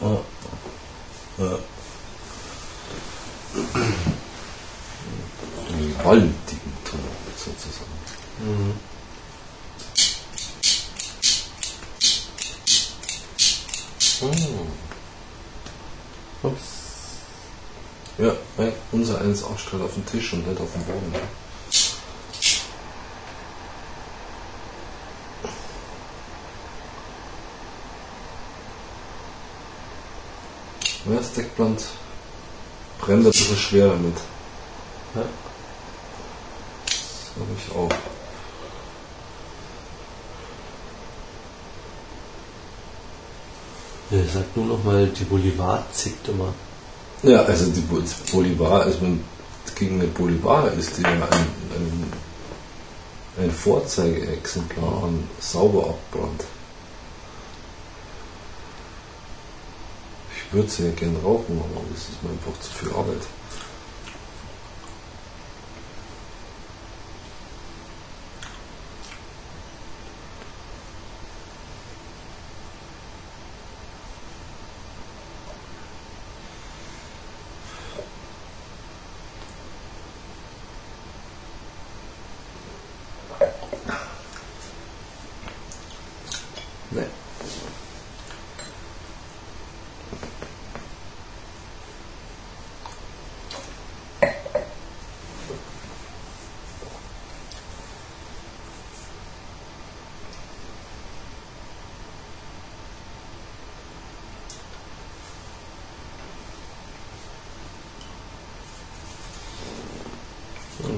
Ja. 0.00 0.24
Ja. 1.38 1.58
Einen 5.68 5.98
gewaltigen 5.98 6.72
Tunnel 6.84 7.10
sozusagen. 7.36 7.90
Mhm. 8.40 8.72
Oh. 14.22 14.32
Ups. 16.48 16.66
Ja, 18.18 18.32
weil 18.56 18.72
ausstellt 19.66 19.82
auf 19.82 19.94
dem 19.94 20.06
Tisch 20.06 20.32
und 20.32 20.46
nicht 20.46 20.60
auf 20.60 20.72
dem 20.72 20.82
Boden. 20.84 21.12
Ja, 31.08 31.16
das 31.16 31.32
Deckblatt 31.32 31.84
brennt 33.00 33.24
ein 33.26 33.30
bisschen 33.30 33.56
schwer 33.56 33.88
damit. 33.88 34.16
Ja. 35.14 35.22
Das 36.86 37.30
habe 37.36 37.50
ich 37.56 37.74
auch. 37.74 37.90
Er 44.10 44.24
sagt 44.24 44.56
nur 44.56 44.66
noch 44.66 44.84
mal, 44.84 45.06
die 45.08 45.24
Bolivar 45.24 45.84
zickt 45.92 46.28
immer. 46.28 46.54
Ja, 47.22 47.42
also 47.42 47.66
die 47.70 47.80
Bo- 47.80 48.02
Bolivar, 48.32 48.82
also 48.82 49.00
wenn 49.02 49.24
gegen 49.76 50.00
eine 50.00 50.08
Bolivar 50.08 50.72
ist 50.72 50.98
ja 50.98 51.08
ein, 51.08 51.22
ein, 51.22 52.12
ein 53.38 53.50
Vorzeigeexemplar 53.50 55.04
an 55.04 55.28
Sauberabbrand. 55.38 56.44
Ich 60.34 60.52
würde 60.52 60.68
sie 60.68 60.84
ja 60.86 60.92
gerne 60.92 61.18
rauchen, 61.18 61.60
aber 61.60 61.84
das 61.92 62.08
ist 62.08 62.22
mir 62.22 62.30
einfach 62.30 62.58
zu 62.60 62.72
viel 62.72 62.90
Arbeit. 62.90 63.22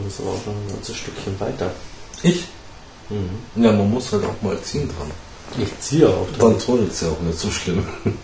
Müssen 0.08 0.24
wir 0.24 0.32
auch 0.32 0.46
noch 0.46 0.54
ein 0.54 0.68
ganzes 0.72 0.96
Stückchen 0.96 1.38
weiter. 1.38 1.70
Ich? 2.22 2.44
Mhm. 3.10 3.62
Ja, 3.62 3.72
man 3.72 3.90
muss 3.90 4.10
halt 4.10 4.24
auch 4.24 4.40
mal 4.40 4.58
ziehen 4.62 4.88
dran. 4.88 5.10
Ich 5.62 5.78
ziehe 5.80 6.08
auch 6.08 6.26
dran. 6.30 6.52
Dann 6.52 6.58
tunnelt 6.58 6.92
es 6.92 7.02
ja 7.02 7.08
auch 7.08 7.20
nicht 7.20 7.38
so 7.38 7.50
schlimm. 7.50 7.86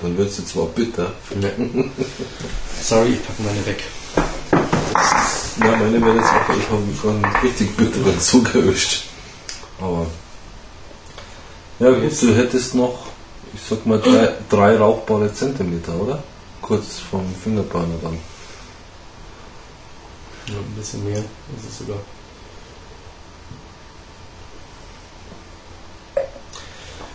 Dann 0.00 0.16
wird 0.16 0.30
sie 0.32 0.44
zwar 0.44 0.66
bitter. 0.66 1.14
Nee. 1.34 1.50
Sorry, 2.80 3.14
ich 3.14 3.26
packe 3.26 3.42
meine 3.42 3.66
weg. 3.66 3.82
Ja, 5.60 5.76
meine 5.76 6.00
wäre 6.00 6.16
jetzt 6.16 6.26
auch, 6.26 6.98
vorhin 7.00 7.24
einen 7.24 7.36
richtig 7.42 7.76
bitteren 7.76 8.18
Zug 8.18 8.54
erwischt. 8.54 9.04
Aber. 9.78 10.06
Ja, 11.78 11.90
gut, 11.90 12.22
du 12.22 12.34
hättest 12.34 12.74
noch, 12.74 13.06
ich 13.52 13.60
sag 13.68 13.84
mal, 13.84 14.00
drei, 14.00 14.32
drei 14.48 14.78
rauchbare 14.78 15.32
Zentimeter, 15.34 15.94
oder? 15.94 16.22
Kurz 16.62 16.98
vom 16.98 17.26
Fingerburner 17.34 17.96
dann. 18.02 18.18
Ja, 20.48 20.54
ein 20.54 20.74
bisschen 20.76 21.04
mehr 21.04 21.18
ist 21.18 21.68
es 21.68 21.78
sogar. 21.78 21.98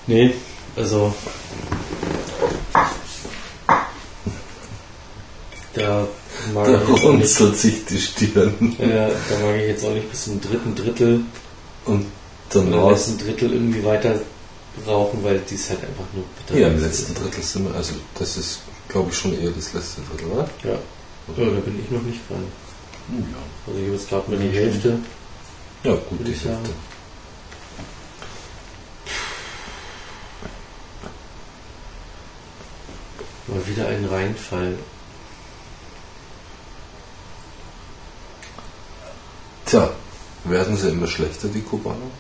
Nee, 0.06 0.36
also. 0.76 1.16
Da 5.74 6.08
runzelt 7.04 7.58
sich 7.58 7.86
die 7.86 8.00
Stirn. 8.00 8.76
ja, 8.80 9.08
da 9.08 9.40
mag 9.46 9.56
ich 9.58 9.68
jetzt 9.68 9.86
auch 9.86 9.94
nicht 9.94 10.10
bis 10.10 10.26
zum 10.26 10.42
dritten 10.42 10.76
Drittel 10.76 11.22
Und 11.86 12.06
oder 12.54 12.64
danach. 12.66 12.92
letzten 12.92 13.18
Drittel 13.18 13.54
irgendwie 13.54 13.84
weiter 13.84 14.20
rauchen, 14.88 15.24
weil 15.24 15.40
die 15.40 15.56
ist 15.56 15.70
halt 15.70 15.82
einfach 15.82 16.06
nur 16.14 16.24
bitter. 16.38 16.60
Ja, 16.60 16.68
im 16.68 16.82
letzten 16.82 17.14
Drittel 17.16 17.44
sind 17.44 17.68
wir, 17.68 17.76
also 17.76 17.94
das 18.18 18.38
ist, 18.38 18.60
glaube 18.90 19.10
ich, 19.12 19.18
schon 19.18 19.34
eher 19.40 19.52
das 19.52 19.74
letzte 19.74 20.02
Drittel, 20.02 20.28
oder? 20.32 20.50
Ja. 20.64 20.72
ja, 20.72 21.50
da 21.52 21.60
bin 21.62 21.80
ich 21.84 21.90
noch 21.92 22.02
nicht 22.04 22.20
dran. 22.30 22.44
Ja. 23.10 23.38
Also 23.68 23.80
ich 23.80 23.86
habe 23.86 23.96
jetzt 23.98 24.10
gerade 24.10 24.32
mal 24.32 24.40
die 24.40 24.58
Hälfte. 24.58 25.00
Ja, 25.84 25.92
gut, 25.94 26.20
die 26.28 26.34
sagen. 26.34 26.56
Hälfte. 26.56 26.74
Mal 33.48 33.68
wieder 33.68 33.88
ein 33.88 34.06
Reinfall. 34.06 34.74
Tja, 39.66 39.90
werden 40.44 40.78
sie 40.78 40.90
immer 40.90 41.08
schlechter, 41.08 41.48
die 41.48 41.62
Kubaner? 41.62 42.12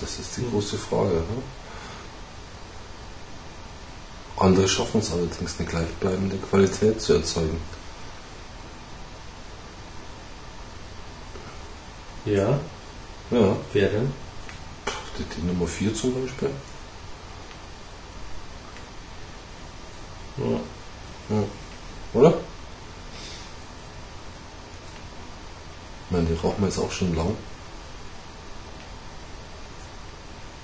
Das 0.00 0.18
ist 0.18 0.36
die 0.36 0.42
hm. 0.42 0.50
große 0.50 0.76
Frage. 0.76 1.14
Ne? 1.14 1.42
Andere 4.38 4.68
schaffen 4.68 5.00
es 5.00 5.12
allerdings, 5.12 5.54
eine 5.58 5.68
gleichbleibende 5.68 6.36
Qualität 6.36 7.00
zu 7.00 7.14
erzeugen. 7.14 7.58
Ja. 12.26 12.58
Ja. 13.30 13.56
Wer 13.72 13.88
denn? 13.88 14.12
Die, 15.18 15.24
die 15.24 15.46
Nummer 15.46 15.66
4 15.66 15.94
zum 15.94 16.20
Beispiel. 16.20 16.50
Ja. 20.38 21.36
ja. 21.36 21.44
Oder? 22.12 22.34
Rauchen 26.42 26.60
wir 26.60 26.68
jetzt 26.68 26.78
auch 26.78 26.90
schon 26.90 27.14
lang. 27.14 27.36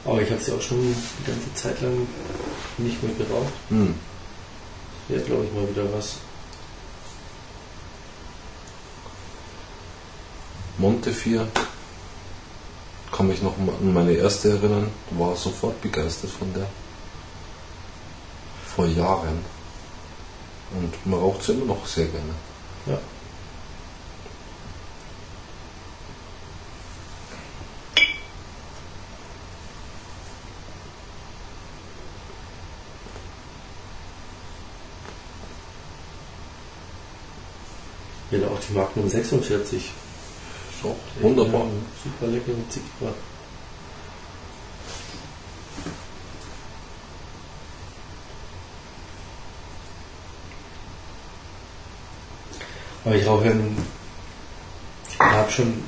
Aber 0.05 0.21
ich 0.21 0.31
habe 0.31 0.41
sie 0.41 0.53
auch 0.53 0.61
schon 0.61 0.95
die 1.21 1.31
ganze 1.31 1.55
Zeit 1.55 1.81
lang 1.81 2.07
nicht 2.79 3.03
mehr 3.03 3.15
geraucht. 3.15 3.53
Hm. 3.69 3.95
Wäre, 5.09 5.23
glaube 5.23 5.45
ich, 5.45 5.53
mal 5.53 5.69
wieder 5.69 5.93
was. 5.93 6.17
Monte 10.79 11.13
4. 11.13 11.47
Kann 13.13 13.29
mich 13.29 13.43
noch 13.43 13.57
an 13.59 13.93
meine 13.93 14.13
erste 14.13 14.51
erinnern. 14.51 14.91
War 15.11 15.37
sofort 15.37 15.81
begeistert 15.83 16.31
von 16.31 16.53
der. 16.55 16.67
Vor 18.75 18.87
Jahren. 18.87 19.45
Und 20.75 21.07
man 21.07 21.21
raucht 21.21 21.43
sie 21.43 21.53
immer 21.53 21.67
noch 21.67 21.87
sehr 21.87 22.07
gerne. 22.07 22.35
Ja. 22.87 22.99
Die 38.69 38.75
Magnum 38.75 39.09
46. 39.09 39.91
So, 40.83 40.97
wunderbar. 41.21 41.67
Super 42.03 42.27
leckere 42.33 42.55
Zigarre. 42.69 43.15
Aber 53.05 53.15
ich 53.17 53.27
rauche 53.27 53.49
nun, 53.51 53.77
ich 55.11 55.19
habe 55.19 55.51
schon 55.51 55.83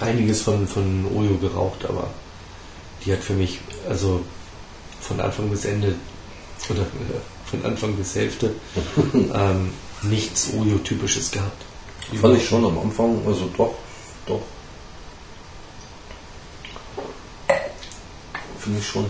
einiges 0.00 0.42
von, 0.42 0.66
von 0.66 1.06
Oyo 1.14 1.36
geraucht, 1.38 1.84
aber 1.84 2.10
die 3.04 3.12
hat 3.12 3.20
für 3.22 3.34
mich, 3.34 3.60
also 3.88 4.24
von 5.00 5.20
Anfang 5.20 5.48
bis 5.50 5.64
Ende 5.64 5.94
oder 6.68 6.82
äh, 6.82 7.35
von 7.50 7.64
Anfang 7.64 7.94
bis 7.96 8.14
Hälfte 8.14 8.54
ähm, 9.14 9.72
nichts 10.02 10.52
Oyo-typisches 10.52 11.30
gehabt. 11.30 11.64
Fand 12.20 12.36
ich 12.36 12.48
schon 12.48 12.64
am 12.64 12.78
Anfang, 12.78 13.20
also 13.26 13.50
doch, 13.56 13.74
doch. 14.26 14.42
Finde 18.58 18.78
ich 18.78 18.86
schon. 18.86 19.06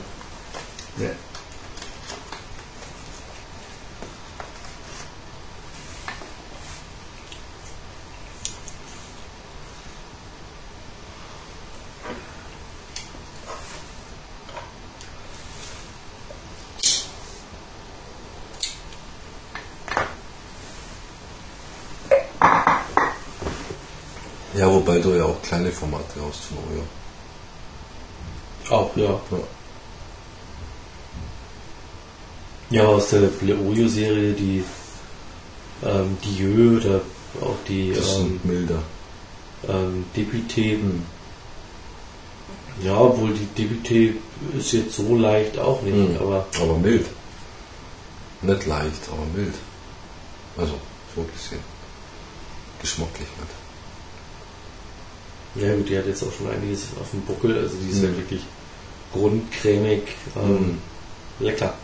Ja, 24.57 24.73
wobei 24.73 24.99
du 24.99 25.15
ja 25.15 25.25
auch 25.25 25.36
kleine 25.47 25.71
Formate 25.73 26.15
hast 26.27 26.41
von 26.45 26.59
Oyo. 26.71 26.83
Auch, 28.77 28.97
ja. 28.97 29.11
Ja. 29.31 29.39
Ja, 32.71 32.83
aus 32.89 33.09
der 33.11 33.23
Oyo-Serie, 33.43 34.33
die 34.33 34.65
ähm, 35.85 36.17
Dieu 36.25 36.79
oder 36.79 37.01
auch 37.41 37.55
die 37.69 37.93
Das 37.93 38.17
ähm, 38.17 38.23
sind 38.25 38.45
milder. 38.45 38.83
ähm, 39.69 40.05
Deputé. 40.17 40.79
Ja, 42.83 42.99
obwohl 42.99 43.33
die 43.35 43.49
Deputé 43.63 44.15
ist 44.59 44.73
jetzt 44.73 44.95
so 44.97 45.17
leicht 45.17 45.59
auch 45.59 45.81
nicht, 45.83 45.95
Mhm. 45.97 46.17
aber 46.19 46.47
Aber 46.61 46.77
mild. 46.79 47.07
Nicht 48.43 48.67
leicht, 48.67 49.09
aber 49.13 49.25
mild. 49.35 49.55
Also, 50.57 50.75
so 51.15 51.23
gesehen. 51.23 51.63
Geschmacklich 52.83 53.29
nicht. 53.29 53.66
Ja 55.61 55.75
gut, 55.75 55.89
die 55.89 55.99
hat 55.99 56.07
jetzt 56.07 56.23
auch 56.23 56.33
schon 56.33 56.51
einiges 56.51 56.85
auf 57.01 57.11
dem 57.11 57.23
Buckel, 57.23 57.57
also 57.59 57.77
die 57.77 57.91
ist 57.91 58.03
Mhm. 58.03 58.07
halt 58.07 58.17
wirklich 58.19 58.43
grundcremig, 59.13 60.03
ähm, 60.37 60.51
Mhm. 60.53 60.79
lecker. 61.41 61.75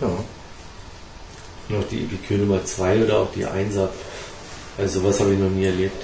Ja. 0.00 0.08
Noch 1.68 1.88
die 1.88 2.04
Epicure 2.04 2.40
Nummer 2.40 2.64
2 2.64 3.04
oder 3.04 3.18
auch 3.20 3.32
die 3.32 3.46
1er. 3.46 3.88
Also 4.78 5.00
sowas 5.00 5.20
habe 5.20 5.34
ich 5.34 5.38
noch 5.38 5.50
nie 5.50 5.66
erlebt. 5.66 6.02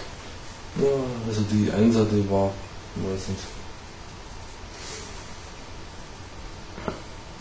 ja. 0.81 0.87
Also 1.27 1.41
die 1.51 1.71
Einser, 1.73 2.05
die 2.05 2.29
war, 2.31 2.53
weiß 2.97 3.29
nicht. 3.29 3.43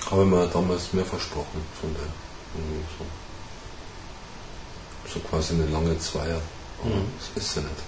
Habe 0.10 0.24
ich 0.24 0.30
mir 0.30 0.48
damals 0.48 0.94
mehr 0.94 1.06
versprochen 1.06 1.62
von 1.82 1.94
der. 1.94 2.04
So. 2.98 3.06
So 5.16 5.20
quasi 5.22 5.54
eine 5.54 5.66
lange 5.68 5.98
Zweier. 6.00 6.42
Aber 6.84 6.96
Mhm. 6.96 7.06
das 7.34 7.44
ist 7.44 7.54
sie 7.54 7.60
nicht. 7.62 7.82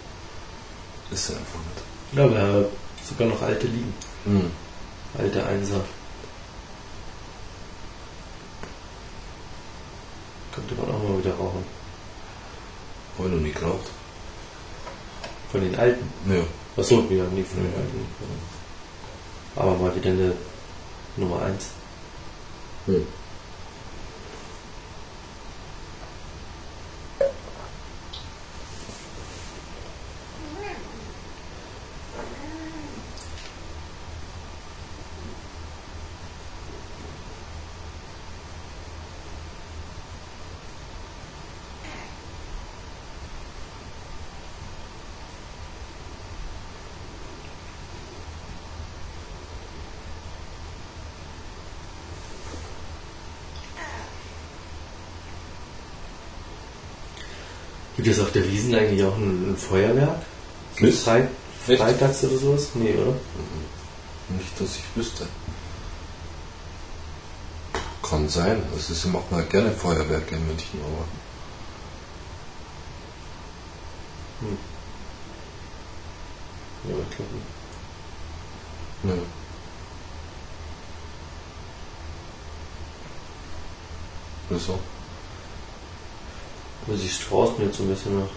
Ist 1.12 1.28
sie 1.28 1.34
einfach 1.34 1.60
nicht. 1.60 2.18
Ja, 2.18 2.30
wir 2.32 2.42
haben 2.42 2.66
sogar 3.08 3.28
noch 3.28 3.42
alte 3.42 3.68
liegen. 3.68 3.94
Mhm. 4.26 4.52
Alte 5.18 5.46
1er. 5.46 5.82
Könnte 10.56 10.76
man 10.76 10.90
auch 10.92 11.04
mal 11.04 11.20
wieder 11.20 11.34
rauchen. 11.36 11.64
Habe 13.18 13.28
ich 13.30 13.34
noch 13.36 13.42
nie 13.42 13.52
geraucht. 13.52 13.88
Von 15.52 15.62
den 15.62 15.76
alten. 15.78 16.10
Ja. 16.30 16.42
Achso, 16.78 16.96
ja, 17.10 17.24
nie 17.26 17.44
von 17.44 17.64
den 17.64 17.74
alten. 17.74 18.08
Aber 19.56 19.76
mal 19.76 19.96
wieder 19.96 20.12
eine 20.12 20.34
Nummer 21.16 21.42
1. 21.44 21.66
Hm. 22.86 23.06
Gibt 58.08 58.20
es 58.20 58.24
auf 58.24 58.32
der 58.32 58.50
Wiesen 58.50 58.74
eigentlich 58.74 59.04
auch 59.04 59.18
ein, 59.18 59.52
ein 59.52 59.58
Feuerwerk? 59.58 60.22
Mit? 60.80 60.96
Frei, 60.96 61.28
freitags 61.66 62.24
oder 62.24 62.38
sowas? 62.38 62.70
Nee, 62.76 62.94
oder? 62.94 63.12
Nicht, 64.30 64.62
dass 64.62 64.78
ich 64.78 64.84
wüsste. 64.96 65.28
Kann 68.02 68.30
sein. 68.30 68.64
Also 68.74 68.94
sie 68.94 69.10
machen 69.10 69.26
halt 69.32 69.50
gerne 69.50 69.72
Feuerwerke 69.74 70.36
in 70.36 70.48
München, 70.48 70.80
aber 70.80 71.04
Ja, 76.90 76.96
ich 77.10 77.16
glaube 77.18 77.34
nicht. 77.34 79.18
ne. 79.18 79.22
Wieso? 84.50 84.80
Aber 86.88 86.98
sie 86.98 87.10
straußt 87.10 87.60
mir 87.60 87.66
jetzt 87.66 87.78
so 87.78 87.84
ein 87.84 87.90
bisschen 87.90 88.20
nach. 88.20 88.30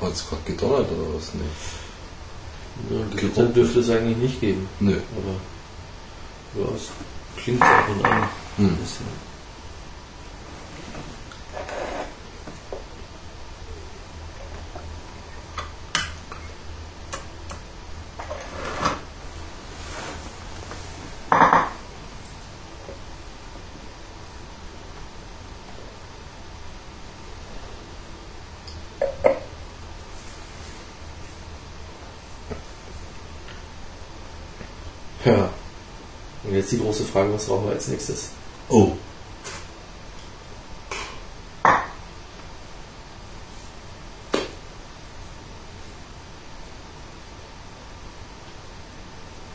Hat 0.00 0.12
es 0.12 0.26
gerade 0.28 0.42
gedonnert 0.42 0.90
oder 0.90 1.14
was? 1.14 1.32
Nee. 1.34 2.96
Ja, 2.96 3.04
Gewitter 3.14 3.44
dürfte 3.46 3.80
es 3.80 3.90
eigentlich 3.90 4.16
nicht 4.16 4.40
geben. 4.40 4.68
Nö. 4.80 4.98
Aber 5.16 6.62
ja, 6.64 6.74
es 6.74 6.88
klingt 7.36 7.60
ab 7.62 7.88
und 7.90 8.04
an 8.04 8.22
ein 8.22 8.28
Hm. 8.56 8.76
bisschen. 8.76 9.06
Ja. 35.24 35.50
Und 36.44 36.54
jetzt 36.70 36.80
die 36.80 36.84
große 36.84 37.04
Frage, 37.04 37.32
was 37.32 37.48
rauchen 37.48 37.66
wir 37.66 37.72
als 37.72 37.88
nächstes? 37.88 38.30
Oh. 38.68 38.92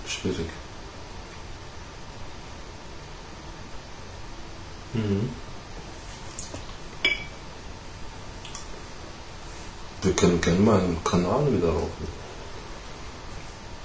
Schwierig. 0.07 0.47
Mhm. 4.93 5.29
Wir 10.01 10.13
können 10.13 10.41
gerne 10.41 10.59
mal 10.59 10.79
einen 10.79 11.03
Kanal 11.03 11.51
wieder 11.51 11.69
rauchen. 11.69 12.07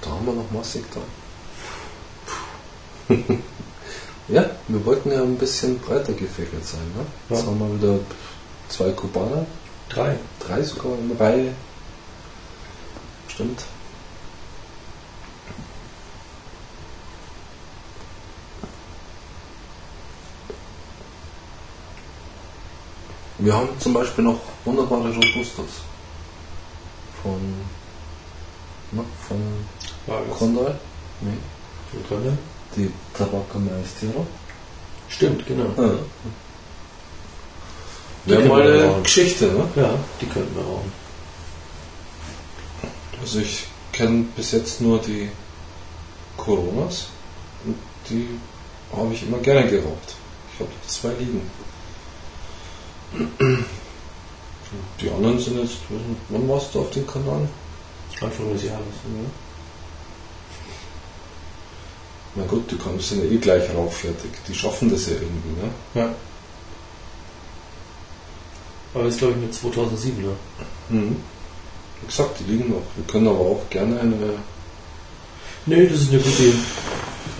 Da 0.01 0.09
haben 0.11 0.25
wir 0.25 0.33
noch 0.33 0.51
massig 0.51 0.85
da. 0.93 1.01
ja, 4.27 4.45
wir 4.67 4.85
wollten 4.85 5.11
ja 5.11 5.21
ein 5.21 5.37
bisschen 5.37 5.79
breiter 5.79 6.13
gefächert 6.13 6.65
sein. 6.65 6.81
Ne? 6.95 7.05
Jetzt 7.29 7.41
Ja. 7.41 7.47
haben 7.47 7.59
wir 7.59 7.81
wieder 7.81 7.99
zwei 8.69 8.91
Kubaner, 8.91 9.45
Drei. 9.89 10.17
drei 10.39 10.61
sogar 10.63 10.93
in 10.97 11.15
Reihe. 11.17 11.53
Stimmt. 13.27 13.63
Wir 23.39 23.53
haben 23.55 23.69
zum 23.79 23.93
Beispiel 23.93 24.23
noch 24.23 24.39
wunderbare 24.65 25.09
Robustos. 25.13 25.81
Von, 27.23 27.39
na, 28.91 29.03
von. 29.27 29.41
Condor. 30.37 30.75
Nee. 31.21 31.37
Von. 32.07 32.37
Die 32.75 32.91
Tabacca 33.17 33.59
Maestro. 33.59 34.25
Stimmt, 35.09 35.45
genau. 35.45 35.65
Ja. 35.77 35.93
Die 38.25 38.29
Wäre 38.31 38.45
mal 38.45 38.63
wir 38.63 38.91
eine. 38.93 39.01
Geschichte, 39.01 39.45
ne? 39.47 39.67
Ja, 39.75 39.93
die 40.21 40.25
könnten 40.27 40.55
wir 40.55 40.63
rauchen. 40.63 40.91
Also 43.21 43.39
ich 43.39 43.65
kenne 43.91 44.25
bis 44.35 44.51
jetzt 44.51 44.81
nur 44.81 44.99
die 44.99 45.29
Coronas 46.37 47.07
und 47.65 47.75
die 48.09 48.27
habe 48.95 49.13
ich 49.13 49.23
immer 49.23 49.37
gerne 49.39 49.69
geraucht. 49.69 50.15
Ich 50.53 50.59
habe 50.59 50.71
zwei 50.87 51.09
liegen. 51.19 51.41
Die 55.01 55.09
anderen 55.09 55.39
sind 55.39 55.61
jetzt, 55.61 55.77
wann 56.29 56.47
warst 56.49 56.73
du 56.73 56.81
auf 56.81 56.89
dem 56.91 57.05
Kanal? 57.05 57.47
Anfang 58.21 58.53
des 58.53 58.63
Jahres. 58.63 58.81
Na 62.35 62.43
gut, 62.45 62.69
die 62.71 62.77
kommen- 62.77 62.99
sind 62.99 63.23
ja 63.25 63.29
eh 63.29 63.37
gleich 63.37 63.63
rauchfertig. 63.75 64.31
Die 64.47 64.53
schaffen 64.55 64.89
das 64.89 65.07
ja 65.07 65.13
irgendwie, 65.13 65.61
ne? 65.61 65.69
Ja. 65.95 66.09
Aber 68.93 69.05
das 69.05 69.13
ist 69.13 69.19
glaube 69.19 69.33
ich 69.35 69.41
mit 69.41 69.53
2007, 69.53 70.21
ne? 70.21 70.29
Mhm. 70.89 71.15
Wie 72.01 72.07
gesagt, 72.07 72.39
die 72.39 72.51
liegen 72.51 72.69
noch. 72.69 72.81
Wir 72.95 73.05
können 73.07 73.27
aber 73.27 73.39
auch 73.39 73.61
gerne 73.69 73.99
eine, 73.99 74.15
Nee, 75.65 75.85
das 75.87 76.01
ist 76.01 76.09
eine 76.11 76.19
gute 76.21 76.41
Idee. 76.43 76.49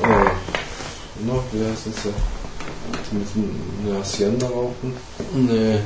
äh, 0.04 0.30
na, 1.26 1.34
wie 1.52 1.66
heißt 1.72 1.88
das 1.88 2.04
ja? 2.06 2.12
Die 3.12 3.16
mit 3.16 3.28
einer 3.92 4.00
Hacienda 4.00 4.48
rauchen. 4.48 4.94
Nee. 5.34 5.80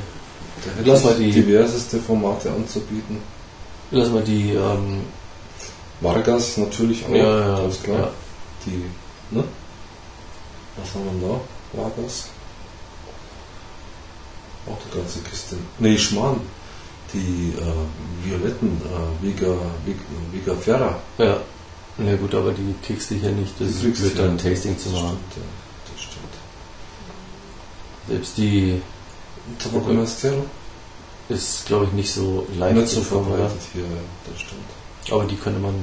Da 0.64 0.70
hätte 0.78 0.90
Lass 0.90 1.04
mal 1.04 1.14
die- 1.14 1.30
diverseste 1.32 1.98
Formate 1.98 2.50
anzubieten. 2.50 3.18
Lass 3.90 4.10
mal 4.10 4.22
die, 4.22 4.52
ähm, 4.54 5.02
Vargas 6.00 6.56
natürlich 6.58 7.04
auch, 7.06 7.10
ja, 7.14 7.40
ja, 7.40 7.58
ganz 7.60 7.82
klar. 7.82 7.98
ja. 7.98 8.10
Die, 8.66 8.84
ne? 9.30 9.44
Was 10.76 10.94
haben 10.94 11.20
wir 11.20 11.28
da? 11.28 11.40
Vargas. 11.80 12.28
Auch 14.66 14.78
die 14.84 14.96
ganze 14.98 15.20
Kiste. 15.20 15.56
Nee, 15.78 15.96
Schmarrn. 15.96 16.40
Die 17.12 17.54
äh, 17.56 18.26
Violetten, 18.28 18.80
äh, 18.82 19.24
Vega, 19.24 19.46
Vega, 19.84 20.00
Vega 20.32 20.54
Ferra. 20.56 20.98
Ja. 21.18 21.40
Na 21.98 22.14
gut, 22.16 22.34
aber 22.34 22.52
die 22.52 22.74
kriegst 22.84 23.10
du 23.10 23.14
hier 23.14 23.30
nicht. 23.30 23.54
Das 23.60 23.78
Die 23.80 23.98
wird 24.02 24.18
dann 24.18 24.38
hier. 24.38 24.50
Tasting 24.52 24.76
zu 24.78 24.90
Das 24.90 25.00
machen. 25.02 25.18
stimmt, 25.30 25.44
ja. 25.46 25.92
Das 25.94 26.02
stimmt. 26.02 26.34
Selbst 28.08 28.36
die 28.38 28.82
Tabacco 29.62 29.92
Maestro? 29.92 30.44
ist, 31.28 31.66
glaube 31.66 31.86
ich, 31.86 31.92
nicht 31.92 32.12
so 32.12 32.46
leicht 32.58 32.76
Nicht 32.76 32.88
so 32.88 33.00
verbreitet 33.02 33.60
hier, 33.72 33.82
ja, 33.82 33.88
das 34.30 34.40
stimmt. 34.42 34.60
Aber 35.10 35.24
die 35.24 35.36
könnte 35.36 35.58
man. 35.60 35.74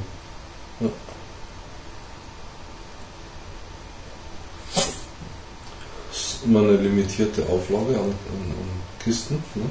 Es 6.11 6.18
ist 6.18 6.32
immer 6.45 6.60
eine 6.60 6.78
limitierte 6.78 7.44
Auflage 7.44 7.95
an, 7.95 8.06
an, 8.06 8.10
an 8.10 8.82
Kisten. 9.03 9.44
Ne? 9.56 9.64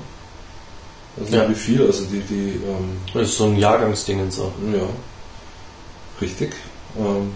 Also 1.21 1.37
Ja. 1.37 1.49
wie 1.49 1.55
viel? 1.55 1.85
Also 1.87 2.05
die, 2.05 2.21
die 2.21 2.61
ähm, 2.67 2.97
Das 3.13 3.29
ist 3.29 3.37
so 3.39 3.45
ein 3.45 3.57
Jahrgangsding 3.57 4.21
und 4.21 4.33
so. 4.33 4.53
Ja, 4.75 4.87
richtig. 6.21 6.55
Ähm, 6.99 7.33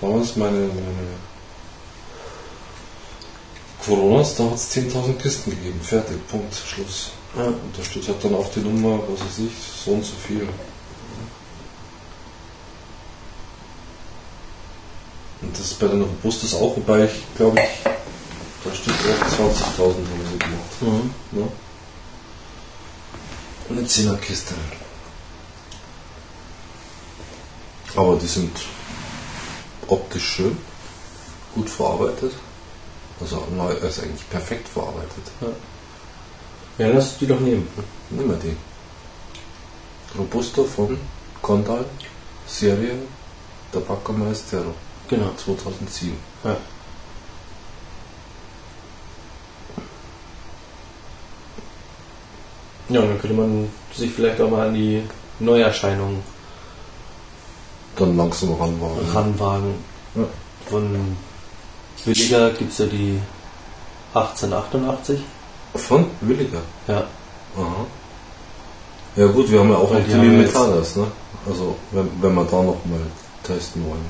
damals 0.00 0.36
meine, 0.36 0.58
meine 0.58 1.12
Coronas, 3.84 4.36
da 4.36 4.44
hat 4.44 4.54
es 4.54 4.70
10.000 4.74 5.14
Kisten 5.18 5.50
gegeben. 5.50 5.80
Fertig, 5.82 6.16
Punkt, 6.28 6.54
Schluss. 6.54 7.10
Ja. 7.36 7.44
Und 7.46 7.76
da 7.76 7.82
steht 7.82 8.06
halt 8.08 8.22
dann 8.24 8.34
auf 8.34 8.50
die 8.52 8.60
Nummer, 8.60 8.98
was 9.08 9.20
weiß 9.20 9.38
ich, 9.46 9.52
so 9.84 9.92
und 9.92 10.04
so 10.04 10.12
viel. 10.26 10.46
Und 15.40 15.52
das 15.58 15.66
ist 15.66 15.78
bei 15.80 15.88
den 15.88 16.02
Robustus 16.02 16.54
auch, 16.54 16.76
wobei 16.76 17.04
ich 17.06 17.10
glaube 17.36 17.58
ich, 17.58 17.90
da 18.64 18.74
steht 18.74 18.94
auch 18.94 19.26
20.000 19.26 19.78
haben 19.78 19.96
sie 20.30 20.38
gemacht. 20.38 20.82
Mhm. 20.82 21.14
Ne? 21.32 21.48
Eine 23.70 23.82
10er 23.82 24.16
Kiste. 24.18 24.54
Aber 27.96 28.16
die 28.16 28.26
sind 28.26 28.56
optisch 29.86 30.24
schön, 30.24 30.56
gut 31.54 31.68
verarbeitet. 31.68 32.32
Also 33.20 33.46
neu 33.54 33.72
ist 33.72 34.02
eigentlich 34.02 34.28
perfekt 34.30 34.68
verarbeitet. 34.68 35.24
Ja, 36.78 36.88
lass 36.88 37.18
die 37.18 37.26
doch 37.26 37.40
nehmen. 37.40 37.68
Nehmen 38.10 38.30
wir 38.30 38.36
die. 38.36 38.56
Robusto 40.18 40.64
von 40.64 40.98
Condal, 41.40 41.84
Serie 42.46 42.94
Tabacco 43.72 44.12
Maestro 44.12 44.74
Genau. 45.08 45.30
2007. 45.36 46.16
Ja. 46.44 46.56
Ja, 52.92 53.00
und 53.00 53.08
dann 53.08 53.20
könnte 53.20 53.36
man 53.36 53.68
sich 53.94 54.10
vielleicht 54.12 54.40
auch 54.40 54.50
mal 54.50 54.68
an 54.68 54.74
die 54.74 55.02
Neuerscheinungen 55.38 56.20
Dann 57.96 58.16
langsam 58.16 58.52
ranwagen. 58.54 59.06
ranwagen. 59.14 59.74
Ja. 60.14 60.24
Von 60.68 61.16
billiger 62.04 62.50
gibt 62.50 62.72
es 62.72 62.78
ja 62.78 62.86
die 62.86 63.18
1888. 64.14 65.20
Von 65.74 66.06
Williger. 66.20 66.60
Ja. 66.86 67.04
Aha. 67.56 67.86
Ja 69.16 69.26
gut, 69.26 69.50
wir 69.50 69.60
haben 69.60 69.70
ja 69.70 69.76
auch 69.76 69.90
Weil 69.90 70.00
noch 70.02 70.08
die 70.08 70.14
Metanas, 70.28 70.96
ne? 70.96 71.06
Also 71.46 71.76
wenn, 71.90 72.10
wenn 72.20 72.34
wir 72.34 72.44
da 72.44 72.56
noch 72.62 72.84
mal 72.84 73.00
testen 73.42 73.84
wollen. 73.86 74.06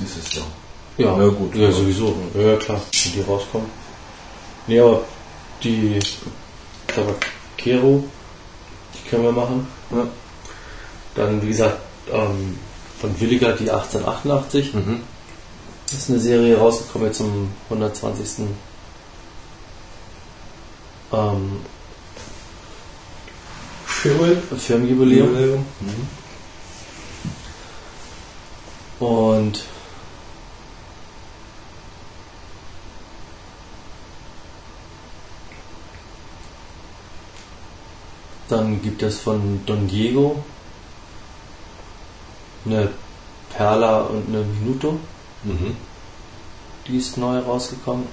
Dieses 0.00 0.34
Jahr. 0.34 0.46
Ja, 0.96 1.16
Ja, 1.18 1.28
gut. 1.28 1.54
Ja, 1.54 1.70
sowieso. 1.70 2.14
Ja, 2.34 2.40
ja, 2.40 2.56
klar. 2.56 2.80
Wenn 3.04 3.12
die 3.12 3.20
rauskommen. 3.20 3.68
Nee, 4.66 4.80
aber 4.80 5.02
die 5.62 5.98
Tabakero, 6.86 8.04
die 8.94 9.08
können 9.08 9.24
wir 9.24 9.32
machen. 9.32 9.66
Ja. 9.90 10.06
Dann, 11.14 11.42
wie 11.42 11.48
gesagt, 11.48 11.78
ähm, 12.12 12.58
von 13.00 13.20
Williger 13.20 13.52
die 13.52 13.70
1888. 13.70 14.74
Mhm. 14.74 15.00
Das 15.90 16.00
ist 16.00 16.10
eine 16.10 16.20
Serie 16.20 16.58
rausgekommen 16.58 17.08
jetzt 17.08 17.18
zum 17.18 17.50
120. 17.70 18.46
Ähm, 21.12 21.60
Firmenjubiläum. 23.86 25.64
Mhm. 25.80 26.08
Und 29.04 29.64
dann 38.48 38.82
gibt 38.82 39.02
es 39.02 39.18
von 39.18 39.60
Don 39.66 39.86
Diego 39.86 40.42
eine 42.64 42.90
Perla 43.50 44.00
und 44.00 44.28
eine 44.28 44.42
Minuto. 44.42 44.98
Mhm. 45.44 45.76
Die 46.86 46.96
ist 46.96 47.16
neu 47.18 47.38
rausgekommen. 47.38 48.06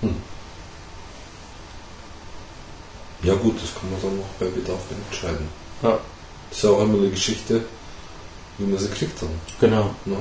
Hm. 0.00 0.16
Ja 3.22 3.34
gut, 3.34 3.62
das 3.62 3.74
kann 3.74 3.90
man 3.90 4.00
dann 4.02 4.16
noch 4.16 4.28
bei 4.38 4.46
Bedarf 4.46 4.80
entscheiden. 4.90 5.48
Ja. 5.82 5.98
Das 6.48 6.58
ist 6.58 6.64
ja 6.64 6.70
auch 6.70 6.82
immer 6.82 6.98
eine 6.98 7.10
Geschichte, 7.10 7.64
wie 8.58 8.66
man 8.66 8.78
sie 8.78 8.88
kriegt 8.88 9.22
dann. 9.22 9.28
Genau. 9.60 9.94
Ne? 10.04 10.16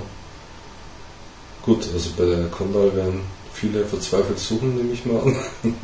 Gut, 1.64 1.88
also 1.94 2.12
bei 2.18 2.26
der 2.26 2.48
Kondal 2.50 2.96
werden 2.96 3.22
viele 3.60 3.86
verzweifelt 3.86 4.40
suchen, 4.40 4.76
nehme 4.76 4.94
ich 4.94 5.06
mal 5.06 5.22
an. 5.22 5.36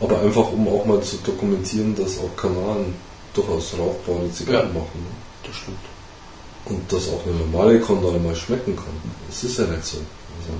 Aber 0.00 0.20
einfach 0.20 0.52
um 0.52 0.68
auch 0.68 0.84
mal 0.84 1.02
zu 1.02 1.16
dokumentieren, 1.18 1.94
dass 1.94 2.18
auch 2.18 2.36
Kanaren 2.36 2.94
durchaus 3.34 3.74
rauchbare 3.78 4.30
Zigarren 4.32 4.68
Ja. 4.68 4.80
machen. 4.80 5.00
Ne? 5.00 5.10
Das 5.46 5.56
stimmt. 5.56 5.78
Und 6.66 6.92
dass 6.92 7.08
auch 7.08 7.24
eine 7.26 7.36
normale 7.36 7.80
Kondal 7.80 8.18
mal 8.20 8.34
schmecken 8.36 8.74
kann. 8.76 8.84
Das 9.28 9.44
ist 9.44 9.58
ja 9.58 9.64
nicht 9.66 9.84
so. 9.84 9.98
Also, 9.98 10.52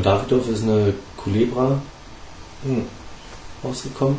Von 0.00 0.12
Davidoff 0.12 0.48
ist 0.48 0.62
eine 0.62 0.94
Culebra 1.14 1.78
hm. 2.64 2.86
rausgekommen. 3.62 4.16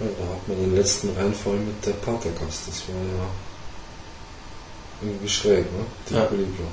Ja, 0.00 0.06
da 0.06 0.24
hat 0.24 0.48
man 0.48 0.56
den 0.56 0.74
letzten 0.74 1.10
Reinfall 1.16 1.54
mit 1.58 1.86
der 1.86 1.92
Patergast. 1.92 2.66
Das 2.66 2.82
war 2.88 2.96
ja 2.96 3.30
irgendwie 5.02 5.28
schräg, 5.28 5.66
ne? 5.66 5.84
Die 6.10 6.14
Ja. 6.14 6.24
Colibra. 6.24 6.64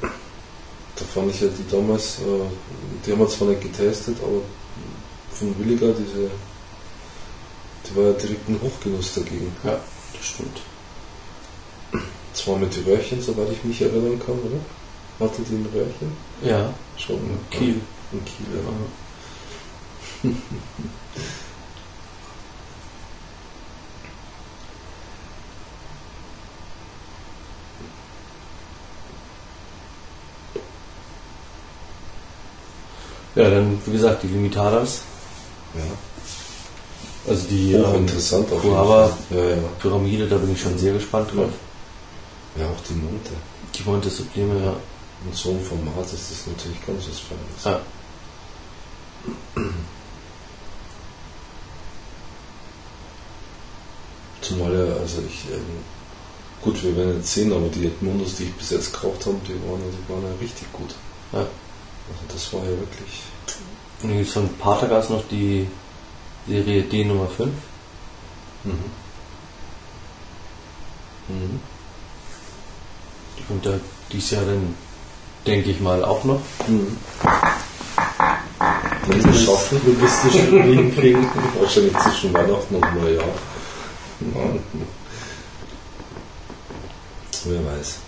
Da 0.00 1.04
fand 1.04 1.32
ich 1.32 1.40
ja 1.40 1.46
die 1.56 1.70
damals, 1.70 2.18
äh, 2.18 2.50
die 3.06 3.12
haben 3.12 3.20
wir 3.20 3.28
zwar 3.28 3.48
nicht 3.48 3.60
getestet, 3.60 4.16
aber 4.20 4.42
von 5.34 5.56
Williger, 5.56 5.92
diese, 5.92 6.32
die 7.86 7.94
war 7.94 8.06
ja 8.06 8.12
direkt 8.14 8.48
ein 8.48 8.60
Hochgenuss 8.60 9.14
dagegen. 9.14 9.54
Ja, 9.62 9.78
das 10.12 10.26
stimmt. 10.26 10.60
Zwar 12.38 12.56
mit 12.56 12.72
Röhrchen, 12.86 13.20
soweit 13.20 13.50
ich 13.50 13.64
mich 13.64 13.82
erinnern 13.82 14.18
kann, 14.24 14.36
oder? 14.38 14.60
Hatte 15.28 15.42
die 15.42 15.54
ein 15.54 15.66
Röhrchen? 15.74 16.16
Ja, 16.42 16.72
Schon. 16.96 17.16
ne? 17.16 17.36
Kiel. 17.50 17.80
In 18.12 18.24
Kiel, 18.24 18.46
ja. 18.54 20.30
Ja, 33.34 33.50
dann, 33.50 33.80
wie 33.86 33.92
gesagt, 33.92 34.22
die 34.24 34.28
Limitadas. 34.28 35.02
ja. 35.74 35.82
Also 37.30 37.46
die 37.48 37.74
ähm, 37.74 37.86
Hochinteressant 37.86 38.50
auf 38.52 38.64
ja. 38.64 39.10
Pyramide, 39.78 40.26
da 40.26 40.36
bin 40.38 40.52
ich 40.52 40.60
schon 40.60 40.76
sehr 40.78 40.94
gespannt 40.94 41.30
drauf. 41.30 41.46
Ja, 41.46 41.67
auch 42.66 42.80
die 42.88 42.94
Monte. 42.94 43.30
Die 43.74 43.82
Monte 43.82 44.10
Sublime, 44.10 44.64
ja. 44.64 44.74
In 45.26 45.32
so 45.32 45.50
einem 45.50 45.60
Format 45.64 46.04
ist 46.12 46.30
das 46.30 46.46
natürlich 46.46 46.84
ganz 46.86 47.04
was 47.08 47.18
Feines. 47.18 47.64
ja. 47.64 47.80
Zumal 54.40 54.72
ja, 54.72 54.94
also 54.96 55.22
ich, 55.28 55.44
ähm, 55.52 55.60
gut, 56.62 56.82
wir 56.82 56.96
werden 56.96 57.16
jetzt 57.16 57.32
sehen, 57.34 57.52
aber 57.52 57.68
die 57.68 57.86
Edmundos, 57.86 58.36
die 58.36 58.44
ich 58.44 58.52
bis 58.54 58.70
jetzt 58.70 58.92
gekauft 58.92 59.26
habe, 59.26 59.36
die 59.46 59.54
waren, 59.68 59.80
ja- 59.80 59.92
die 59.92 60.12
waren 60.12 60.22
ja 60.22 60.38
richtig 60.40 60.72
gut. 60.72 60.94
Ja. 61.32 61.40
Also 61.40 62.22
das 62.32 62.52
war 62.52 62.60
ja 62.62 62.70
wirklich. 62.70 63.22
Und 64.02 64.10
dann 64.10 64.16
gibt 64.18 64.28
es 64.28 64.32
von 64.34 64.48
Patergas 64.58 65.10
noch 65.10 65.26
die 65.28 65.66
Serie 66.46 66.82
D 66.84 67.04
Nummer 67.04 67.28
5. 67.28 67.50
Mhm. 68.64 68.72
Mhm. 71.28 71.60
Die 73.38 73.44
kommt 73.44 73.64
ja 73.64 73.72
dieses 74.12 74.30
Jahr 74.32 74.44
dann, 74.44 74.74
denke 75.46 75.70
ich 75.70 75.80
mal, 75.80 76.04
auch 76.04 76.24
noch. 76.24 76.40
Mhm. 76.66 76.96
Wenn 79.06 79.24
wir 79.24 79.30
es 79.32 79.44
schaffen, 79.44 79.80
logistisch 79.86 80.32
hinkriegen. 80.50 81.26
wahrscheinlich 81.60 81.96
zwischen 81.98 82.32
Weihnachten 82.34 82.74
und 82.74 82.94
Neujahr. 83.02 83.24
Wer 87.44 87.66
weiß. 87.66 87.98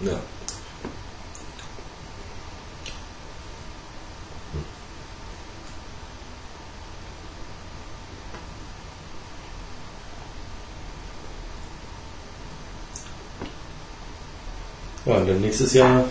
Ja. 0.00 0.20
Ja, 15.08 15.14
und 15.14 15.26
dann 15.28 15.40
nächstes 15.40 15.72
Jahr 15.72 16.04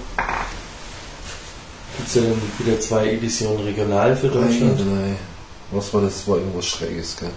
gibt 1.97 2.09
es 2.09 2.15
ja 2.15 2.21
dann 2.23 2.41
wieder 2.57 2.79
zwei 2.79 3.09
Editionen 3.11 3.63
regional 3.63 4.15
für 4.17 4.27
Deutschland. 4.27 4.79
Eieiei. 4.81 5.15
Was 5.71 5.93
war 5.93 6.01
das? 6.01 6.27
War 6.27 6.37
irgendwas 6.37 6.65
Schräges, 6.65 7.15
gell? 7.17 7.29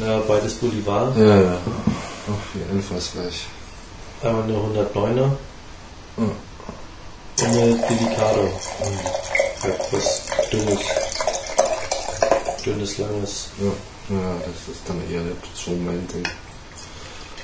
Ja, 0.00 0.20
beides 0.20 0.54
Bolivar. 0.54 1.12
Ja, 1.18 1.40
ja. 1.42 1.56
Ach, 1.56 2.54
wie 2.54 2.60
jedenfalls 2.60 3.12
gleich. 3.12 3.46
Einmal 4.22 4.44
eine 4.44 4.54
109er 4.54 5.30
Ja. 6.16 6.22
und 6.22 7.46
eine 7.46 7.76
Delicado. 7.88 8.48
Etwas 9.64 10.22
dünnes, 10.52 10.78
dünnes, 12.64 12.98
langes. 12.98 13.48
Ja, 13.60 14.16
ja, 14.16 14.34
das 14.40 14.74
ist 14.74 14.82
dann 14.88 14.96
eher 15.12 15.20
nicht 15.20 15.36
so 15.54 15.72
mein 15.72 16.06
Ding. 16.08 16.24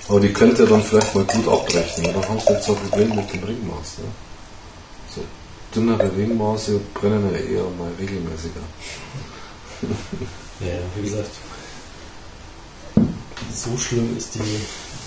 Aber 0.08 0.20
die 0.20 0.32
könnte 0.32 0.66
dann 0.66 0.82
vielleicht 0.82 1.14
mal 1.14 1.24
gut 1.24 1.48
abbrechen, 1.48 2.04
oder? 2.06 2.14
Dann 2.14 2.28
haben 2.28 2.40
sie 2.40 2.52
nicht 2.52 2.64
so 2.64 2.74
viel 2.74 2.88
Problem 2.88 3.16
mit 3.16 3.32
dem 3.32 3.44
Ringmaß. 3.44 3.98
Ne? 3.98 4.04
So 5.14 5.24
dünnere 5.74 6.10
Ringmaße 6.16 6.80
brennen 6.94 7.30
ja 7.32 7.38
eher 7.38 7.64
mal 7.78 7.92
regelmäßiger. 7.98 8.60
Ja, 10.60 10.74
wie 10.96 11.02
gesagt, 11.08 11.30
so 13.54 13.78
schlimm 13.78 14.16
ist 14.16 14.34
die 14.34 14.40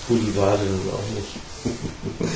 Bolivar 0.08 0.56
dann 0.56 0.80
auch 0.90 1.14
nicht. 1.14 1.36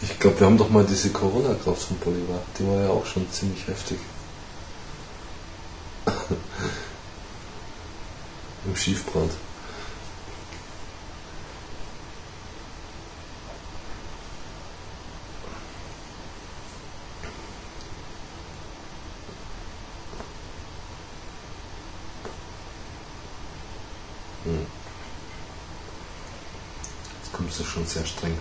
Ich 0.00 0.18
glaube, 0.20 0.38
wir 0.38 0.46
haben 0.46 0.58
doch 0.58 0.68
mal 0.70 0.84
diese 0.84 1.10
Corona-Kraft 1.10 1.82
von 1.82 1.96
Bolivar. 1.98 2.40
Die 2.58 2.66
war 2.68 2.82
ja 2.82 2.90
auch 2.90 3.04
schon 3.04 3.26
ziemlich 3.32 3.66
heftig. 3.66 3.98
Im 8.66 8.76
Schiefbrand. 8.76 9.32
Hm. 24.44 24.66
Jetzt 27.20 27.32
kommst 27.32 27.60
du 27.60 27.64
schon 27.64 27.86
sehr 27.86 28.06
streng. 28.06 28.38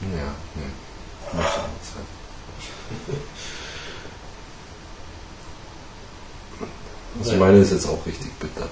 Ja, 0.00 0.34
nee. 0.54 0.70
Muss 1.32 1.44
ja 1.56 1.68
nicht 1.68 1.84
sein. 1.92 2.06
Also 7.18 7.36
meine 7.36 7.56
ist 7.68 7.84
jetzt 7.84 7.88
auch 7.88 8.04
richtig 8.06 8.30
bitter. 8.38 8.68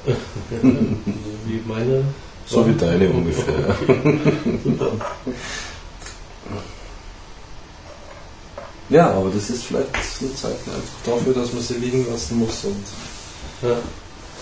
Wie 1.44 1.62
meine. 1.66 2.04
So 2.46 2.66
wie 2.66 2.74
deine 2.74 3.08
ungefähr. 3.10 3.76
Super. 4.64 4.92
Ja, 8.88 9.10
aber 9.10 9.30
das 9.30 9.50
ist 9.50 9.64
vielleicht 9.64 9.88
eine 10.20 10.34
Zeit 10.34 10.52
einfach 10.66 10.82
dafür, 11.04 11.34
dass 11.34 11.52
man 11.52 11.62
sie 11.62 11.74
liegen 11.74 12.06
lassen 12.10 12.38
muss 12.38 12.64
und 12.64 12.84
Ja. 13.68 13.76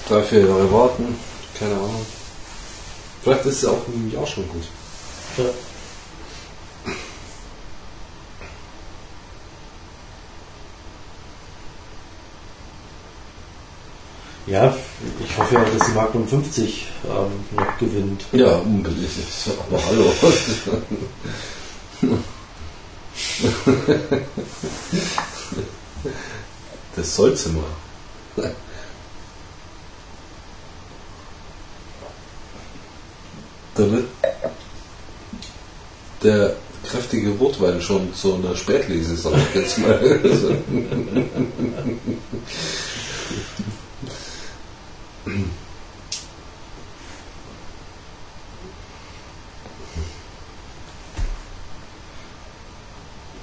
drei, 0.09 0.23
vier 0.23 0.41
Jahre 0.47 0.71
warten. 0.71 1.15
Keine 1.59 1.75
Ahnung. 1.75 2.05
Vielleicht 3.23 3.47
ist 3.47 3.61
sie 3.63 3.69
auch 3.71 3.81
im 3.89 4.13
Jahr 4.13 4.27
schon 4.27 4.47
gut. 4.49 4.65
Ja. 5.39 5.45
Ja, 14.47 14.77
ich 15.25 15.39
hoffe 15.39 15.55
ja, 15.55 15.65
dass 15.65 15.87
die 15.89 15.95
Magnum 15.95 16.29
50 16.29 16.87
ähm, 17.07 17.57
noch 17.57 17.79
gewinnt. 17.79 18.25
Ja, 18.33 18.57
unbedingt. 18.57 19.09
Aber 19.69 19.83
hallo. 19.87 20.13
Das 26.97 27.17
soll's 27.17 27.47
immer. 27.47 27.65
Da 33.75 33.91
wird 33.91 34.05
der 36.23 36.55
kräftige 36.85 37.31
Rotwein 37.31 37.81
schon 37.81 38.15
zu 38.15 38.35
einer 38.35 38.55
Spätlese, 38.55 39.17
sag 39.17 39.33
ich 39.37 39.55
jetzt 39.55 39.79
mal. 39.79 40.21
Also. 45.27 45.39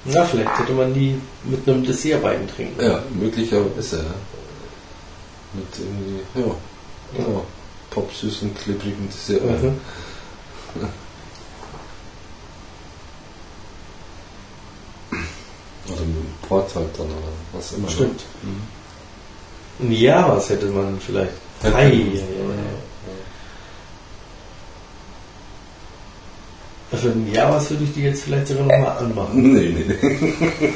Na, 0.04 0.24
vielleicht 0.24 0.58
hätte 0.58 0.72
man 0.72 0.92
die 0.92 1.20
mit 1.44 1.68
einem 1.68 1.84
Dessertwein 1.84 2.48
trinken. 2.48 2.82
Ja, 2.82 3.02
möglicherweise. 3.14 3.98
Ja. 3.98 4.04
Mit 5.54 5.66
irgendwie, 5.78 6.22
ja, 6.34 6.46
ja. 7.18 7.40
popsüßen, 7.90 8.54
klebrigen 8.54 9.08
Dessert. 9.08 9.44
Mhm. 9.44 9.78
Oder 15.88 16.00
mit 16.02 16.16
dem 16.16 16.34
Port 16.48 16.74
halt 16.74 16.98
dann, 16.98 17.06
oder 17.06 17.32
was 17.52 17.72
immer. 17.72 17.88
Stimmt. 17.88 18.22
Mhm. 18.42 19.92
Jahr 19.92 20.36
was 20.36 20.48
hätte 20.48 20.66
man 20.66 20.98
vielleicht. 21.00 21.32
Ja. 21.62 21.74
Ei. 21.74 22.22
Für 26.90 27.08
ein 27.08 27.32
Jahr 27.32 27.54
was 27.54 27.70
würde 27.70 27.84
ich 27.84 27.94
die 27.94 28.02
jetzt 28.02 28.24
vielleicht 28.24 28.48
sogar 28.48 28.64
nochmal 28.64 28.98
anmachen. 28.98 29.52
Nee, 29.54 29.70
nee, 29.70 29.84
nee. 29.88 30.72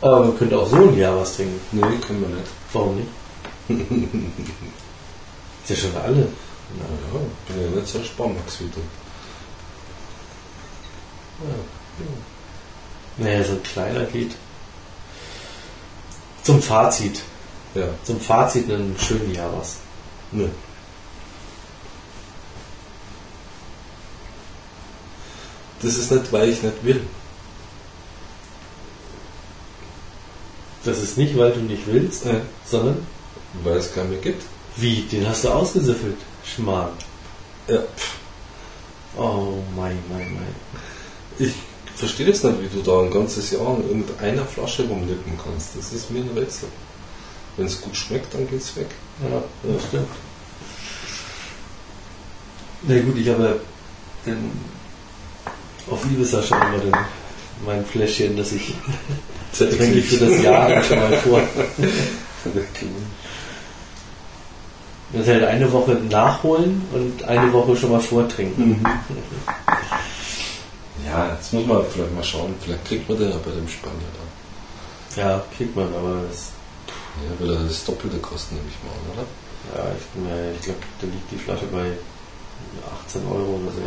Aber 0.00 0.20
man 0.20 0.38
könnte 0.38 0.58
auch 0.58 0.68
so 0.68 0.76
ein 0.76 0.96
Jahr 0.96 1.16
was 1.16 1.36
trinken. 1.36 1.60
Nee, 1.72 1.98
können 2.06 2.20
wir 2.20 2.28
nicht. 2.28 2.50
Warum 2.72 2.96
nicht? 2.96 3.08
Ist 5.64 5.70
ja 5.70 5.76
schon 5.76 5.96
alle. 5.96 6.28
Naja, 6.76 7.20
bin 7.48 7.62
ja 7.62 7.80
nicht 7.80 7.88
so 7.88 8.02
Sparmax 8.02 8.60
wie 8.60 8.68
du. 8.68 8.80
Naja, 13.18 13.42
so 13.44 13.52
ein 13.52 13.62
kleiner 13.62 14.04
geht. 14.04 14.34
Zum 16.44 16.62
Fazit. 16.62 17.20
Ja. 17.74 17.88
Zum 18.04 18.20
Fazit 18.20 18.70
einen 18.70 18.96
schönen 18.98 19.34
Jahr 19.34 19.52
was. 19.58 19.76
Nee. 20.32 20.48
Das 25.82 25.96
ist 25.96 26.10
nicht, 26.10 26.32
weil 26.32 26.48
ich 26.48 26.62
nicht 26.62 26.82
will. 26.84 27.00
Das 30.84 30.98
ist 30.98 31.18
nicht, 31.18 31.36
weil 31.36 31.52
du 31.52 31.60
nicht 31.60 31.86
willst, 31.86 32.24
Ja. 32.24 32.40
sondern 32.68 33.06
Weil 33.62 33.76
es 33.76 33.94
keinen 33.94 34.10
mehr 34.10 34.20
gibt. 34.20 34.42
wie? 34.76 35.02
Den 35.02 35.28
hast 35.28 35.44
du 35.44 35.50
ausgesüffelt. 35.50 36.16
Schmarrn. 36.44 36.92
Ja. 37.68 37.80
Oh 39.16 39.58
mein, 39.76 39.98
mein, 40.08 40.34
mein. 40.34 40.54
Ich 41.38 41.54
verstehe 41.98 42.26
das 42.26 42.42
nicht, 42.44 42.62
wie 42.62 42.68
du 42.68 42.82
da 42.82 43.00
ein 43.00 43.10
ganzes 43.10 43.50
Jahr 43.50 43.66
an 43.68 43.82
irgendeiner 43.82 44.44
Flasche 44.44 44.84
rumnippen 44.84 45.32
kannst. 45.42 45.76
Das 45.76 45.92
ist 45.92 46.10
mir 46.10 46.20
ein 46.20 46.30
Rätsel. 46.36 46.68
Wenn 47.56 47.66
es 47.66 47.80
gut 47.80 47.96
schmeckt, 47.96 48.32
dann 48.34 48.48
geht's 48.48 48.76
weg. 48.76 48.86
Ja, 49.22 49.42
das 49.64 49.84
stimmt. 49.84 50.08
Na 52.82 53.00
gut, 53.00 53.16
ich 53.16 53.28
habe 53.28 53.60
den, 54.24 54.50
auf 55.90 56.04
Ibisascha 56.04 56.56
immer 56.68 56.78
den, 56.78 56.92
mein 57.66 57.84
Fläschchen, 57.84 58.36
das 58.36 58.52
ich 58.52 58.74
trinke 59.58 60.02
für 60.02 60.24
das 60.24 60.42
Jahr 60.42 60.82
schon 60.84 60.98
mal 60.98 61.12
vor. 61.18 61.42
Das 65.10 65.22
ist 65.22 65.28
halt 65.28 65.44
eine 65.44 65.72
Woche 65.72 65.92
nachholen 66.10 66.82
und 66.92 67.22
eine 67.24 67.50
Woche 67.50 67.74
schon 67.74 67.92
mal 67.92 68.00
vortrinken. 68.00 68.84
Ja, 71.08 71.32
jetzt 71.34 71.52
muss 71.52 71.66
man 71.66 71.82
vielleicht 71.90 72.14
mal 72.14 72.24
schauen. 72.24 72.54
Vielleicht 72.60 72.84
kriegt 72.84 73.08
man 73.08 73.18
den 73.18 73.30
ja 73.30 73.36
bei 73.44 73.50
dem 73.50 73.68
Spanier 73.68 74.10
dann. 74.16 75.24
Ja, 75.24 75.42
kriegt 75.56 75.74
man, 75.74 75.86
aber 75.94 76.22
das, 76.28 76.50
Ja, 77.24 77.40
will 77.44 77.54
er 77.54 77.62
das 77.64 77.84
Doppelte 77.84 78.18
kosten, 78.18 78.54
nehme 78.56 78.68
ich 78.68 78.78
mal 78.84 78.92
an, 78.92 79.06
oder? 79.12 79.26
ja, 79.76 79.92
ich, 79.98 80.06
bin 80.08 80.28
ja- 80.28 80.52
ich 80.54 80.60
glaube, 80.62 80.78
da 81.00 81.06
liegt 81.06 81.30
die 81.32 81.36
Flasche 81.38 81.66
bei 81.72 81.92
18 83.06 83.22
Euro 83.26 83.58
oder 83.62 83.72
so. 83.72 83.80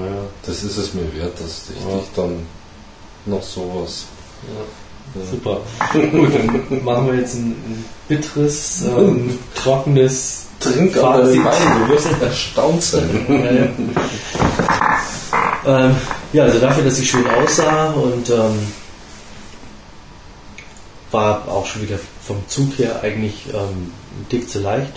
Naja, 0.00 0.22
Das 0.46 0.62
ist 0.62 0.76
es 0.76 0.94
mir 0.94 1.12
wert, 1.14 1.38
dass 1.40 1.64
ich 1.70 1.84
Ja. 1.84 1.96
dich 1.98 2.08
dann 2.16 2.46
noch 3.26 3.42
sowas. 3.42 4.04
ja. 4.44 4.64
Super. 5.28 5.60
Gut, 5.92 6.32
dann 6.34 6.84
machen 6.84 7.06
wir 7.08 7.14
jetzt 7.18 7.34
ein, 7.34 7.50
ein 7.50 7.84
bitteres, 8.08 8.82
ähm, 8.84 9.36
trockenes 9.56 10.46
Trink 10.60 10.96
aber 10.98 11.24
den 11.24 11.44
Wein, 11.44 11.80
du 11.80 11.92
wirst 11.92 12.06
erstaunt 12.22 12.80
sein. 12.82 13.26
Ähm, 15.70 15.96
ja, 16.32 16.44
also 16.44 16.58
dafür, 16.58 16.84
dass 16.84 16.96
sie 16.96 17.06
schön 17.06 17.26
aussah 17.28 17.90
und 17.92 18.28
ähm, 18.30 18.72
war 21.10 21.46
auch 21.48 21.66
schon 21.66 21.82
wieder 21.82 21.98
vom 22.24 22.36
Zug 22.48 22.78
her 22.78 23.00
eigentlich 23.02 23.46
ähm, 23.52 23.92
ein 24.18 24.26
Tick 24.28 24.48
zu 24.48 24.60
leicht. 24.60 24.92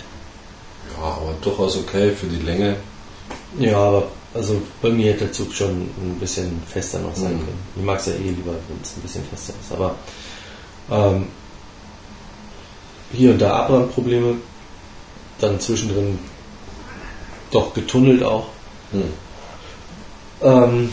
Ja, 0.96 1.04
aber 1.04 1.34
durchaus 1.42 1.76
okay 1.76 2.10
für 2.12 2.26
die 2.26 2.42
Länge. 2.42 2.76
Ja, 3.58 3.78
aber 3.78 4.08
also 4.32 4.60
bei 4.82 4.90
mir 4.90 5.12
hätte 5.12 5.24
der 5.26 5.32
Zug 5.32 5.52
schon 5.52 5.70
ein 5.70 6.16
bisschen 6.20 6.60
fester 6.66 6.98
noch 6.98 7.14
sein 7.14 7.34
Mhm. 7.34 7.38
können. 7.40 7.58
Ich 7.76 7.82
mag 7.84 7.98
es 8.00 8.06
ja 8.06 8.12
eh 8.14 8.30
lieber, 8.30 8.52
wenn 8.52 8.78
es 8.82 8.96
ein 8.96 9.02
bisschen 9.02 9.24
fester 9.24 9.54
ist. 9.60 9.72
Aber 9.72 9.94
ähm, 10.90 11.26
hier 13.12 13.30
und 13.30 13.38
da 13.38 13.56
Abbrandprobleme, 13.60 14.36
dann 15.40 15.60
zwischendrin 15.60 16.18
doch 17.50 17.72
getunnelt 17.74 18.22
auch. 18.24 18.46
Hm. 18.90 19.12
Ähm, 20.42 20.92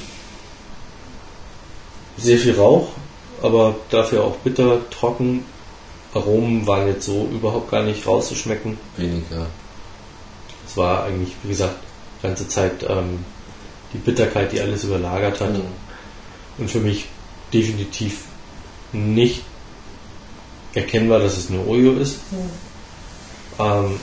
sehr 2.18 2.38
viel 2.38 2.56
Rauch, 2.56 2.90
aber 3.42 3.76
dafür 3.90 4.24
auch 4.24 4.36
bitter, 4.38 4.90
trocken. 4.90 5.46
Aromen 6.14 6.68
waren 6.68 6.88
jetzt 6.88 7.06
so 7.06 7.28
überhaupt 7.32 7.72
gar 7.72 7.84
nicht 7.84 8.06
rauszuschmecken. 8.06 8.78
Weniger. 8.98 9.48
Es 10.68 10.76
war 10.78 11.06
eigentlich, 11.06 11.34
wie 11.44 11.50
gesagt, 11.50 11.76
die 12.18 12.28
ganze 12.28 12.48
Zeit 12.48 12.86
ähm, 12.88 13.26
die 13.94 13.98
Bitterkeit, 13.98 14.52
die 14.52 14.62
alles 14.62 14.84
überlagert 14.84 15.40
hat. 15.40 15.54
Mhm. 15.54 15.64
Und 16.58 16.70
für 16.70 16.80
mich 16.80 17.08
definitiv 17.54 18.26
nicht 18.92 19.44
erkennbar, 20.74 21.20
dass 21.20 21.38
es 21.38 21.50
eine 21.50 21.66
Oyo 21.66 21.94
ist. 21.94 22.20
Ähm, 23.60 24.00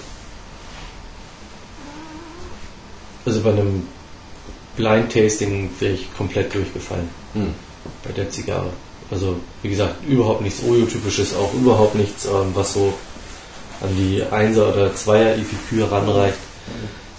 also 3.24 3.40
bei 3.43 3.51
einem 3.51 3.86
Blind 4.79 5.13
Tasting 5.13 5.69
wäre 5.81 5.93
ich 5.95 6.15
komplett 6.17 6.55
durchgefallen 6.55 7.11
Hm. 7.35 7.53
bei 8.05 8.13
der 8.13 8.31
Zigarre. 8.31 8.71
Also 9.11 9.37
wie 9.63 9.69
gesagt, 9.71 9.97
überhaupt 10.07 10.41
nichts 10.41 10.63
Oyo-typisches, 10.63 11.35
auch 11.35 11.53
überhaupt 11.53 11.97
nichts, 11.97 12.25
ähm, 12.27 12.53
was 12.55 12.75
so 12.75 12.95
an 13.81 13.91
die 13.97 14.23
1er 14.23 14.73
oder 14.73 14.91
2er 14.95 15.35
Epikür 15.35 15.91
ranreicht. 15.91 16.39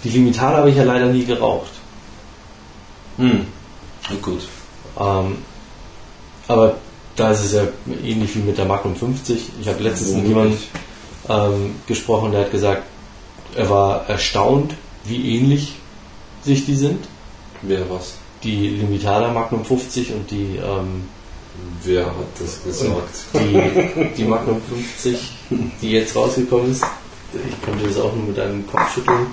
Die 0.02 0.08
Limitada 0.08 0.58
habe 0.58 0.70
ich 0.70 0.76
ja 0.76 0.84
leider 0.84 1.06
nie 1.06 1.24
geraucht. 1.24 1.70
Hm. 3.18 3.46
Na 4.08 4.16
gut. 4.22 4.48
Ähm, 4.98 5.38
aber 6.48 6.76
da 7.16 7.30
ist 7.32 7.44
es 7.44 7.52
ja 7.52 7.62
ähnlich 8.02 8.34
wie 8.34 8.40
mit 8.40 8.56
der 8.56 8.64
Magnum 8.64 8.96
50. 8.96 9.50
Ich 9.60 9.68
habe 9.68 9.82
letztens 9.82 10.14
mit 10.14 10.26
jemandem 10.26 10.58
ähm, 11.28 11.74
gesprochen, 11.86 12.32
der 12.32 12.42
hat 12.42 12.50
gesagt, 12.50 12.84
er 13.54 13.68
war 13.68 14.08
erstaunt, 14.08 14.74
wie 15.04 15.36
ähnlich 15.36 15.74
sich 16.42 16.64
die 16.64 16.76
sind. 16.76 17.04
Wer 17.62 17.88
was? 17.90 18.14
Die 18.42 18.68
Limitada 18.68 19.32
Magnum 19.32 19.64
50 19.64 20.12
und 20.14 20.30
die, 20.30 20.56
ähm, 20.56 21.04
Wer 21.84 22.06
hat 22.06 22.14
das 22.38 22.62
gesagt? 22.62 23.26
die, 23.34 24.12
die 24.16 24.24
Magnum 24.24 24.60
50, 24.62 25.32
die 25.82 25.90
jetzt 25.90 26.16
rausgekommen 26.16 26.72
ist. 26.72 26.84
Ich 27.34 27.62
konnte 27.62 27.86
das 27.86 27.98
auch 27.98 28.14
nur 28.14 28.26
mit 28.26 28.38
einem 28.38 28.66
Kopfschütteln 28.66 29.26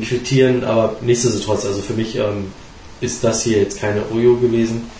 quittieren, 0.00 0.64
aber 0.64 0.96
nichtsdestotrotz, 1.02 1.66
also 1.66 1.82
für 1.82 1.92
mich 1.92 2.16
ähm, 2.16 2.52
ist 3.00 3.22
das 3.22 3.42
hier 3.42 3.58
jetzt 3.58 3.78
keine 3.80 4.02
Oyo 4.12 4.36
gewesen. 4.36 4.90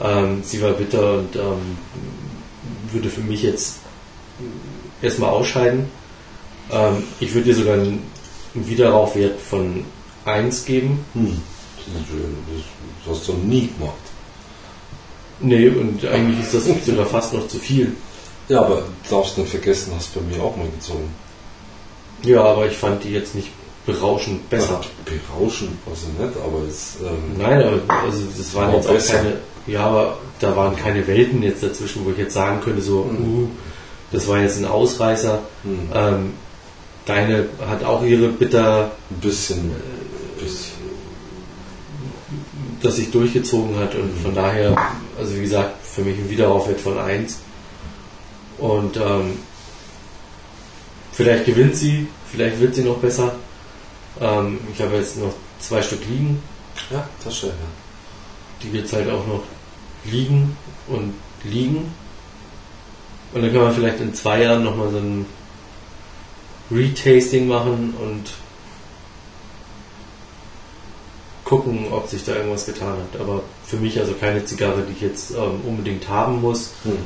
Ähm, 0.00 0.42
sie 0.42 0.60
war 0.62 0.72
bitter 0.72 1.18
und 1.18 1.36
ähm, 1.36 1.78
würde 2.92 3.08
für 3.08 3.22
mich 3.22 3.42
jetzt 3.42 3.76
erstmal 5.02 5.30
ausscheiden. 5.30 5.86
Ähm, 6.70 7.04
ich 7.18 7.34
würde 7.34 7.48
ihr 7.48 7.54
sogar 7.54 7.74
einen 7.74 8.02
Wiederaufwert 8.54 9.40
von 9.40 9.84
1 10.24 10.64
geben. 10.64 11.04
Hm. 11.14 11.40
Das 11.76 12.02
ist 12.02 12.08
schön. 12.08 12.36
Das 13.06 13.16
hast 13.18 13.28
du 13.28 13.32
noch 13.32 13.42
nie 13.44 13.68
gemacht. 13.78 13.94
Nee, 15.40 15.68
und 15.70 16.04
eigentlich 16.06 16.40
ist 16.40 16.54
das 16.54 16.64
sogar 16.86 17.06
fast 17.06 17.32
noch 17.32 17.48
zu 17.48 17.58
viel. 17.58 17.96
Ja, 18.48 18.60
aber 18.60 18.82
du 19.08 19.14
darfst 19.14 19.38
nicht 19.38 19.50
vergessen, 19.50 19.92
hast 19.96 20.14
bei 20.14 20.20
mir 20.20 20.42
auch 20.42 20.56
mal 20.56 20.68
gezogen. 20.68 21.08
Ja, 22.22 22.42
aber 22.42 22.66
ich 22.66 22.76
fand 22.76 23.02
die 23.04 23.10
jetzt 23.10 23.34
nicht 23.34 23.48
berauschend 23.86 24.50
besser. 24.50 24.80
Ja, 24.82 25.12
berauschend, 25.32 25.70
also 25.88 26.06
nicht, 26.22 26.36
aber 26.36 26.68
es. 26.68 26.96
Ähm, 27.00 27.38
Nein, 27.38 27.62
aber 27.62 28.02
also 28.04 28.22
das 28.36 28.54
waren 28.54 28.68
War 28.68 28.76
jetzt 28.76 28.88
auch 28.88 28.92
besser. 28.92 29.14
keine, 29.14 29.36
ja, 29.66 29.86
aber 29.86 30.18
da 30.40 30.54
waren 30.54 30.76
keine 30.76 31.06
Welten 31.06 31.42
jetzt 31.42 31.62
dazwischen, 31.62 32.04
wo 32.04 32.10
ich 32.10 32.18
jetzt 32.18 32.34
sagen 32.34 32.60
könnte, 32.60 32.82
so, 32.82 33.04
Mhm. 33.04 33.44
uh, 33.44 33.48
das 34.12 34.28
war 34.28 34.38
jetzt 34.40 34.58
ein 34.58 34.66
Ausreißer. 34.66 35.38
hm, 35.62 35.78
Ähm, 35.94 36.32
deine 37.06 37.46
hat 37.66 37.82
auch 37.84 38.04
ihre 38.04 38.28
Bitter, 38.28 38.90
ein 39.10 39.20
bisschen. 39.20 39.70
Bisschen 40.40 40.80
das 42.82 42.96
sich 42.96 43.10
durchgezogen 43.10 43.78
hat 43.78 43.94
und 43.94 44.16
von 44.18 44.34
daher, 44.34 44.76
also 45.18 45.36
wie 45.36 45.42
gesagt, 45.42 45.84
für 45.84 46.02
mich 46.02 46.18
ein 46.18 46.30
Wiederaufwert 46.30 46.80
von 46.80 46.98
1. 46.98 47.38
Und 48.58 48.96
ähm, 48.96 49.38
vielleicht 51.12 51.46
gewinnt 51.46 51.76
sie, 51.76 52.08
vielleicht 52.30 52.60
wird 52.60 52.74
sie 52.74 52.84
noch 52.84 52.98
besser. 52.98 53.34
Ähm, 54.20 54.60
ich 54.72 54.80
habe 54.80 54.96
jetzt 54.96 55.18
noch 55.18 55.34
zwei 55.58 55.82
Stück 55.82 56.06
liegen, 56.08 56.42
ja, 56.90 57.06
das 57.24 57.36
schon, 57.36 57.50
ja. 57.50 57.54
die 58.62 58.76
jetzt 58.76 58.92
halt 58.92 59.08
auch 59.10 59.26
noch 59.26 59.42
liegen 60.04 60.56
und 60.88 61.14
liegen. 61.44 61.92
Und 63.32 63.42
dann 63.42 63.52
kann 63.52 63.62
man 63.62 63.74
vielleicht 63.74 64.00
in 64.00 64.14
zwei 64.14 64.42
Jahren 64.42 64.64
nochmal 64.64 64.90
so 64.90 64.98
ein 64.98 65.26
Retasting 66.70 67.46
machen 67.46 67.94
und 68.00 68.30
gucken, 71.50 71.86
ob 71.90 72.08
sich 72.08 72.24
da 72.24 72.36
irgendwas 72.36 72.64
getan 72.64 72.96
hat. 72.96 73.20
Aber 73.20 73.42
für 73.66 73.76
mich 73.76 73.98
also 73.98 74.12
keine 74.14 74.44
Zigarre, 74.44 74.82
die 74.88 74.92
ich 74.92 75.00
jetzt 75.00 75.32
ähm, 75.32 75.60
unbedingt 75.66 76.08
haben 76.08 76.40
muss, 76.40 76.70
Hm. 76.84 76.98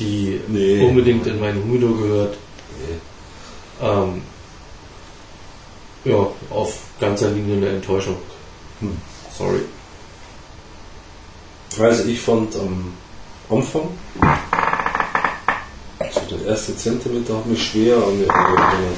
die 0.00 0.40
Nee. 0.48 0.82
unbedingt 0.88 1.26
in 1.26 1.38
meinen 1.38 1.62
Humidor 1.62 1.96
gehört. 1.98 2.36
Nee. 2.78 3.86
Ähm, 3.86 4.22
ja, 6.06 6.26
auf 6.48 6.78
ganzer 6.98 7.30
Linie 7.30 7.58
eine 7.58 7.68
Enttäuschung. 7.76 8.16
Hm. 8.80 8.96
Sorry. 9.36 9.60
Also 11.78 12.04
ich 12.08 12.20
fand 12.20 12.56
am 12.56 12.94
Anfang, 13.50 13.88
so 16.10 16.20
der 16.36 16.46
erste 16.48 16.74
Zentimeter 16.76 17.36
hat 17.36 17.46
mich 17.46 17.62
schwer 17.62 17.96
an 17.96 18.18
erinnert. 18.18 18.96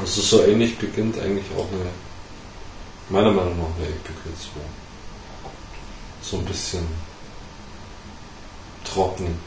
Also 0.00 0.20
so 0.22 0.42
ähnlich 0.44 0.78
beginnt 0.78 1.18
eigentlich 1.18 1.44
auch 1.58 1.66
eine, 1.72 1.90
meiner 3.10 3.32
Meinung 3.32 3.58
nach 3.58 3.76
eine 3.76 3.88
Epicure 3.88 4.34
2. 4.36 4.60
So 6.22 6.38
ein 6.38 6.44
bisschen 6.44 6.86
trocken, 8.84 9.38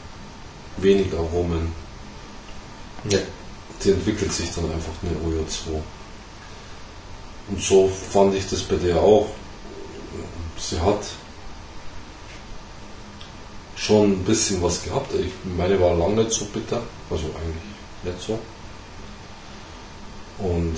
wenig 0.76 1.12
Aromen. 1.14 1.72
Ja. 3.08 3.18
Die 3.82 3.90
entwickelt 3.90 4.32
sich 4.32 4.52
dann 4.54 4.70
einfach 4.70 4.92
eine 5.02 5.16
Ojo 5.26 5.44
2. 5.46 5.70
Und 7.48 7.60
so 7.60 7.88
fand 7.88 8.34
ich 8.34 8.48
das 8.48 8.62
bei 8.62 8.76
der 8.76 8.96
auch. 8.98 9.28
Sie 10.56 10.80
hat 10.80 11.04
schon 13.76 14.12
ein 14.12 14.24
bisschen 14.24 14.62
was 14.62 14.82
gehabt. 14.82 15.12
Ich 15.14 15.32
meine 15.56 15.78
war 15.80 15.94
lange 15.94 16.22
nicht 16.22 16.32
so 16.32 16.46
bitter. 16.46 16.82
Also 17.10 17.24
eigentlich 17.24 18.14
nicht 18.14 18.26
so. 18.26 18.38
Und 20.38 20.76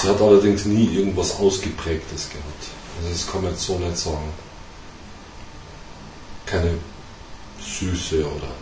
sie 0.00 0.08
hat 0.08 0.20
allerdings 0.20 0.64
nie 0.64 0.86
irgendwas 0.86 1.38
Ausgeprägtes 1.38 2.30
gehabt. 2.30 2.64
Also 2.98 3.12
das 3.12 3.26
kann 3.26 3.42
man 3.42 3.52
jetzt 3.52 3.64
so 3.64 3.78
nicht 3.78 3.96
sagen. 3.96 4.32
Keine 6.46 6.74
Süße 7.60 8.20
oder 8.20 8.52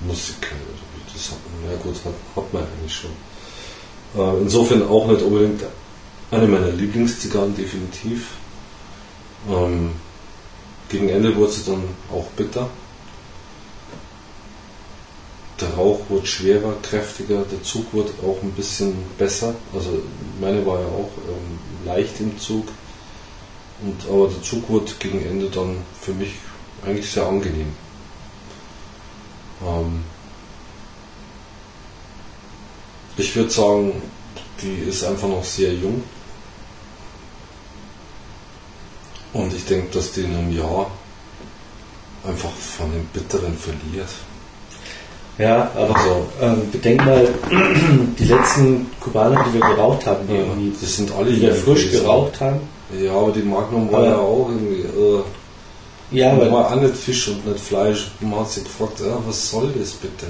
Musik. 0.00 0.52
Das 1.12 1.30
hat, 1.30 1.38
na 1.68 1.76
gut, 1.76 1.94
hat, 2.04 2.14
hat 2.36 2.52
man 2.52 2.62
eigentlich 2.62 2.94
schon. 2.94 3.10
Äh, 4.16 4.42
insofern 4.42 4.88
auch 4.88 5.06
nicht 5.06 5.22
unbedingt 5.22 5.62
eine 6.30 6.46
meiner 6.46 6.70
Lieblingszigarren, 6.70 7.54
definitiv. 7.54 8.28
Ähm, 9.48 9.92
gegen 10.88 11.08
Ende 11.08 11.34
wurde 11.36 11.52
sie 11.52 11.64
dann 11.64 11.82
auch 12.12 12.26
bitter. 12.36 12.68
Der 15.60 15.72
Rauch 15.74 16.00
wurde 16.08 16.26
schwerer, 16.26 16.74
kräftiger, 16.82 17.44
der 17.44 17.62
Zug 17.62 17.92
wurde 17.92 18.10
auch 18.22 18.42
ein 18.42 18.52
bisschen 18.52 18.96
besser. 19.18 19.54
Also 19.72 20.02
meine 20.40 20.66
war 20.66 20.80
ja 20.80 20.86
auch 20.86 21.10
ähm, 21.28 21.58
leicht 21.84 22.20
im 22.20 22.38
Zug. 22.38 22.66
Und, 23.82 23.96
aber 24.08 24.28
der 24.28 24.42
Zug 24.42 24.68
wurde 24.68 24.92
gegen 24.98 25.24
Ende 25.24 25.48
dann 25.50 25.76
für 26.00 26.12
mich 26.12 26.32
eigentlich 26.84 27.10
sehr 27.10 27.26
angenehm. 27.26 27.72
Ähm, 29.64 30.04
ich 33.16 33.34
würde 33.36 33.50
sagen, 33.50 34.02
die 34.60 34.88
ist 34.88 35.04
einfach 35.04 35.28
noch 35.28 35.44
sehr 35.44 35.72
jung. 35.72 36.02
Und 39.32 39.52
ich 39.52 39.64
denke, 39.64 39.90
dass 39.92 40.12
die 40.12 40.22
in 40.22 40.34
einem 40.34 40.56
Jahr 40.56 40.90
einfach 42.24 42.52
von 42.52 42.90
dem 42.92 43.06
Bitteren 43.06 43.56
verliert. 43.56 44.08
Ja, 45.38 45.70
aber 45.74 45.96
Also- 45.96 46.26
ähm, 46.40 46.70
bedenk 46.70 47.04
mal, 47.04 47.26
die 48.18 48.24
letzten 48.24 48.86
Kubaner, 49.00 49.44
die 49.48 49.54
wir 49.54 49.60
geraucht 49.60 50.06
haben, 50.06 50.26
die, 50.28 50.34
Ja, 50.34 50.40
irgendwie, 50.40 50.72
das 50.80 50.96
sind 50.96 51.10
alle 51.12 51.32
die 51.32 51.40
wir 51.42 51.54
frisch 51.54 51.90
geraucht 51.90 52.40
haben. 52.40 52.60
Ja, 53.00 53.12
aber 53.12 53.32
die 53.32 53.42
Magnum 53.42 53.90
war 53.90 54.04
ja 54.04 54.16
auch 54.16 54.48
irgendwie. 54.50 54.82
Äh, 54.82 55.22
Ja, 56.12 56.34
die 56.36 56.42
aber, 56.42 56.52
war 56.52 56.70
auch 56.70 56.76
nicht 56.80 56.94
Fisch 56.96 57.26
und 57.28 57.44
nicht 57.46 57.58
Fleisch. 57.58 58.12
Man 58.20 58.38
hat 58.40 58.50
sich 58.52 58.62
gefragt, 58.64 59.00
ja, 59.00 59.18
was 59.26 59.50
soll 59.50 59.72
das 59.76 59.90
bitte? 59.92 60.26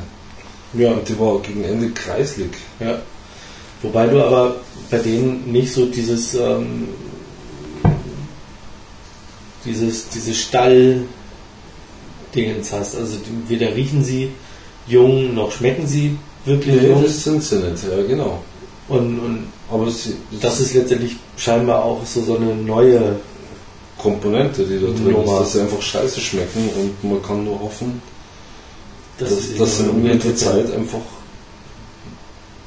ja, 0.72 0.92
Und 0.92 1.06
die 1.08 1.18
war 1.20 1.38
gegen 1.40 1.62
Ende 1.64 1.90
kreislig. 1.90 2.50
ja. 2.80 2.98
Wobei 3.82 4.06
du 4.06 4.24
aber 4.24 4.54
bei 4.90 4.96
denen 4.98 5.52
nicht 5.52 5.70
so 5.74 5.84
dieses, 5.84 6.34
ähm, 6.34 6.88
dieses, 9.66 10.08
dieses 10.08 10.40
Stall-Dingens 10.40 12.72
hast. 12.72 12.96
Also 12.96 13.18
weder 13.48 13.74
riechen 13.74 14.02
sie 14.02 14.30
jung, 14.86 15.34
noch 15.34 15.50
schmecken 15.52 15.86
sie 15.86 16.18
wirklich 16.44 16.80
Nee, 16.80 16.88
jung. 16.88 17.02
das 17.02 17.24
sind 17.24 17.42
sie 17.42 17.56
nicht, 17.56 17.84
ja 17.84 18.02
genau. 18.06 18.42
Und, 18.88 19.18
und 19.18 19.46
Aber 19.70 19.90
sie, 19.90 20.14
das 20.40 20.60
ist 20.60 20.74
letztendlich 20.74 21.16
scheinbar 21.36 21.82
auch 21.84 22.04
so, 22.04 22.22
so 22.22 22.36
eine 22.36 22.54
neue 22.54 23.16
Komponente, 23.98 24.64
die 24.64 24.78
da 24.78 24.86
drin 24.88 25.12
Nummer. 25.12 25.34
ist, 25.36 25.40
dass 25.40 25.52
sie 25.54 25.60
einfach 25.62 25.80
scheiße 25.80 26.20
schmecken 26.20 26.68
und 26.78 27.10
man 27.10 27.22
kann 27.22 27.44
nur 27.44 27.58
hoffen, 27.60 28.02
Das 29.18 29.30
dass, 29.30 29.54
dass 29.56 29.78
sie 29.78 29.84
mit 29.84 30.22
der. 30.22 30.36
Zeit 30.36 30.70
einfach 30.72 31.00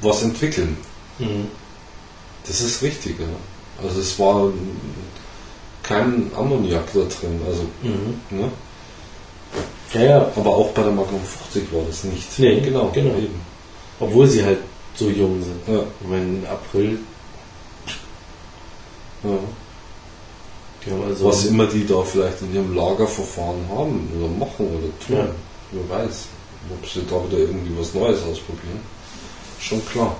was 0.02 0.22
entwickeln. 0.22 0.76
Mhm. 1.18 1.46
Das 2.46 2.60
ist 2.60 2.82
wichtig, 2.82 3.16
ja. 3.20 3.26
Also 3.86 4.00
es 4.00 4.18
war 4.18 4.50
kein 5.82 6.30
Ammoniak 6.36 6.84
da 6.94 7.00
drin, 7.00 7.40
also, 7.46 7.62
Mhm. 7.82 8.38
ne? 8.40 8.50
Ja, 9.94 10.02
ja. 10.02 10.32
Aber 10.36 10.50
auch 10.56 10.70
bei 10.70 10.82
der 10.82 10.92
Magnum 10.92 11.20
50 11.22 11.72
war 11.72 11.82
das 11.86 12.04
nicht. 12.04 12.38
Nee, 12.38 12.60
genau, 12.60 12.90
genau. 12.92 13.16
Eben. 13.16 13.40
Obwohl 14.00 14.26
sie 14.26 14.44
halt 14.44 14.58
so 14.94 15.08
jung 15.08 15.42
sind. 15.42 15.60
Ja, 15.66 15.82
Ich 16.00 16.08
meine, 16.08 16.48
April, 16.48 16.98
ja. 19.24 19.30
also. 21.08 21.26
Was 21.26 21.46
immer 21.46 21.66
die 21.66 21.86
da 21.86 22.02
vielleicht 22.02 22.42
in 22.42 22.54
ihrem 22.54 22.74
Lagerverfahren 22.74 23.68
haben 23.68 24.08
oder 24.16 24.28
machen 24.28 24.66
oder 24.66 25.06
tun. 25.06 25.16
Ja. 25.16 25.28
Wer 25.72 25.98
weiß, 25.98 26.26
ob 26.70 26.88
sie 26.88 27.02
da 27.08 27.16
wieder 27.26 27.38
irgendwie 27.38 27.78
was 27.78 27.94
Neues 27.94 28.18
ausprobieren. 28.22 28.80
Schon 29.60 29.84
klar. 29.86 30.16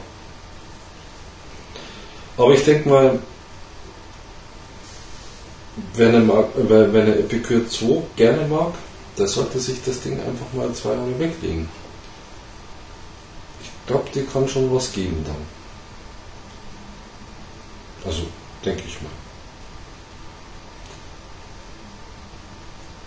Aber 2.36 2.52
ich 2.52 2.64
denke 2.64 2.88
mal, 2.88 3.18
wer 5.94 6.08
eine 6.08 7.18
Epicure 7.18 7.66
2 7.66 8.02
gerne 8.16 8.46
mag, 8.46 8.74
der 9.18 9.26
sollte 9.26 9.58
sich 9.58 9.78
das 9.84 10.00
Ding 10.00 10.20
einfach 10.20 10.46
mal 10.54 10.72
zwei 10.72 10.92
Jahre 10.94 11.18
weglegen. 11.18 11.68
Ich 13.62 13.70
glaube, 13.86 14.08
die 14.14 14.22
kann 14.22 14.48
schon 14.48 14.72
was 14.74 14.92
geben 14.92 15.24
dann. 15.26 15.36
Also, 18.04 18.22
denke 18.64 18.84
ich 18.86 19.00
mal. 19.02 19.10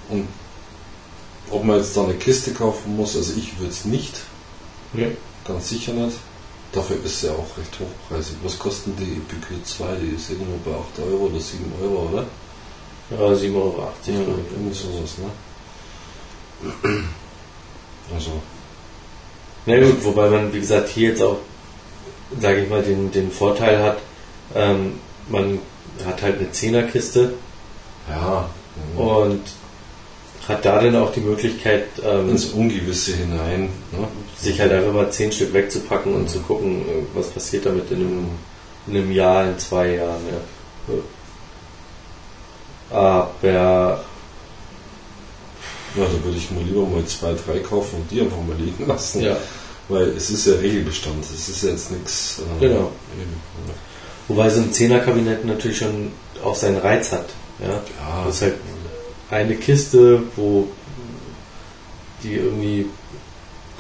Und 0.10 0.28
ob 1.50 1.64
man 1.64 1.78
jetzt 1.78 1.96
da 1.96 2.04
eine 2.04 2.16
Kiste 2.16 2.52
kaufen 2.54 2.96
muss, 2.98 3.16
also 3.16 3.34
ich 3.38 3.58
würde 3.58 3.72
es 3.72 3.86
nicht, 3.86 4.18
Ja. 4.94 5.08
ganz 5.46 5.70
sicher 5.70 5.94
nicht. 5.94 6.18
Dafür 6.74 7.04
ist 7.04 7.20
sie 7.20 7.30
auch 7.30 7.58
recht 7.58 7.78
hochpreisig. 7.80 8.36
Was 8.44 8.58
kosten 8.58 8.96
die 8.98 9.18
Epicure 9.18 9.62
2? 9.64 9.96
Die 9.96 10.16
ist 10.16 10.30
irgendwo 10.30 10.58
bei 10.70 10.76
8 10.78 11.00
Euro 11.00 11.26
oder 11.26 11.40
7 11.40 11.72
Euro, 11.82 12.10
oder? 12.10 12.26
Ja, 13.10 13.36
7,80 13.36 13.56
Euro. 13.56 13.90
Ja, 14.06 14.14
irgendwie 14.20 14.74
sowas, 14.74 15.18
ne? 15.18 15.30
Also, 18.14 18.42
Na 19.66 19.80
gut, 19.80 20.04
wobei 20.04 20.30
man, 20.30 20.54
wie 20.54 20.60
gesagt, 20.60 20.90
hier 20.90 21.10
jetzt 21.10 21.22
auch, 21.22 21.38
sage 22.40 22.64
ich 22.64 22.70
mal, 22.70 22.82
den, 22.82 23.12
den 23.12 23.32
Vorteil 23.32 23.82
hat, 23.82 23.98
ähm, 24.56 25.00
man 25.30 25.60
hat 26.06 26.22
halt 26.22 26.40
eine 26.40 26.52
Zehnerkiste 26.52 27.34
ja, 28.10 28.50
und 28.98 29.42
hat 30.48 30.66
da 30.66 30.82
dann 30.82 30.96
auch 30.96 31.14
die 31.14 31.22
Möglichkeit, 31.22 31.88
ähm, 32.04 32.30
ins 32.30 32.46
Ungewisse 32.46 33.14
hinein. 33.16 33.70
Ne? 33.92 34.08
sich 34.42 34.60
halt 34.60 34.72
einfach 34.72 34.94
mal 34.94 35.12
zehn 35.12 35.32
Stück 35.32 35.54
wegzupacken 35.54 36.14
und 36.16 36.30
zu 36.30 36.40
gucken, 36.40 36.82
äh, 36.82 37.04
was 37.14 37.30
passiert 37.30 37.66
damit 37.66 37.92
in 37.92 37.98
einem, 37.98 38.30
in 38.88 38.98
einem 38.98 39.12
Jahr, 39.12 39.46
in 39.48 39.60
zwei 39.60 39.96
Jahren. 39.96 40.22
Ja. 40.90 40.98
Aber 43.42 44.04
Ja, 45.96 46.06
da 46.06 46.24
würde 46.24 46.38
ich 46.38 46.50
mir 46.52 46.62
lieber 46.64 46.86
mal 46.86 47.06
zwei, 47.06 47.34
drei 47.34 47.60
kaufen 47.60 47.98
und 47.98 48.12
die 48.12 48.22
einfach 48.22 48.38
mal 48.42 48.56
liegen 48.58 48.88
lassen. 48.88 49.22
ja, 49.22 49.38
Weil 49.90 50.10
es 50.10 50.30
ist 50.30 50.48
ja 50.48 50.54
Regelbestand, 50.54 51.24
es 51.26 51.50
ist 51.50 51.64
jetzt 51.64 51.92
nichts. 51.92 52.40
Äh, 52.40 52.60
Genau. 52.68 52.92
eben, 53.20 53.36
wobei 54.28 54.50
so 54.50 54.62
ein 54.62 54.72
Zehnerkabinett 54.72 55.44
natürlich 55.46 55.78
schon 55.80 56.12
auch 56.44 56.56
seinen 56.56 56.78
Reiz 56.78 57.12
hat. 57.12 57.30
Ja. 57.60 57.68
Ja, 57.70 58.26
Das 58.26 58.36
ist 58.36 58.42
halt 58.44 58.56
eine 59.30 59.56
Kiste, 59.56 60.24
wo 60.36 60.68
die 62.24 62.36
irgendwie 62.36 62.86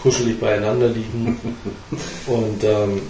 kuschelig 0.01 0.39
beieinander 0.39 0.87
liegen. 0.89 1.39
Und 2.27 2.63
ähm, 2.63 3.01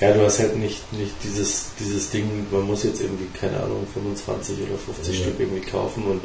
ja, 0.00 0.12
du 0.12 0.24
hast 0.24 0.38
halt 0.38 0.56
nicht, 0.56 0.92
nicht 0.92 1.12
dieses, 1.24 1.66
dieses 1.80 2.10
Ding, 2.10 2.46
man 2.50 2.62
muss 2.62 2.84
jetzt 2.84 3.00
irgendwie, 3.00 3.26
keine 3.38 3.56
Ahnung, 3.60 3.86
25 3.92 4.58
oder 4.58 4.78
50 4.78 5.14
Ja. 5.18 5.22
Stück 5.24 5.40
irgendwie 5.40 5.60
kaufen 5.68 6.04
und 6.04 6.20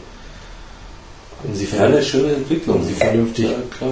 um 1.44 1.56
sie, 1.56 1.68
ja, 1.76 1.84
eine 1.86 2.02
schöne 2.04 2.34
Entwicklung. 2.34 2.78
um 2.78 2.84
sie 2.86 2.94
vernünftig 2.94 3.46
Ja, 3.46 3.88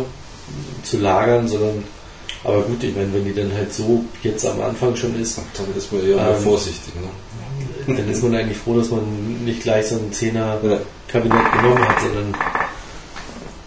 zu 0.83 0.97
lagern, 0.99 1.47
sondern 1.47 1.83
aber 2.43 2.61
gut, 2.63 2.83
ich 2.83 2.95
meine, 2.95 3.13
wenn 3.13 3.23
die 3.25 3.33
dann 3.35 3.53
halt 3.53 3.71
so 3.73 4.03
jetzt 4.23 4.45
am 4.47 4.59
Anfang 4.61 4.95
schon 4.95 5.19
ist, 5.21 5.37
Dann 5.37 5.67
ist 5.77 5.91
man 5.93 6.03
eher 6.07 6.15
mal 6.17 6.33
Ähm, 6.35 6.41
vorsichtig. 6.43 6.93
Ne? 6.95 7.95
dann 7.95 8.09
ist 8.09 8.23
man 8.23 8.35
eigentlich 8.35 8.57
froh, 8.57 8.77
dass 8.77 8.89
man 8.89 9.43
nicht 9.45 9.61
gleich 9.63 9.87
so 9.87 9.95
ein 9.95 10.11
Zehner 10.11 10.57
Ja. 10.63 10.79
Genommen 11.13 11.87
hat, 11.87 11.99
sondern 12.01 12.33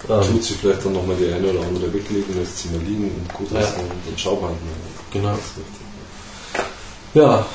ähm, 0.09 0.33
Tut 0.33 0.43
sie 0.45 0.55
vielleicht 0.55 0.85
dann 0.85 0.93
nochmal 0.93 1.17
die 1.17 1.33
eine 1.33 1.47
oder 1.49 1.61
andere 1.67 1.93
weglegen, 1.93 2.37
lässt 2.39 2.59
sie 2.59 2.69
mal 2.69 2.81
liegen 2.83 3.05
und 3.05 3.33
gut 3.35 3.53
Ja. 3.53 3.61
ist, 3.61 3.77
und 3.79 3.89
dann 3.89 4.19
schaut 4.19 4.41
man 4.43 4.51
halt 4.51 4.61
mal. 4.61 5.13
genau. 5.13 5.39
Ja. 7.15 7.47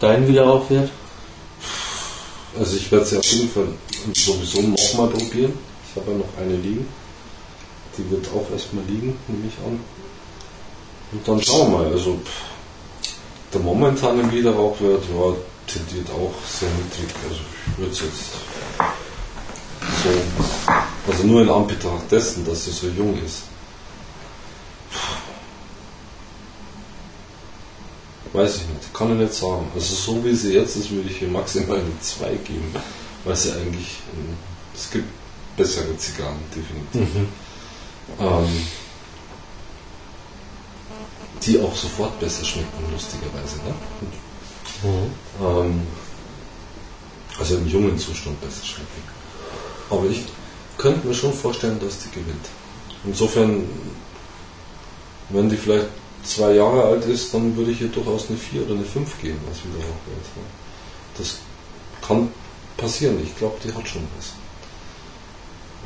Dein 0.00 0.26
Wiederaufwert? 0.28 0.90
Also 2.58 2.76
ich 2.76 2.90
werde 2.92 3.04
es 3.04 3.10
ja 3.12 3.18
auf 3.18 3.24
jeden 3.24 3.48
Fall 3.50 3.66
sowieso 4.12 4.60
noch 4.62 4.94
mal 4.94 5.08
probieren. 5.08 5.52
Ich 5.88 5.96
habe 5.96 6.10
ja 6.12 6.18
noch 6.18 6.38
eine 6.38 6.56
liegen. 6.56 6.86
Die 7.96 8.10
wird 8.10 8.26
auch 8.28 8.50
erstmal 8.50 8.84
liegen, 8.84 9.16
nehme 9.28 9.46
ich 9.48 9.58
an. 9.64 9.80
Und 11.12 11.28
dann 11.28 11.40
schauen 11.40 11.70
wir 11.70 11.78
mal. 11.78 11.92
Also 11.92 12.14
pff, 12.14 12.42
der 13.52 13.60
momentane 13.60 14.30
Wiederrauchwert 14.32 15.04
ja, 15.04 15.34
tendiert 15.66 16.10
auch 16.10 16.34
sehr 16.46 16.68
niedrig. 16.70 17.14
Also 17.28 17.40
ich 17.66 17.78
würde 17.78 17.92
es 17.92 18.00
jetzt 18.00 18.32
so, 20.02 20.10
also 21.10 21.24
nur 21.24 21.42
in 21.42 21.48
Anbetracht 21.48 22.10
dessen, 22.10 22.44
dass 22.44 22.64
sie 22.64 22.72
so 22.72 22.88
jung 22.88 23.16
ist. 23.24 23.42
Weiß 28.32 28.56
ich 28.56 28.66
nicht, 28.66 28.92
kann 28.92 29.12
ich 29.12 29.18
nicht 29.18 29.34
sagen. 29.34 29.70
Also 29.72 29.94
so 29.94 30.24
wie 30.24 30.34
sie 30.34 30.54
jetzt 30.54 30.74
ist, 30.74 30.90
würde 30.90 31.08
ich 31.08 31.22
ihr 31.22 31.28
maximal 31.28 31.78
eine 31.78 32.00
2 32.00 32.34
geben, 32.44 32.74
weil 33.24 33.36
sie 33.36 33.52
eigentlich, 33.52 33.98
ähm, 34.12 34.36
es 34.74 34.90
gibt 34.90 35.08
bessere 35.56 35.96
Zigarren, 35.96 36.38
definitiv. 36.54 37.14
Mhm. 37.14 37.28
Ähm, 38.20 38.66
die 41.42 41.60
auch 41.60 41.74
sofort 41.74 42.18
besser 42.20 42.44
schmecken, 42.44 42.84
lustigerweise. 42.90 43.56
Ne? 43.56 43.74
Ähm, 45.40 45.82
also 47.38 47.56
im 47.56 47.68
jungen 47.68 47.98
Zustand 47.98 48.40
besser 48.40 48.64
schmecken. 48.64 49.02
Aber 49.90 50.06
ich 50.06 50.24
könnte 50.78 51.06
mir 51.06 51.14
schon 51.14 51.32
vorstellen, 51.32 51.78
dass 51.80 51.98
die 51.98 52.10
gewinnt. 52.10 52.46
Insofern, 53.04 53.64
wenn 55.30 55.48
die 55.48 55.56
vielleicht 55.56 55.88
zwei 56.22 56.54
Jahre 56.54 56.84
alt 56.84 57.04
ist, 57.04 57.34
dann 57.34 57.56
würde 57.56 57.70
ich 57.70 57.80
ihr 57.80 57.88
durchaus 57.88 58.28
eine 58.28 58.38
4 58.38 58.62
oder 58.62 58.74
eine 58.74 58.84
5 58.84 59.20
geben 59.20 59.40
als 59.48 59.58
Wiederrauchwert. 59.58 60.36
ne? 60.36 60.42
Das 61.18 61.38
kann 62.06 62.28
passieren. 62.76 63.18
Ich 63.22 63.36
glaube, 63.36 63.56
die 63.64 63.68
hat 63.72 63.86
schon 63.88 64.02
was. 64.16 64.32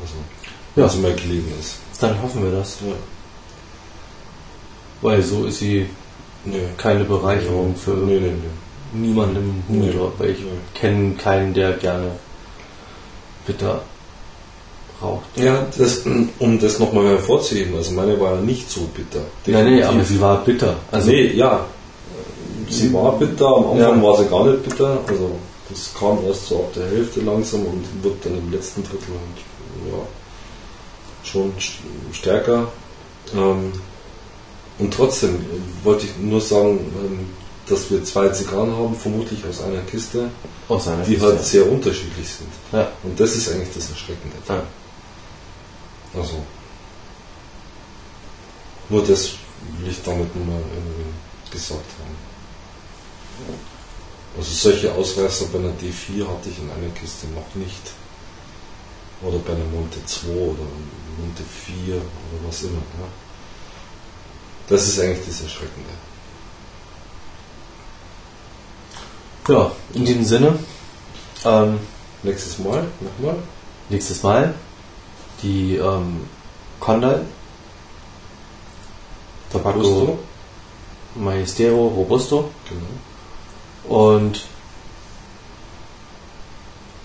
Also, 0.02 0.14
wenn 0.74 0.84
Ja. 0.84 0.88
sie 0.90 0.98
mal 0.98 1.14
gelegen 1.14 1.52
ist. 1.60 1.76
Dann 2.00 2.20
hoffen 2.22 2.42
wir 2.44 2.52
das. 2.58 2.78
Ja. 2.86 2.94
Weil 5.02 5.22
so 5.22 5.44
ist 5.46 5.58
sie 5.58 5.86
Nee. 6.44 6.60
keine 6.76 7.04
Bereicherung 7.04 7.74
für 7.76 7.90
Nee, 7.92 8.20
nee, 8.20 8.28
im 8.28 8.42
Nee. 8.92 9.14
Humidor, 9.68 10.12
weil 10.18 10.30
ich 10.30 10.38
kenne 10.74 11.14
keinen, 11.14 11.52
der 11.52 11.72
gerne 11.72 12.12
bitter 13.46 13.82
raucht. 15.02 15.26
Ja, 15.36 15.66
das, 15.76 16.04
um 16.38 16.58
das 16.60 16.78
nochmal 16.78 17.06
hervorzuheben, 17.08 17.76
also 17.76 17.92
meine 17.92 18.18
war 18.20 18.34
ja 18.36 18.40
nicht 18.40 18.70
so 18.70 18.88
bitter. 18.94 19.20
Nein, 19.46 19.64
nee, 19.66 19.82
aber 19.82 19.92
Definitiv. 19.94 20.08
sie 20.08 20.20
war 20.20 20.44
bitter. 20.44 20.76
Also 20.90 21.10
nee, 21.10 21.26
ja. 21.32 21.66
Sie 22.70 22.92
war 22.92 23.18
bitter, 23.18 23.46
am 23.46 23.64
Anfang 23.72 23.78
Ja. 23.78 24.02
war 24.02 24.16
sie 24.18 24.26
gar 24.26 24.44
nicht 24.46 24.62
bitter. 24.64 24.98
Also 25.06 25.30
das 25.70 25.92
kam 25.94 26.24
erst 26.24 26.46
so 26.46 26.60
ab 26.60 26.72
der 26.74 26.86
Hälfte 26.86 27.20
langsam 27.20 27.64
und 27.66 27.84
wird 28.02 28.24
dann 28.24 28.38
im 28.38 28.50
letzten 28.50 28.82
Drittel 28.82 29.14
ja, 29.90 29.98
schon 31.24 31.52
st- 31.58 31.80
stärker. 32.12 32.72
Ähm, 33.34 33.72
und 34.78 34.94
trotzdem 34.94 35.34
äh, 35.36 35.84
wollte 35.84 36.06
ich 36.06 36.16
nur 36.18 36.40
sagen, 36.40 36.78
ähm, 36.78 37.28
dass 37.66 37.90
wir 37.90 38.02
zwei 38.02 38.28
Zigarren 38.30 38.74
haben, 38.74 38.94
vermutlich 38.96 39.44
aus 39.44 39.60
einer 39.60 39.82
Kiste, 39.82 40.30
aus 40.68 40.86
seiner 40.86 41.02
die 41.04 41.12
Sicht, 41.12 41.22
halt 41.22 41.44
sehr 41.44 41.70
unterschiedlich 41.70 42.26
sind. 42.26 42.48
Ja. 42.72 42.90
Und 43.02 43.20
das 43.20 43.36
ist 43.36 43.50
eigentlich 43.50 43.74
das 43.74 43.90
Erschreckende. 43.90 44.36
Ja. 44.48 44.62
Also. 46.18 46.36
Nur 48.88 49.02
das 49.04 49.32
will 49.80 49.90
ich 49.90 50.02
damit 50.02 50.34
nur 50.34 50.46
mal 50.46 50.62
irgendwie 50.72 51.50
gesagt 51.50 51.84
haben. 51.98 52.16
Also 54.38 54.52
solche 54.52 54.94
Ausreißer 54.94 55.46
bei 55.46 55.58
einer 55.58 55.70
D4 55.70 56.28
hatte 56.28 56.48
ich 56.48 56.58
in 56.60 56.70
einer 56.70 56.92
Kiste 56.94 57.26
noch 57.28 57.54
nicht. 57.54 57.90
Oder 59.20 59.38
bei 59.38 59.52
einer 59.52 59.64
Monte 59.64 59.98
2 60.06 60.28
oder 60.28 60.62
Monte 61.18 61.42
4 61.42 61.96
oder 61.96 62.04
was 62.46 62.62
immer. 62.62 62.78
Ja. 63.00 63.08
Das 64.68 64.86
ist 64.86 65.00
eigentlich 65.00 65.26
das 65.26 65.42
Erschreckende. 65.42 65.90
ja, 69.48 69.72
in 69.94 70.04
diesem 70.04 70.24
Sinne, 70.24 70.58
ähm, 71.44 71.80
Nächstes 72.22 72.58
Mal, 72.58 72.84
nochmal. 73.00 73.36
nächstes 73.88 74.22
Mal 74.22 74.54
die 75.42 75.76
ähm, 75.76 76.26
Condal 76.80 77.24
Tabacco 79.50 79.78
Gusto. 79.78 80.18
Maestero 81.14 81.88
Robusto 81.88 82.50
Genau. 82.68 82.82
Und 83.88 84.40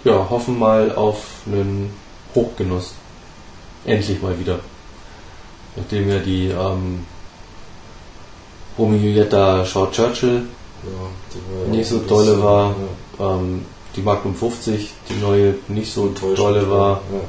ja, 0.03 0.27
hoffen 0.29 0.59
mal 0.59 0.93
auf 0.95 1.23
einen 1.45 1.93
Hochgenuss. 2.35 2.93
Endlich 3.85 4.21
mal 4.21 4.37
wieder. 4.39 4.59
Nachdem 5.75 6.09
ja 6.09 6.19
die 6.19 6.47
ähm, 6.47 7.05
Romeo 8.77 8.99
Julietta 8.99 9.65
Short 9.65 9.93
Churchill 9.93 10.43
Ja, 10.83 11.71
nicht 11.71 11.87
so 11.89 11.99
dolle 11.99 12.31
bisschen, 12.31 12.43
war, 12.43 12.75
ja, 13.19 13.35
ähm, 13.35 13.65
die 13.95 14.01
Magnum 14.01 14.35
50, 14.35 14.91
die 15.09 15.21
neue 15.21 15.55
nicht 15.67 15.93
so 15.93 16.13
dolle 16.35 16.69
war, 16.69 17.01
Ja. 17.11 17.19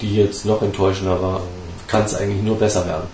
die 0.00 0.16
jetzt 0.16 0.44
noch 0.46 0.62
enttäuschender 0.62 1.20
war, 1.20 1.40
kann 1.86 2.02
es 2.04 2.14
eigentlich 2.14 2.42
nur 2.42 2.56
besser 2.58 2.86
werden. 2.86 3.08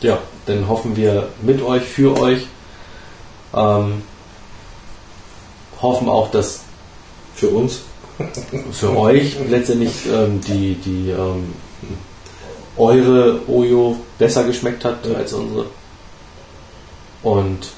Ja, 0.00 0.18
dann 0.46 0.68
hoffen 0.68 0.96
wir 0.96 1.28
mit 1.42 1.62
euch, 1.62 1.82
für 1.82 2.18
euch, 2.18 2.46
ähm, 3.54 4.02
hoffen 5.84 6.08
auch, 6.08 6.30
dass 6.30 6.60
Für 7.36 7.48
uns 7.48 7.80
für 8.72 8.96
euch 8.96 9.36
letztendlich 9.48 10.06
ähm, 10.06 10.40
die, 10.40 10.76
die 10.76 11.10
ähm, 11.10 11.52
eure 12.76 13.40
Oyo 13.48 13.96
besser 14.18 14.44
geschmeckt 14.44 14.84
hat 14.84 15.06
als 15.16 15.32
unsere. 15.32 15.66
Und 17.22 17.68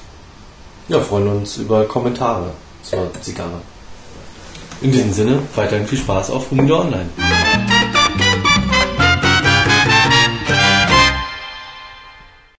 ja, 0.87 0.99
freuen 0.99 1.27
uns 1.27 1.57
über 1.57 1.85
Kommentare 1.85 2.51
zur 2.83 3.09
Zigarre. 3.21 3.61
In 4.81 4.91
diesem 4.91 5.11
Sinne, 5.11 5.39
weiterhin 5.55 5.87
viel 5.87 5.97
Spaß 5.97 6.29
auf 6.29 6.51
Humidor 6.51 6.81
Online. 6.81 7.09